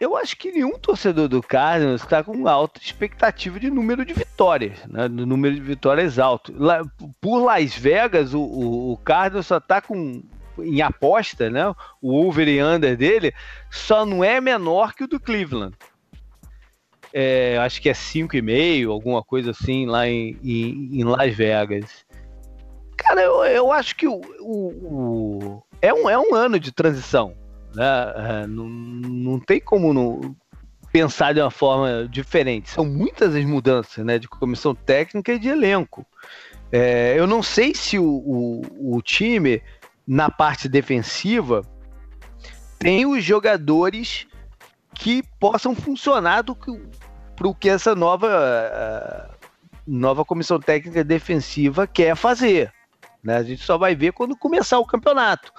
Eu 0.00 0.16
acho 0.16 0.36
que 0.36 0.52
nenhum 0.52 0.78
torcedor 0.78 1.26
do 1.26 1.42
Cardinals 1.42 2.02
está 2.02 2.22
com 2.22 2.46
alta 2.46 2.80
expectativa 2.80 3.58
de 3.58 3.68
número 3.68 4.04
de 4.04 4.12
vitórias, 4.12 4.78
né? 4.86 5.08
Do 5.08 5.26
número 5.26 5.56
de 5.56 5.60
vitórias 5.60 6.20
alto. 6.20 6.54
Lá, 6.56 6.82
por 7.20 7.42
Las 7.42 7.76
Vegas, 7.76 8.32
o, 8.32 8.40
o, 8.40 8.92
o 8.92 8.96
Cardinals 8.98 9.46
só 9.46 9.56
está 9.56 9.80
com 9.80 10.22
em 10.60 10.82
aposta, 10.82 11.50
né? 11.50 11.74
O 12.00 12.14
over 12.14 12.46
e 12.46 12.62
under 12.62 12.96
dele 12.96 13.32
só 13.70 14.04
não 14.04 14.22
é 14.22 14.40
menor 14.40 14.94
que 14.94 15.04
o 15.04 15.08
do 15.08 15.18
Cleveland. 15.18 15.76
É, 17.12 17.56
acho 17.58 17.80
que 17.80 17.88
é 17.88 17.92
5,5, 17.92 18.90
alguma 18.90 19.22
coisa 19.22 19.50
assim, 19.50 19.86
lá 19.86 20.06
em, 20.06 20.36
em, 20.42 21.00
em, 21.00 21.04
Las 21.04 21.34
Vegas. 21.34 22.04
Cara, 22.96 23.22
eu, 23.22 23.44
eu 23.44 23.72
acho 23.72 23.96
que 23.96 24.06
o, 24.06 24.20
o, 24.40 24.68
o, 24.82 25.62
é, 25.80 25.92
um, 25.94 26.10
é 26.10 26.18
um 26.18 26.34
ano 26.34 26.58
de 26.58 26.72
transição. 26.72 27.34
Né? 27.74 27.84
É, 28.16 28.46
não, 28.46 28.68
não 28.68 29.40
tem 29.40 29.60
como 29.60 30.36
pensar 30.92 31.32
de 31.32 31.40
uma 31.40 31.50
forma 31.50 32.08
diferente. 32.08 32.70
São 32.70 32.84
muitas 32.84 33.34
as 33.34 33.44
mudanças 33.44 34.04
né, 34.04 34.18
de 34.18 34.28
comissão 34.28 34.74
técnica 34.74 35.32
e 35.32 35.38
de 35.38 35.48
elenco. 35.48 36.06
É, 36.70 37.14
eu 37.16 37.26
não 37.26 37.42
sei 37.42 37.74
se 37.74 37.98
o, 37.98 38.04
o, 38.04 38.96
o, 38.96 39.02
time, 39.02 39.62
na 40.06 40.30
parte 40.30 40.68
defensiva, 40.68 41.62
tem 42.78 43.06
os 43.06 43.24
jogadores 43.24 44.26
que 44.94 45.22
possam 45.40 45.74
funcionar 45.74 46.42
para 47.38 47.48
o 47.48 47.54
que 47.54 47.68
essa 47.68 47.94
nova, 47.94 49.30
nova 49.86 50.24
comissão 50.24 50.58
técnica 50.58 51.04
defensiva 51.04 51.86
quer 51.86 52.16
fazer. 52.16 52.72
Né? 53.22 53.36
A 53.36 53.42
gente 53.44 53.62
só 53.62 53.78
vai 53.78 53.94
ver 53.94 54.12
quando 54.12 54.36
começar 54.36 54.78
o 54.80 54.86
campeonato. 54.86 55.52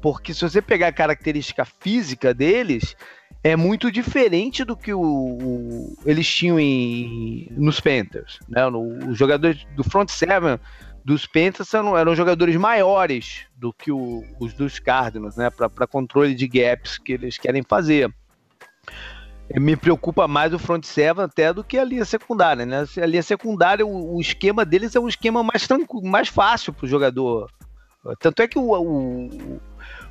Porque 0.00 0.32
se 0.32 0.40
você 0.40 0.62
pegar 0.62 0.88
a 0.88 0.92
característica 0.92 1.64
física 1.64 2.32
deles, 2.32 2.96
é 3.44 3.54
muito 3.54 3.92
diferente 3.92 4.64
do 4.64 4.76
que 4.76 4.94
o, 4.94 5.00
o 5.00 5.96
eles 6.06 6.26
tinham 6.26 6.58
em, 6.58 7.48
nos 7.50 7.80
Panthers. 7.80 8.40
Né? 8.48 8.68
No, 8.70 9.10
os 9.10 9.18
jogadores 9.18 9.66
do 9.76 9.84
front 9.84 10.08
seven 10.08 10.58
dos 11.04 11.26
Panthers 11.26 11.72
eram, 11.72 11.96
eram 11.96 12.16
jogadores 12.16 12.56
maiores 12.56 13.46
do 13.54 13.72
que 13.72 13.92
o, 13.92 14.24
os 14.40 14.54
dos 14.54 14.78
Cardinals, 14.78 15.36
né? 15.36 15.50
para 15.50 15.86
controle 15.86 16.34
de 16.34 16.48
gaps 16.48 16.98
que 16.98 17.12
eles 17.12 17.36
querem 17.36 17.62
fazer. 17.62 18.12
Me 19.54 19.76
preocupa 19.76 20.26
mais 20.26 20.52
o 20.52 20.58
front 20.58 20.84
seven 20.84 21.24
até 21.24 21.52
do 21.52 21.62
que 21.62 21.78
a 21.78 21.84
linha 21.84 22.04
secundária, 22.04 22.66
né? 22.66 22.84
A 23.00 23.06
linha 23.06 23.22
secundária, 23.22 23.86
o, 23.86 24.16
o 24.16 24.20
esquema 24.20 24.64
deles 24.64 24.96
é 24.96 25.00
um 25.00 25.08
esquema 25.08 25.42
mais 25.42 25.66
tranquilo, 25.66 26.06
mais 26.06 26.28
fácil 26.28 26.72
para 26.72 26.84
o 26.84 26.88
jogador. 26.88 27.50
Tanto 28.18 28.42
é 28.42 28.48
que 28.48 28.58
o, 28.58 28.72
o 28.72 29.60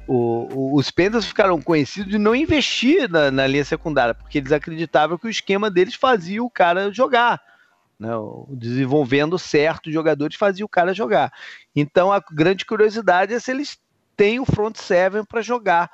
o, 0.08 0.76
os 0.76 0.92
Panthers 0.92 1.26
ficaram 1.26 1.60
conhecidos 1.62 2.12
de 2.12 2.18
não 2.18 2.36
investir 2.36 3.10
na, 3.10 3.32
na, 3.32 3.48
linha 3.48 3.66
secundária, 3.66 4.14
porque 4.14 4.38
eles 4.38 4.52
acreditavam 4.52 5.18
que 5.18 5.28
o 5.28 5.30
esquema 5.30 5.70
deles 5.70 5.96
fazia 5.96 6.44
o 6.44 6.50
cara 6.50 6.94
jogar. 6.94 7.42
Né? 8.00 8.10
Desenvolvendo 8.50 9.40
certos 9.40 9.94
jogadores 9.94 10.36
fazia 10.36 10.66
o 10.66 10.70
cara 10.70 10.94
jogar. 10.94 11.32
Então 11.76 12.12
a 12.12 12.24
grande 12.32 12.66
curiosidade 12.66 13.34
é 13.34 13.40
se 13.40 13.52
eles 13.52 13.80
têm 14.16 14.40
o 14.40 14.46
front 14.46 14.78
seven 14.78 15.24
para 15.26 15.42
jogar 15.42 15.90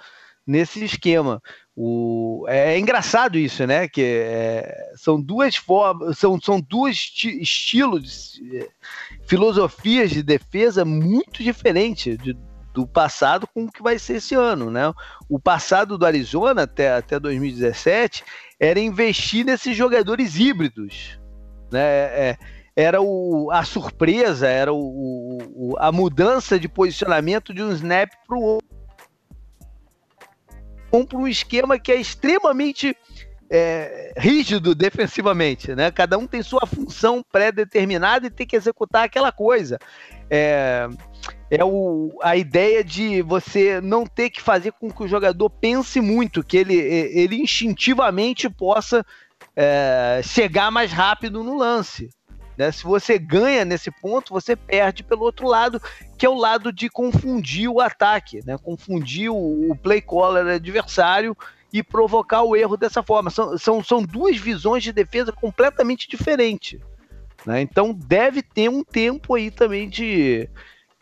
nesse 0.45 0.83
esquema. 0.83 1.41
O, 1.76 2.45
é, 2.49 2.74
é, 2.74 2.80
engraçado 2.80 3.38
isso, 3.38 3.65
né? 3.65 3.88
Que 3.88 4.01
é, 4.01 4.91
são 4.95 5.22
duas 5.22 5.55
formas, 5.55 6.17
são, 6.17 6.39
são 6.39 6.61
esti 6.89 7.41
estilos, 7.41 8.34
de, 8.34 8.57
é, 8.57 8.67
filosofias 9.26 10.11
de 10.11 10.22
defesa 10.22 10.84
muito 10.84 11.41
diferentes 11.41 12.17
de, 12.17 12.36
do 12.74 12.86
passado 12.86 13.47
com 13.47 13.65
o 13.65 13.72
que 13.72 13.82
vai 13.82 13.97
ser 13.97 14.15
esse 14.15 14.36
ano, 14.36 14.69
né? 14.69 14.93
O 15.30 15.39
passado 15.39 15.97
do 15.97 16.05
Arizona 16.05 16.63
até, 16.63 16.93
até 16.93 17.19
2017 17.19 18.24
era 18.59 18.80
investir 18.80 19.45
nesses 19.45 19.76
jogadores 19.76 20.38
híbridos, 20.38 21.19
né? 21.72 21.80
É, 21.82 22.38
era 22.76 23.01
o, 23.01 23.49
a 23.51 23.63
surpresa, 23.63 24.47
era 24.47 24.74
o, 24.74 24.78
o, 24.78 25.76
a 25.78 25.91
mudança 25.91 26.59
de 26.59 26.67
posicionamento 26.67 27.53
de 27.53 27.61
um 27.61 27.72
snap 27.72 28.09
para 28.28 28.38
o 28.38 28.41
outro 28.41 28.70
para 31.05 31.17
um 31.17 31.27
esquema 31.27 31.79
que 31.79 31.91
é 31.91 31.95
extremamente 31.95 32.95
é, 33.49 34.13
rígido 34.17 34.73
defensivamente, 34.73 35.75
né? 35.75 35.91
Cada 35.91 36.17
um 36.17 36.25
tem 36.25 36.41
sua 36.41 36.65
função 36.65 37.23
pré-determinada 37.31 38.27
e 38.27 38.29
tem 38.29 38.47
que 38.47 38.55
executar 38.55 39.03
aquela 39.03 39.31
coisa. 39.31 39.77
É, 40.29 40.87
é 41.49 41.63
o, 41.63 42.17
a 42.23 42.37
ideia 42.37 42.81
de 42.81 43.21
você 43.21 43.81
não 43.81 44.05
ter 44.05 44.29
que 44.29 44.41
fazer 44.41 44.71
com 44.71 44.89
que 44.89 45.03
o 45.03 45.07
jogador 45.07 45.49
pense 45.49 45.99
muito, 45.99 46.43
que 46.43 46.55
ele, 46.55 46.75
ele 46.75 47.41
instintivamente 47.41 48.49
possa 48.49 49.05
é, 49.53 50.21
chegar 50.23 50.71
mais 50.71 50.93
rápido 50.93 51.43
no 51.43 51.57
lance. 51.57 52.09
Né? 52.62 52.72
Se 52.72 52.84
você 52.84 53.18
ganha 53.18 53.66
nesse 53.66 53.89
ponto, 53.89 54.32
você 54.32 54.55
perde 54.55 55.03
pelo 55.03 55.24
outro 55.24 55.47
lado, 55.47 55.82
que 56.16 56.28
é 56.28 56.30
o 56.30 56.36
lado 56.36 56.72
de 56.72 56.89
confundir 56.89 57.68
o 57.68 57.82
ataque, 57.82 58.39
né? 58.45 58.55
confundir 58.55 59.32
o, 59.32 59.76
play 59.82 59.99
caller 59.99 60.45
adversário 60.45 61.36
e 61.74 61.82
provocar 61.82 62.43
o 62.43 62.55
erro 62.55 62.78
dessa 62.78 63.01
forma. 63.01 63.32
São, 63.32 63.57
são, 63.57 63.84
são 63.84 64.03
duas 64.03 64.38
visões 64.38 64.84
de 64.84 64.91
defesa 64.91 65.32
completamente 65.32 66.07
diferentes. 66.07 66.80
Né? 67.47 67.62
Então 67.62 67.91
deve 67.91 68.43
ter 68.43 68.70
um 68.70 68.84
tempo 68.84 69.34
aí 69.34 69.49
também 69.49 69.89
de, 69.89 70.47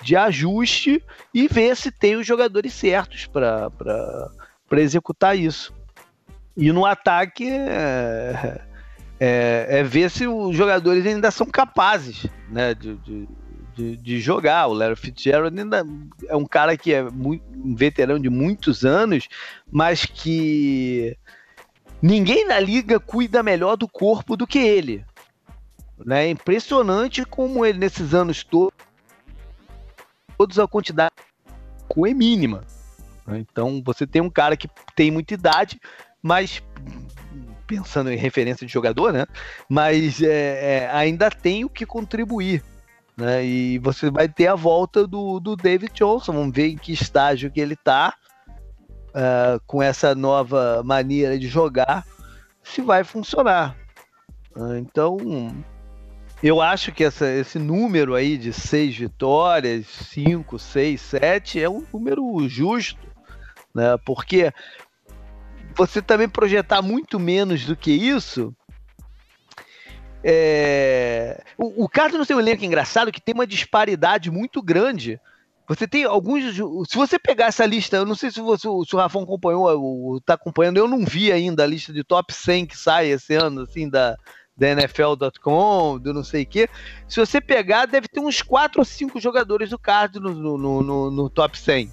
de 0.01 0.15
ajuste 0.15 1.03
e 1.33 1.45
ver 1.49 1.75
se 1.75 1.91
tem 1.91 2.15
os 2.15 2.25
jogadores 2.25 2.73
certos 2.73 3.25
para 3.25 4.31
executar 4.77 5.37
isso. 5.37 5.73
E 6.55 6.71
no 6.71 6.85
ataque 6.85 7.49
é, 7.49 8.61
é, 9.19 9.65
é, 9.69 9.83
ver 9.83 10.09
se 10.09 10.25
os 10.25 10.55
jogadores 10.55 11.05
ainda 11.05 11.29
são 11.29 11.45
capazes 11.45 12.25
né, 12.49 12.73
de, 12.73 12.95
de, 12.97 13.27
de, 13.75 13.97
de, 13.97 14.19
jogar. 14.19 14.67
O 14.67 14.73
Larry 14.73 14.95
Fitzgerald 14.95 15.59
ainda 15.59 15.85
é 16.27 16.35
um 16.35 16.45
cara 16.45 16.77
que 16.77 16.93
é 16.93 17.03
muito, 17.03 17.43
um 17.53 17.75
veterano 17.75 18.19
de 18.21 18.29
muitos 18.29 18.85
anos, 18.85 19.27
mas 19.69 20.05
que 20.05 21.17
ninguém 22.01 22.47
na 22.47 22.59
liga 22.59 22.99
cuida 22.99 23.43
melhor 23.43 23.75
do 23.75 23.87
corpo 23.87 24.37
do 24.37 24.47
que 24.47 24.59
ele. 24.59 25.05
Né? 26.05 26.27
É 26.27 26.29
impressionante 26.29 27.25
como 27.25 27.65
ele, 27.65 27.77
nesses 27.77 28.13
anos 28.13 28.43
todos, 28.43 28.73
todos 30.37 30.57
a 30.57 30.67
quantidade 30.67 31.11
é 32.07 32.13
mínima. 32.13 32.63
Né? 33.27 33.39
Então 33.39 33.81
você 33.85 34.07
tem 34.07 34.21
um 34.21 34.29
cara 34.29 34.55
que 34.55 34.69
tem 34.95 35.11
muita 35.11 35.33
idade, 35.33 35.77
mas 36.21 36.63
pensando 37.69 38.11
em 38.11 38.17
referência 38.17 38.65
de 38.65 38.73
jogador, 38.73 39.13
né? 39.13 39.27
Mas 39.69 40.23
é, 40.23 40.87
é, 40.87 40.91
ainda 40.91 41.29
tem 41.29 41.63
o 41.63 41.69
que 41.69 41.85
contribuir. 41.85 42.63
Né? 43.15 43.45
E 43.45 43.77
você 43.77 44.09
vai 44.09 44.27
ter 44.27 44.47
a 44.47 44.55
volta 44.55 45.05
do, 45.05 45.39
do 45.39 45.55
David 45.55 45.93
Johnson. 45.93 46.33
Vamos 46.33 46.55
ver 46.55 46.69
em 46.69 46.77
que 46.77 46.91
estágio 46.91 47.51
que 47.51 47.61
ele 47.61 47.75
está 47.75 48.15
uh, 49.09 49.61
com 49.67 49.83
essa 49.83 50.15
nova 50.15 50.81
maneira 50.83 51.37
de 51.37 51.47
jogar, 51.47 52.07
se 52.63 52.81
vai 52.81 53.03
funcionar. 53.03 53.75
Uh, 54.55 54.77
então, 54.77 55.17
eu 56.41 56.59
acho 56.61 56.91
que 56.91 57.03
essa, 57.03 57.29
esse 57.29 57.59
número 57.59 58.15
aí 58.15 58.35
de 58.35 58.51
seis 58.51 58.97
vitórias, 58.97 59.85
cinco, 59.85 60.57
seis, 60.57 61.01
sete, 61.01 61.61
é 61.61 61.69
um 61.69 61.85
número 61.93 62.49
justo, 62.49 63.05
né? 63.75 63.95
Porque 64.03 64.51
você 65.79 66.01
também 66.01 66.27
projetar 66.27 66.81
muito 66.81 67.17
menos 67.17 67.65
do 67.65 67.73
que 67.73 67.89
isso. 67.89 68.53
É... 70.21 71.41
O, 71.57 71.85
o 71.85 71.89
caso 71.89 72.17
no 72.17 72.25
seu 72.25 72.37
elenco 72.37 72.65
engraçado 72.65 73.13
que 73.13 73.21
tem 73.21 73.33
uma 73.33 73.47
disparidade 73.47 74.29
muito 74.29 74.61
grande. 74.61 75.19
Você 75.69 75.87
tem 75.87 76.03
alguns. 76.03 76.55
Se 76.89 76.95
você 76.97 77.17
pegar 77.17 77.45
essa 77.45 77.65
lista, 77.65 77.95
eu 77.95 78.05
não 78.05 78.15
sei 78.15 78.29
se, 78.29 78.41
você, 78.41 78.63
se 78.63 78.95
o 78.95 78.97
Rafão 78.97 79.23
acompanhou, 79.23 79.69
ou 79.79 80.19
tá 80.19 80.33
acompanhando, 80.33 80.77
eu 80.77 80.87
não 80.87 81.05
vi 81.05 81.31
ainda 81.31 81.63
a 81.63 81.67
lista 81.67 81.93
de 81.93 82.03
top 82.03 82.33
100 82.33 82.65
que 82.65 82.77
sai 82.77 83.07
esse 83.11 83.35
ano, 83.35 83.61
assim, 83.61 83.87
da, 83.87 84.17
da 84.57 84.69
NFL.com, 84.69 85.97
do 85.99 86.13
não 86.13 86.23
sei 86.25 86.43
o 86.43 86.47
quê. 86.47 86.67
Se 87.07 87.19
você 87.19 87.39
pegar, 87.39 87.85
deve 87.85 88.09
ter 88.09 88.19
uns 88.19 88.41
4 88.41 88.81
ou 88.81 88.85
5 88.85 89.17
jogadores 89.21 89.69
do 89.69 89.79
card 89.79 90.19
no, 90.19 90.33
no, 90.33 90.81
no, 90.81 91.11
no, 91.11 91.29
top 91.29 91.57
100. 91.57 91.89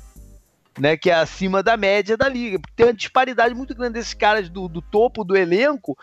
Né, 0.78 0.96
que 0.96 1.10
é 1.10 1.14
acima 1.14 1.62
da 1.62 1.76
média 1.76 2.16
da 2.16 2.28
liga. 2.28 2.58
Porque 2.58 2.74
tem 2.76 2.86
uma 2.86 2.92
disparidade 2.92 3.54
muito 3.54 3.74
grande 3.74 3.94
desses 3.94 4.12
caras 4.12 4.48
do, 4.50 4.68
do 4.68 4.82
topo 4.82 5.24
do 5.24 5.34
elenco 5.34 5.96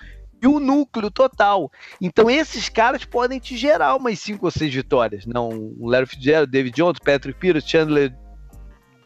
e 0.43 0.47
o 0.47 0.59
núcleo 0.59 1.09
total. 1.09 1.71
Então 2.01 2.30
esses 2.30 2.67
caras 2.67 3.05
podem 3.05 3.39
te 3.39 3.55
gerar 3.55 3.95
umas 3.95 4.19
5 4.19 4.45
ou 4.45 4.51
6 4.51 4.74
vitórias. 4.74 5.26
Não, 5.26 5.49
o 5.49 5.88
Larry 5.88 6.07
Fitzgerald, 6.07 6.51
David 6.51 6.76
Jones, 6.76 6.99
Patrick 6.99 7.39
Peters, 7.39 7.67
Chandler 7.67 8.13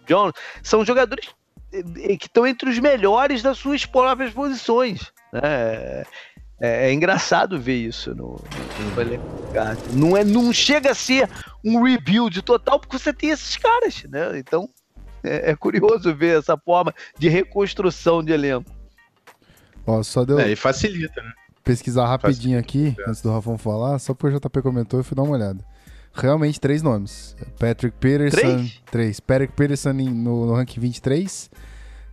Jones, 0.07 0.33
são 0.63 0.83
jogadores 0.83 1.29
eh, 1.71 2.17
que 2.17 2.25
estão 2.25 2.47
entre 2.47 2.69
os 2.69 2.79
melhores 2.79 3.43
das 3.43 3.57
suas 3.57 3.85
próprias 3.85 4.31
posições. 4.33 5.11
Né? 5.31 5.41
É, 6.59 6.87
é, 6.89 6.93
engraçado 6.93 7.59
ver 7.59 7.75
isso 7.75 8.15
no, 8.15 8.41
no 8.79 9.93
não 9.93 10.17
é 10.17 10.23
Não 10.23 10.51
chega 10.51 10.91
a 10.91 10.95
ser 10.95 11.29
um 11.63 11.83
rebuild 11.83 12.41
total, 12.41 12.79
porque 12.79 12.97
você 12.97 13.13
tem 13.13 13.29
esses 13.29 13.57
caras, 13.57 14.03
né? 14.05 14.39
Então 14.39 14.67
é, 15.27 15.51
é 15.51 15.55
curioso 15.55 16.13
ver 16.15 16.39
essa 16.39 16.57
forma 16.57 16.93
de 17.17 17.29
reconstrução 17.29 18.23
de 18.23 18.31
elenco. 18.31 18.71
Ó, 19.85 20.03
só 20.03 20.25
deu. 20.25 20.39
É, 20.39 20.51
e 20.51 20.55
facilita, 20.55 21.21
né? 21.21 21.31
Pesquisar 21.63 22.07
rapidinho 22.07 22.61
facilita, 22.61 22.93
aqui, 22.93 23.01
é. 23.01 23.09
antes 23.09 23.21
do 23.21 23.31
Rafão 23.31 23.57
falar, 23.57 23.99
só 23.99 24.13
porque 24.13 24.35
o 24.35 24.39
JP 24.39 24.61
comentou, 24.61 24.99
eu 24.99 25.03
fui 25.03 25.15
dar 25.15 25.23
uma 25.23 25.35
olhada. 25.35 25.63
Realmente, 26.13 26.59
três 26.59 26.81
nomes. 26.81 27.35
Patrick 27.59 27.95
Peterson. 27.99 28.39
Três? 28.39 28.81
três. 28.89 29.19
Patrick 29.19 29.53
Peterson 29.53 29.93
no, 29.93 30.47
no 30.47 30.53
ranking 30.53 30.79
23. 30.79 31.49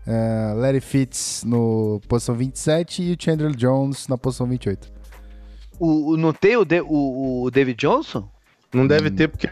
Uh, 0.07 0.61
Larry 0.61 0.83
Fitz 0.83 1.43
no 1.45 1.99
posição 2.07 2.35
27 2.35 3.03
e 3.03 3.13
o 3.15 3.17
Chandler 3.19 3.57
Jones 3.57 4.07
na 4.07 4.19
posição 4.19 4.47
28. 4.47 4.93
O, 5.79 6.13
o, 6.13 6.17
não 6.19 6.35
tem 6.35 6.57
o, 6.57 6.65
de, 6.65 6.83
o, 6.83 7.45
o 7.45 7.51
David 7.51 7.79
Johnson? 7.79 8.29
Não 8.73 8.87
deve 8.87 9.09
hum. 9.09 9.15
ter 9.15 9.29
porque 9.29 9.49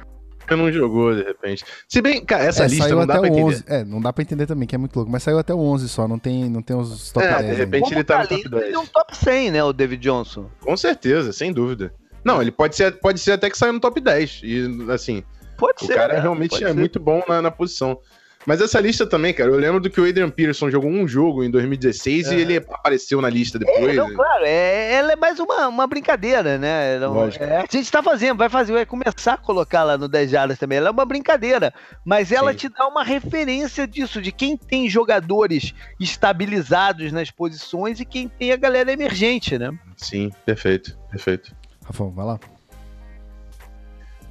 não 0.51 0.70
jogou 0.72 1.14
de 1.14 1.22
repente. 1.22 1.64
Se 1.88 2.01
bem, 2.01 2.24
cara, 2.24 2.45
essa 2.45 2.64
é, 2.64 2.68
lista 2.68 2.88
não 2.88 3.07
dá 3.07 3.18
pra 3.18 3.28
entender. 3.28 3.64
É, 3.66 3.84
não 3.84 4.01
dá 4.01 4.12
pra 4.12 4.22
entender 4.22 4.47
também, 4.47 4.66
que 4.66 4.74
é 4.74 4.78
muito 4.78 4.95
louco. 4.97 5.11
Mas 5.11 5.22
saiu 5.22 5.38
até 5.38 5.55
o 5.55 5.59
11 5.59 5.88
só, 5.88 6.07
não 6.07 6.18
tem, 6.18 6.49
não 6.49 6.62
tem 6.62 6.76
os 6.76 7.11
top 7.12 7.26
é, 7.26 7.38
10. 7.38 7.47
de 7.51 7.55
repente 7.55 7.84
ainda. 7.84 7.97
ele 7.97 8.05
tá 8.05 8.18
no 8.18 8.28
top 8.28 8.49
10. 8.49 8.62
Ele 8.64 8.74
é 8.74 8.78
um 8.78 8.86
top 8.86 9.16
100, 9.16 9.51
né, 9.51 9.64
o 9.64 9.72
David 9.72 10.03
Johnson. 10.03 10.51
Com 10.61 10.76
certeza, 10.76 11.32
sem 11.32 11.53
dúvida. 11.53 11.93
Não, 12.24 12.40
ele 12.40 12.53
pode 12.53 12.76
ser, 12.76 12.93
pode 12.99 13.20
ser 13.20 13.32
até 13.32 13.51
que 13.51 13.59
saiu 13.59 13.72
no 13.72 13.80
top 13.80 14.01
10. 14.01 14.40
E, 14.45 14.86
assim, 14.90 15.24
pode 15.57 15.84
o 15.84 15.86
ser, 15.86 15.95
cara 15.95 16.14
né? 16.14 16.20
realmente 16.20 16.62
é 16.62 16.68
ser. 16.68 16.74
muito 16.74 17.01
bom 17.01 17.22
na, 17.28 17.43
na 17.43 17.51
posição. 17.51 17.99
Mas 18.47 18.61
essa 18.61 18.80
lista 18.80 19.07
também, 19.07 19.32
cara, 19.32 19.51
eu 19.51 19.57
lembro 19.57 19.80
do 19.80 19.88
que 19.88 20.01
o 20.01 20.09
Adrian 20.09 20.30
Peterson 20.30 20.70
jogou 20.70 20.90
um 20.90 21.07
jogo 21.07 21.45
em 21.45 21.51
2016 21.51 22.28
é. 22.28 22.34
e 22.34 22.40
ele 22.40 22.57
apareceu 22.57 23.20
na 23.20 23.28
lista 23.28 23.59
depois. 23.59 23.90
É, 23.90 23.95
não, 23.95 24.12
claro, 24.12 24.45
é, 24.45 24.95
ela 24.95 25.12
é 25.12 25.16
mais 25.16 25.38
uma, 25.38 25.68
uma 25.68 25.86
brincadeira, 25.86 26.59
né? 26.59 26.99
Não, 26.99 27.24
é, 27.24 27.59
a 27.59 27.66
gente 27.70 27.90
tá 27.90 28.03
fazendo, 28.03 28.38
vai 28.38 28.49
fazer, 28.49 28.72
vai 28.72 28.86
começar 28.86 29.34
a 29.34 29.38
colocar 29.38 29.84
lá 29.84 29.97
no 29.97 30.09
10 30.09 30.30
jardas 30.30 30.59
também. 30.59 30.78
Ela 30.78 30.88
é 30.88 30.90
uma 30.90 31.05
brincadeira, 31.05 31.72
mas 32.05 32.32
ela 32.32 32.53
Sim. 32.53 32.59
te 32.59 32.68
dá 32.68 32.86
uma 32.88 33.05
referência 33.05 33.86
disso, 33.86 34.20
de 34.20 34.32
quem 34.32 34.57
tem 34.57 34.88
jogadores 34.88 35.72
estabilizados 36.01 37.12
nas 37.12 37.30
posições 37.30 38.01
e 38.01 38.05
quem 38.05 38.28
tem 38.28 38.53
a 38.53 38.57
galera 38.57 38.93
emergente, 38.93 39.59
né? 39.59 39.72
Sim, 39.97 40.30
perfeito, 40.45 40.99
perfeito. 41.11 41.55
Rafa, 41.84 42.05
vai 42.05 42.24
lá. 42.24 42.40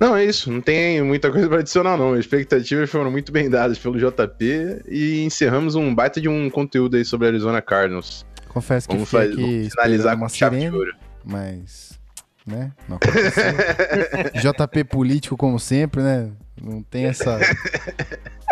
Não, 0.01 0.15
é 0.15 0.25
isso. 0.25 0.51
Não 0.51 0.59
tem 0.59 0.99
muita 1.03 1.31
coisa 1.31 1.47
para 1.47 1.59
adicionar, 1.59 1.95
não. 1.95 2.13
As 2.13 2.21
expectativas 2.21 2.89
foram 2.89 3.11
muito 3.11 3.31
bem 3.31 3.47
dadas 3.47 3.77
pelo 3.77 3.99
JP 3.99 4.81
e 4.89 5.21
encerramos 5.21 5.75
um 5.75 5.93
baita 5.93 6.19
de 6.19 6.27
um 6.27 6.49
conteúdo 6.49 6.97
aí 6.97 7.05
sobre 7.05 7.27
a 7.27 7.29
Arizona 7.29 7.61
Cardinals. 7.61 8.25
Confesso 8.49 8.89
que 8.89 8.95
vamos 8.95 9.11
fazer, 9.11 9.33
aqui 9.33 9.69
finalizar 9.69 10.15
com 10.15 10.23
uma 10.23 10.29
sirene, 10.29 10.91
mas 11.23 11.99
né? 12.47 12.71
Não 12.89 12.97
JP 14.41 14.83
político 14.85 15.37
como 15.37 15.59
sempre, 15.59 16.01
né? 16.01 16.31
Não 16.59 16.81
tem 16.81 17.05
essa 17.05 17.39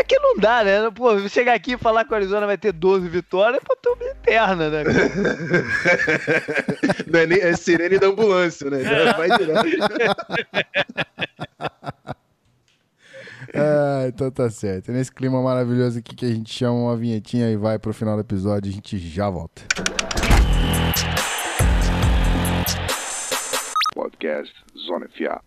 Aqui 0.09 0.17
não 0.23 0.35
dá, 0.37 0.63
né? 0.63 0.89
Pô, 0.89 1.19
chegar 1.29 1.53
aqui 1.53 1.73
e 1.73 1.77
falar 1.77 2.03
que 2.03 2.11
o 2.11 2.15
Arizona 2.15 2.47
vai 2.47 2.57
ter 2.57 2.71
12 2.71 3.07
vitórias, 3.07 3.61
pô, 3.63 3.75
tô 3.75 3.95
eterna, 4.01 4.67
né? 4.67 4.83
Não 7.05 7.19
é 7.19 7.27
nem 7.27 7.39
é 7.39 7.55
sirene 7.55 7.99
da 7.99 8.07
ambulância, 8.07 8.71
né? 8.71 8.83
Já 8.83 9.15
vai 9.15 9.29
direto. 9.37 9.69
ah, 13.53 14.05
então 14.07 14.31
tá 14.31 14.49
certo. 14.49 14.91
Nesse 14.91 15.11
clima 15.11 15.39
maravilhoso 15.43 15.99
aqui 15.99 16.15
que 16.15 16.25
a 16.25 16.29
gente 16.29 16.51
chama 16.51 16.73
uma 16.73 16.97
vinhetinha 16.97 17.51
e 17.51 17.55
vai 17.55 17.77
pro 17.77 17.93
final 17.93 18.15
do 18.15 18.21
episódio, 18.21 18.71
a 18.71 18.73
gente 18.73 18.97
já 18.97 19.29
volta. 19.29 19.61
Podcast 23.93 24.55
Zona 24.75 25.07
FA. 25.09 25.39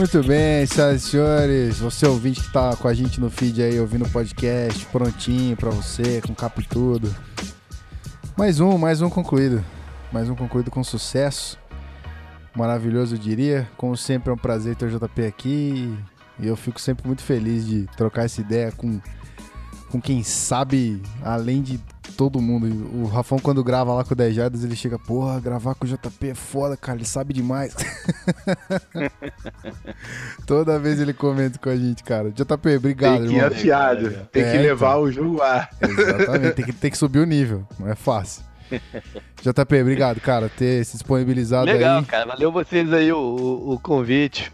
Muito 0.00 0.22
bem, 0.22 0.64
senhoras 0.64 1.02
e 1.04 1.10
senhores. 1.10 1.78
Você 1.78 2.06
ouvinte 2.06 2.40
que 2.40 2.50
tá 2.50 2.74
com 2.74 2.88
a 2.88 2.94
gente 2.94 3.20
no 3.20 3.28
feed 3.30 3.62
aí, 3.62 3.78
ouvindo 3.78 4.06
o 4.06 4.08
podcast, 4.08 4.86
prontinho 4.86 5.54
para 5.54 5.68
você, 5.68 6.22
com 6.22 6.34
cap 6.34 6.66
tudo. 6.66 7.14
Mais 8.34 8.60
um, 8.60 8.78
mais 8.78 9.02
um 9.02 9.10
concluído. 9.10 9.62
Mais 10.10 10.30
um 10.30 10.34
concluído 10.34 10.70
com 10.70 10.82
sucesso. 10.82 11.58
Maravilhoso, 12.56 13.16
eu 13.16 13.18
diria. 13.18 13.68
Como 13.76 13.94
sempre, 13.94 14.30
é 14.30 14.32
um 14.32 14.38
prazer 14.38 14.74
ter 14.74 14.86
o 14.86 14.98
JP 14.98 15.26
aqui. 15.26 15.94
E 16.38 16.46
eu 16.46 16.56
fico 16.56 16.80
sempre 16.80 17.06
muito 17.06 17.22
feliz 17.22 17.66
de 17.66 17.86
trocar 17.94 18.24
essa 18.24 18.40
ideia 18.40 18.72
com, 18.72 18.98
com 19.90 20.00
quem 20.00 20.22
sabe, 20.22 21.02
além 21.22 21.62
de 21.62 21.80
todo 22.16 22.40
mundo. 22.40 22.66
O 22.94 23.06
Rafão, 23.06 23.38
quando 23.38 23.62
grava 23.64 23.92
lá 23.92 24.04
com 24.04 24.14
o 24.14 24.16
10 24.16 24.34
Jardas, 24.34 24.64
ele 24.64 24.76
chega, 24.76 24.98
porra, 24.98 25.40
gravar 25.40 25.74
com 25.74 25.84
o 25.84 25.88
JP 25.88 26.28
é 26.28 26.34
foda, 26.34 26.76
cara, 26.76 26.98
ele 26.98 27.06
sabe 27.06 27.34
demais. 27.34 27.74
Toda 30.46 30.78
vez 30.78 31.00
ele 31.00 31.12
comenta 31.12 31.58
com 31.58 31.68
a 31.68 31.76
gente, 31.76 32.04
cara. 32.04 32.30
JP, 32.30 32.76
obrigado. 32.76 33.20
Tem 33.20 33.28
que 33.28 33.34
ir 33.34 33.44
afiado, 33.44 34.10
tem 34.32 34.42
é, 34.44 34.52
que 34.52 34.58
levar 34.58 34.90
então. 34.92 35.02
o 35.02 35.12
jogo 35.12 35.36
lá. 35.38 35.68
Exatamente, 35.80 36.54
tem 36.54 36.64
que, 36.64 36.72
tem 36.72 36.90
que 36.90 36.98
subir 36.98 37.18
o 37.18 37.26
nível, 37.26 37.66
não 37.78 37.88
é 37.88 37.94
fácil. 37.94 38.44
JP, 39.42 39.80
obrigado, 39.80 40.20
cara, 40.20 40.48
ter 40.48 40.84
se 40.84 40.92
disponibilizado 40.92 41.66
Legal, 41.66 41.98
aí. 41.98 42.04
cara, 42.04 42.26
valeu 42.26 42.52
vocês 42.52 42.92
aí 42.92 43.12
o, 43.12 43.18
o, 43.18 43.72
o 43.72 43.80
convite. 43.80 44.52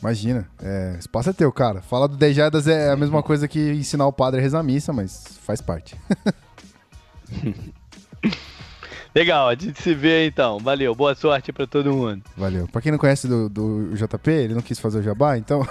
Imagina, 0.00 0.48
é, 0.62 0.96
espaço 0.98 1.30
é 1.30 1.32
teu, 1.32 1.50
cara. 1.52 1.82
Falar 1.82 2.06
do 2.06 2.16
10 2.16 2.36
jardas 2.36 2.68
é 2.68 2.90
a 2.90 2.96
mesma 2.96 3.22
coisa 3.22 3.48
que 3.48 3.72
ensinar 3.72 4.06
o 4.06 4.12
padre 4.12 4.38
a 4.40 4.42
rezar 4.42 4.60
a 4.60 4.62
missa, 4.62 4.92
mas 4.92 5.38
faz 5.42 5.60
parte. 5.60 5.96
Legal, 9.14 9.48
a 9.48 9.54
gente 9.54 9.82
se 9.82 9.94
vê 9.94 10.26
então. 10.26 10.58
Valeu, 10.58 10.94
boa 10.94 11.14
sorte 11.14 11.52
para 11.52 11.66
todo 11.66 11.92
mundo. 11.92 12.22
Valeu. 12.36 12.68
Pra 12.68 12.80
quem 12.80 12.92
não 12.92 12.98
conhece 12.98 13.26
do, 13.26 13.48
do 13.48 13.94
JP, 13.94 14.30
ele 14.30 14.54
não 14.54 14.62
quis 14.62 14.78
fazer 14.78 14.98
o 14.98 15.02
jabá, 15.02 15.36
então. 15.36 15.66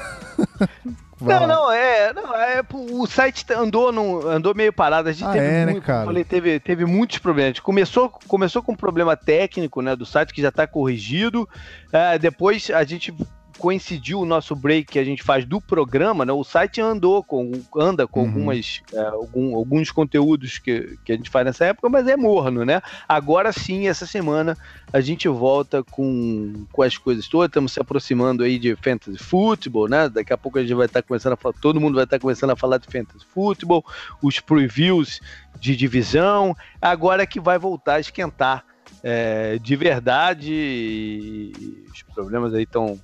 não, 1.22 1.48
não, 1.48 1.72
é, 1.72 2.12
não, 2.14 2.36
é. 2.36 2.62
O 2.74 3.08
site 3.08 3.46
andou, 3.54 3.90
andou 4.28 4.54
meio 4.54 4.74
parado. 4.74 5.08
A 5.08 5.14
gente 5.14 5.24
ah, 5.26 5.32
teve, 5.32 5.46
é, 5.46 5.66
né, 5.66 5.66
muito, 5.66 5.80
né, 5.80 5.86
cara? 5.86 6.06
Falei, 6.06 6.24
teve, 6.26 6.60
teve 6.60 6.86
muitos 6.86 7.20
problemas. 7.20 7.60
Começou, 7.60 8.10
começou 8.28 8.62
com 8.62 8.74
um 8.74 8.76
problema 8.76 9.16
técnico 9.16 9.82
né, 9.82 9.96
do 9.96 10.06
site 10.06 10.34
que 10.34 10.42
já 10.42 10.50
está 10.50 10.68
corrigido. 10.68 11.48
É, 11.94 12.20
depois 12.20 12.70
a 12.72 12.84
gente 12.84 13.14
coincidiu 13.58 14.20
o 14.20 14.26
nosso 14.26 14.56
break 14.56 14.92
que 14.92 15.00
a 15.00 15.04
gente 15.04 15.24
faz 15.24 15.46
do 15.46 15.60
programa, 15.60 16.26
né? 16.26 16.32
O 16.32 16.44
site 16.44 16.80
andou 16.80 17.24
com, 17.24 17.52
anda 17.76 18.08
com 18.08 18.22
uhum. 18.22 18.28
algumas, 18.28 18.82
é, 18.94 19.00
algum, 19.00 19.56
alguns 19.56 19.92
conteúdos 19.92 20.58
que, 20.60 20.98
que 21.04 21.12
a 21.12 21.16
gente 21.16 21.30
faz 21.30 21.46
nessa 21.46 21.66
época, 21.66 21.90
mas 21.90 22.08
é 22.08 22.16
morno, 22.16 22.64
né? 22.64 22.82
Agora 23.08 23.52
sim, 23.52 23.88
essa 23.88 24.06
semana 24.06 24.58
a 24.94 25.02
gente 25.02 25.28
volta 25.28 25.84
com, 25.84 26.66
com 26.72 26.82
as 26.82 26.98
coisas 26.98 27.28
todas. 27.28 27.48
Estamos 27.48 27.72
se 27.74 27.80
aproximando 27.80 28.44
aí 28.44 28.58
de 28.60 28.76
fantasy 28.76 29.18
football, 29.18 29.90
né? 29.90 30.08
Daqui 30.10 30.32
a 30.32 30.38
pouco 30.38 30.60
a 30.60 30.62
gente 30.62 30.74
vai 30.74 30.86
estar 30.86 31.02
começando 31.02 31.34
a 31.34 31.38
falar, 31.38 31.56
todo 31.62 31.82
mundo 31.82 31.96
vai 31.96 32.04
estar 32.04 32.20
começando 32.20 32.52
a 32.52 32.56
falar 32.56 32.78
de 32.78 32.88
fantasy 32.88 33.26
football, 33.34 33.84
os 34.22 34.40
previews 34.40 35.20
de 35.60 35.76
divisão. 35.76 36.56
Agora 36.82 37.26
que 37.26 37.40
vai 37.40 37.58
voltar 37.58 37.96
a 37.96 38.00
esquentar 38.00 38.64
é, 39.04 39.58
de 39.60 39.76
verdade, 39.76 41.52
os 41.92 42.02
problemas 42.14 42.54
aí 42.54 42.64
estão 42.64 43.00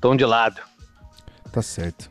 tão, 0.00 0.16
de 0.16 0.24
lado. 0.24 0.60
Tá 1.50 1.62
certo. 1.62 2.10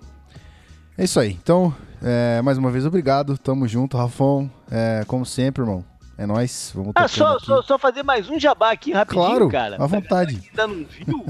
É 0.98 1.04
isso 1.04 1.20
aí. 1.20 1.32
Então, 1.32 1.74
é, 2.02 2.42
mais 2.42 2.58
uma 2.58 2.70
vez, 2.70 2.86
obrigado. 2.86 3.38
Tamo 3.38 3.68
junto, 3.68 3.98
Rafão. 3.98 4.50
É, 4.70 5.04
como 5.08 5.26
sempre, 5.26 5.64
irmão. 5.64 5.84
É 6.18 6.26
nóis. 6.26 6.72
Vamos 6.76 6.92
ah, 6.96 7.08
só, 7.08 7.40
só, 7.40 7.62
só, 7.64 7.80
fazer 7.80 8.04
mais 8.04 8.30
um 8.30 8.40
jabá 8.40 8.72
aqui 8.72 8.92
rapidinho, 8.92 9.26
claro, 9.26 9.50
cara. 9.50 9.78
À 9.80 9.88
vontade. 9.88 10.40
Ainda 10.50 10.68
não 10.68 10.86
viu? 10.86 11.26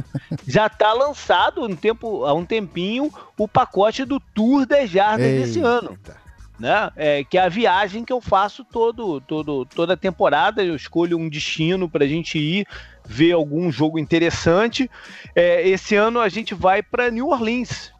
já 0.45 0.67
tá 0.67 0.91
lançado 0.91 1.63
um 1.63 1.75
tempo, 1.75 2.25
há 2.25 2.33
um 2.33 2.45
tempinho 2.45 3.09
o 3.37 3.47
pacote 3.47 4.03
do 4.03 4.19
Tour 4.19 4.65
10 4.65 4.89
Jardas 4.89 5.25
desse 5.25 5.61
ano 5.61 5.97
né? 6.61 6.91
É, 6.95 7.23
que 7.23 7.39
é 7.39 7.41
a 7.41 7.49
viagem 7.49 8.05
que 8.05 8.13
eu 8.13 8.21
faço 8.21 8.63
todo, 8.63 9.19
todo, 9.21 9.65
toda 9.65 9.97
temporada. 9.97 10.63
Eu 10.63 10.75
escolho 10.75 11.17
um 11.17 11.27
destino 11.27 11.89
para 11.89 12.05
a 12.05 12.07
gente 12.07 12.37
ir 12.37 12.67
ver 13.05 13.33
algum 13.33 13.71
jogo 13.71 13.99
interessante. 13.99 14.89
É, 15.35 15.67
esse 15.67 15.95
ano 15.95 16.19
a 16.19 16.29
gente 16.29 16.53
vai 16.53 16.81
para 16.81 17.11
New 17.11 17.27
Orleans 17.27 17.91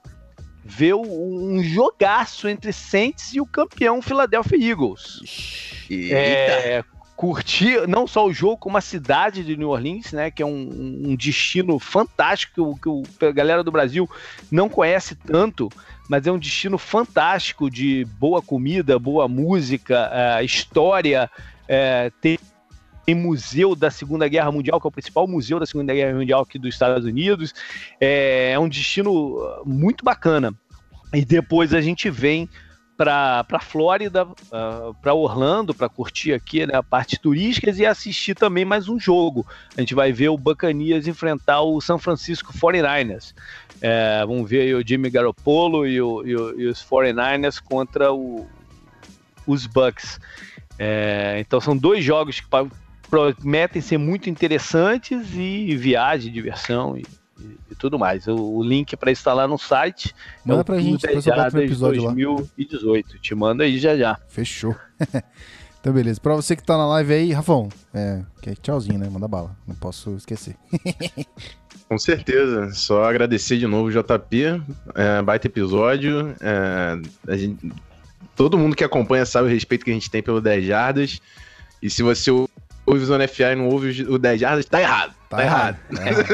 ver 0.63 0.93
um 0.93 1.61
jogaço 1.63 2.47
entre 2.47 2.71
Saints 2.71 3.33
e 3.33 3.41
o 3.41 3.45
campeão 3.45 4.01
Philadelphia 4.01 4.57
Eagles. 4.57 5.85
Eita. 5.89 6.15
É, 6.15 6.83
curtir 7.15 7.87
não 7.87 8.07
só 8.07 8.25
o 8.25 8.33
jogo, 8.33 8.57
como 8.57 8.77
a 8.77 8.81
cidade 8.81 9.43
de 9.43 9.57
New 9.57 9.69
Orleans, 9.69 10.13
né? 10.13 10.31
Que 10.31 10.41
é 10.41 10.45
um, 10.45 10.69
um 11.07 11.15
destino 11.15 11.77
fantástico 11.77 12.79
que, 12.79 13.17
que 13.17 13.25
a 13.25 13.31
galera 13.31 13.63
do 13.63 13.71
Brasil 13.71 14.09
não 14.51 14.69
conhece 14.69 15.15
tanto 15.15 15.69
mas 16.11 16.27
é 16.27 16.31
um 16.31 16.37
destino 16.37 16.77
fantástico 16.77 17.71
de 17.71 18.03
boa 18.19 18.41
comida, 18.41 18.99
boa 18.99 19.29
música, 19.29 20.11
uh, 20.11 20.43
história. 20.43 21.31
Uh, 21.63 22.11
tem, 22.19 22.37
tem 23.05 23.15
museu 23.15 23.75
da 23.75 23.89
Segunda 23.89 24.27
Guerra 24.27 24.51
Mundial, 24.51 24.79
que 24.79 24.87
é 24.87 24.89
o 24.89 24.91
principal 24.91 25.27
museu 25.27 25.59
da 25.59 25.65
Segunda 25.65 25.93
Guerra 25.93 26.17
Mundial 26.17 26.41
aqui 26.41 26.59
dos 26.59 26.73
Estados 26.73 27.05
Unidos. 27.05 27.53
É, 27.99 28.51
é 28.51 28.59
um 28.59 28.69
destino 28.69 29.37
muito 29.65 30.03
bacana. 30.03 30.53
E 31.13 31.25
depois 31.25 31.73
a 31.73 31.81
gente 31.81 32.09
vem 32.09 32.49
para 33.03 33.59
Flórida, 33.59 34.25
uh, 34.25 34.93
para 35.01 35.13
Orlando, 35.13 35.73
para 35.73 35.89
curtir 35.89 36.33
aqui 36.33 36.67
né, 36.67 36.75
a 36.75 36.83
parte 36.83 37.19
turística 37.19 37.71
e 37.71 37.85
assistir 37.85 38.35
também 38.35 38.63
mais 38.63 38.87
um 38.87 38.99
jogo. 38.99 39.45
A 39.75 39.81
gente 39.81 39.95
vai 39.95 40.11
ver 40.11 40.29
o 40.29 40.37
Bacanias 40.37 41.07
enfrentar 41.07 41.61
o 41.61 41.81
San 41.81 41.97
Francisco 41.97 42.53
49ers. 42.53 43.33
É, 43.81 44.23
vamos 44.25 44.47
ver 44.47 44.75
o 44.75 44.87
Jimmy 44.87 45.09
Garoppolo 45.09 45.87
e, 45.87 45.99
o, 45.99 46.25
e, 46.25 46.35
o, 46.35 46.59
e 46.61 46.67
os 46.67 46.83
49ers 46.83 47.59
contra 47.59 48.13
o, 48.13 48.47
os 49.47 49.65
Bucks. 49.65 50.19
É, 50.77 51.37
então 51.39 51.59
são 51.59 51.75
dois 51.75 52.03
jogos 52.03 52.39
que 52.39 52.47
prometem 53.11 53.81
ser 53.81 53.97
muito 53.97 54.29
interessantes 54.29 55.35
e 55.35 55.75
viagem, 55.75 56.31
diversão 56.31 56.97
e, 56.97 57.05
e 57.69 57.75
tudo 57.75 57.99
mais. 57.99 58.25
O, 58.25 58.35
o 58.35 58.63
link 58.63 58.95
para 58.95 59.11
instalar 59.11 59.49
no 59.49 59.57
site 59.57 60.15
Manda 60.45 60.59
é 60.59 60.61
o 60.61 60.65
pra 60.65 60.79
gente, 60.79 61.01
depois 61.01 61.27
eu 61.27 61.35
boto 61.35 61.59
episódio 61.59 62.01
2018. 62.03 63.13
Lá. 63.13 63.19
Te 63.21 63.35
manda 63.35 63.63
aí 63.65 63.77
já 63.77 63.97
já. 63.97 64.17
Fechou. 64.29 64.73
então 65.79 65.91
beleza. 65.91 66.21
Para 66.21 66.35
você 66.35 66.55
que 66.55 66.63
tá 66.63 66.77
na 66.77 66.87
live 66.87 67.13
aí, 67.13 67.33
Rafão, 67.33 67.67
é, 67.93 68.21
que 68.41 68.51
é 68.51 68.55
tchauzinho, 68.55 68.97
né? 68.97 69.09
Manda 69.09 69.27
bala. 69.27 69.57
Não 69.67 69.75
posso 69.75 70.15
esquecer. 70.15 70.55
Com 71.89 71.99
certeza. 71.99 72.71
Só 72.71 73.03
agradecer 73.03 73.57
de 73.57 73.67
novo, 73.67 73.91
JP. 73.91 74.63
É, 74.95 75.21
baita 75.21 75.47
episódio. 75.47 76.33
É, 76.39 77.35
gente, 77.35 77.73
todo 78.37 78.57
mundo 78.57 78.73
que 78.73 78.85
acompanha 78.85 79.25
sabe 79.25 79.49
o 79.49 79.51
respeito 79.51 79.83
que 79.83 79.91
a 79.91 79.93
gente 79.93 80.09
tem 80.09 80.23
pelo 80.23 80.39
10 80.39 80.65
Jardas. 80.65 81.19
E 81.81 81.89
se 81.89 82.01
você 82.03 82.31
ouve 82.85 83.03
o 83.03 83.05
Zona 83.05 83.27
FA 83.27 83.51
e 83.51 83.55
não 83.55 83.69
ouve 83.69 84.03
o 84.03 84.17
10 84.17 84.39
Jardas, 84.39 84.65
tá 84.65 84.81
errado. 84.81 85.13
Tá, 85.29 85.37
tá 85.37 85.43
errado. 85.43 85.77
errado. 85.91 86.25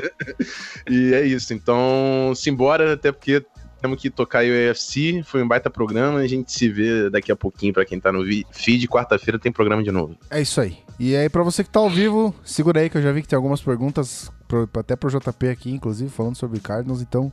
e 0.88 1.14
é 1.14 1.26
isso. 1.26 1.52
Então, 1.52 2.32
simbora, 2.34 2.94
até 2.94 3.12
porque 3.12 3.44
temos 3.80 4.00
que 4.00 4.10
tocar 4.10 4.40
aí 4.40 4.50
o 4.50 4.54
EFC. 4.54 5.22
Foi 5.24 5.42
um 5.42 5.48
baita 5.48 5.68
programa. 5.70 6.18
A 6.18 6.26
gente 6.26 6.50
se 6.52 6.68
vê 6.68 7.10
daqui 7.10 7.30
a 7.30 7.36
pouquinho 7.36 7.72
para 7.72 7.84
quem 7.84 8.00
tá 8.00 8.10
no 8.10 8.24
feed. 8.50 8.88
Quarta-feira 8.88 9.38
tem 9.38 9.52
programa 9.52 9.82
de 9.82 9.90
novo. 9.90 10.16
É 10.30 10.40
isso 10.40 10.60
aí. 10.60 10.78
E 10.98 11.14
aí, 11.14 11.28
para 11.28 11.42
você 11.42 11.62
que 11.62 11.70
tá 11.70 11.78
ao 11.78 11.90
vivo, 11.90 12.34
segura 12.42 12.80
aí 12.80 12.88
que 12.88 12.96
eu 12.96 13.02
já 13.02 13.12
vi 13.12 13.20
que 13.20 13.28
tem 13.28 13.36
algumas 13.36 13.60
perguntas 13.60 14.30
pro, 14.48 14.68
até 14.78 14.96
pro 14.96 15.10
JP 15.10 15.48
aqui, 15.48 15.70
inclusive, 15.70 16.10
falando 16.10 16.36
sobre 16.36 16.58
Cardinals. 16.58 17.02
Então, 17.02 17.30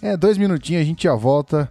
é, 0.00 0.16
dois 0.16 0.38
minutinhos, 0.38 0.82
a 0.82 0.84
gente 0.84 1.04
já 1.04 1.14
volta. 1.14 1.70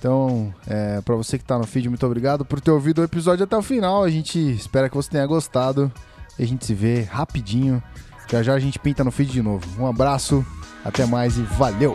Então, 0.00 0.52
é, 0.66 1.02
para 1.02 1.14
você 1.14 1.36
que 1.36 1.44
tá 1.44 1.58
no 1.58 1.66
feed, 1.66 1.90
muito 1.90 2.06
obrigado 2.06 2.42
por 2.42 2.58
ter 2.58 2.70
ouvido 2.70 3.02
o 3.02 3.04
episódio 3.04 3.44
até 3.44 3.54
o 3.54 3.60
final. 3.60 4.02
A 4.02 4.08
gente 4.08 4.38
espera 4.38 4.88
que 4.88 4.96
você 4.96 5.10
tenha 5.10 5.26
gostado. 5.26 5.92
E 6.38 6.42
a 6.42 6.46
gente 6.46 6.64
se 6.64 6.72
vê 6.74 7.02
rapidinho. 7.02 7.82
Já 8.26 8.42
já 8.42 8.54
a 8.54 8.58
gente 8.58 8.78
pinta 8.78 9.04
no 9.04 9.10
feed 9.10 9.30
de 9.30 9.42
novo. 9.42 9.66
Um 9.78 9.86
abraço, 9.86 10.44
até 10.82 11.04
mais 11.04 11.36
e 11.36 11.42
valeu! 11.42 11.92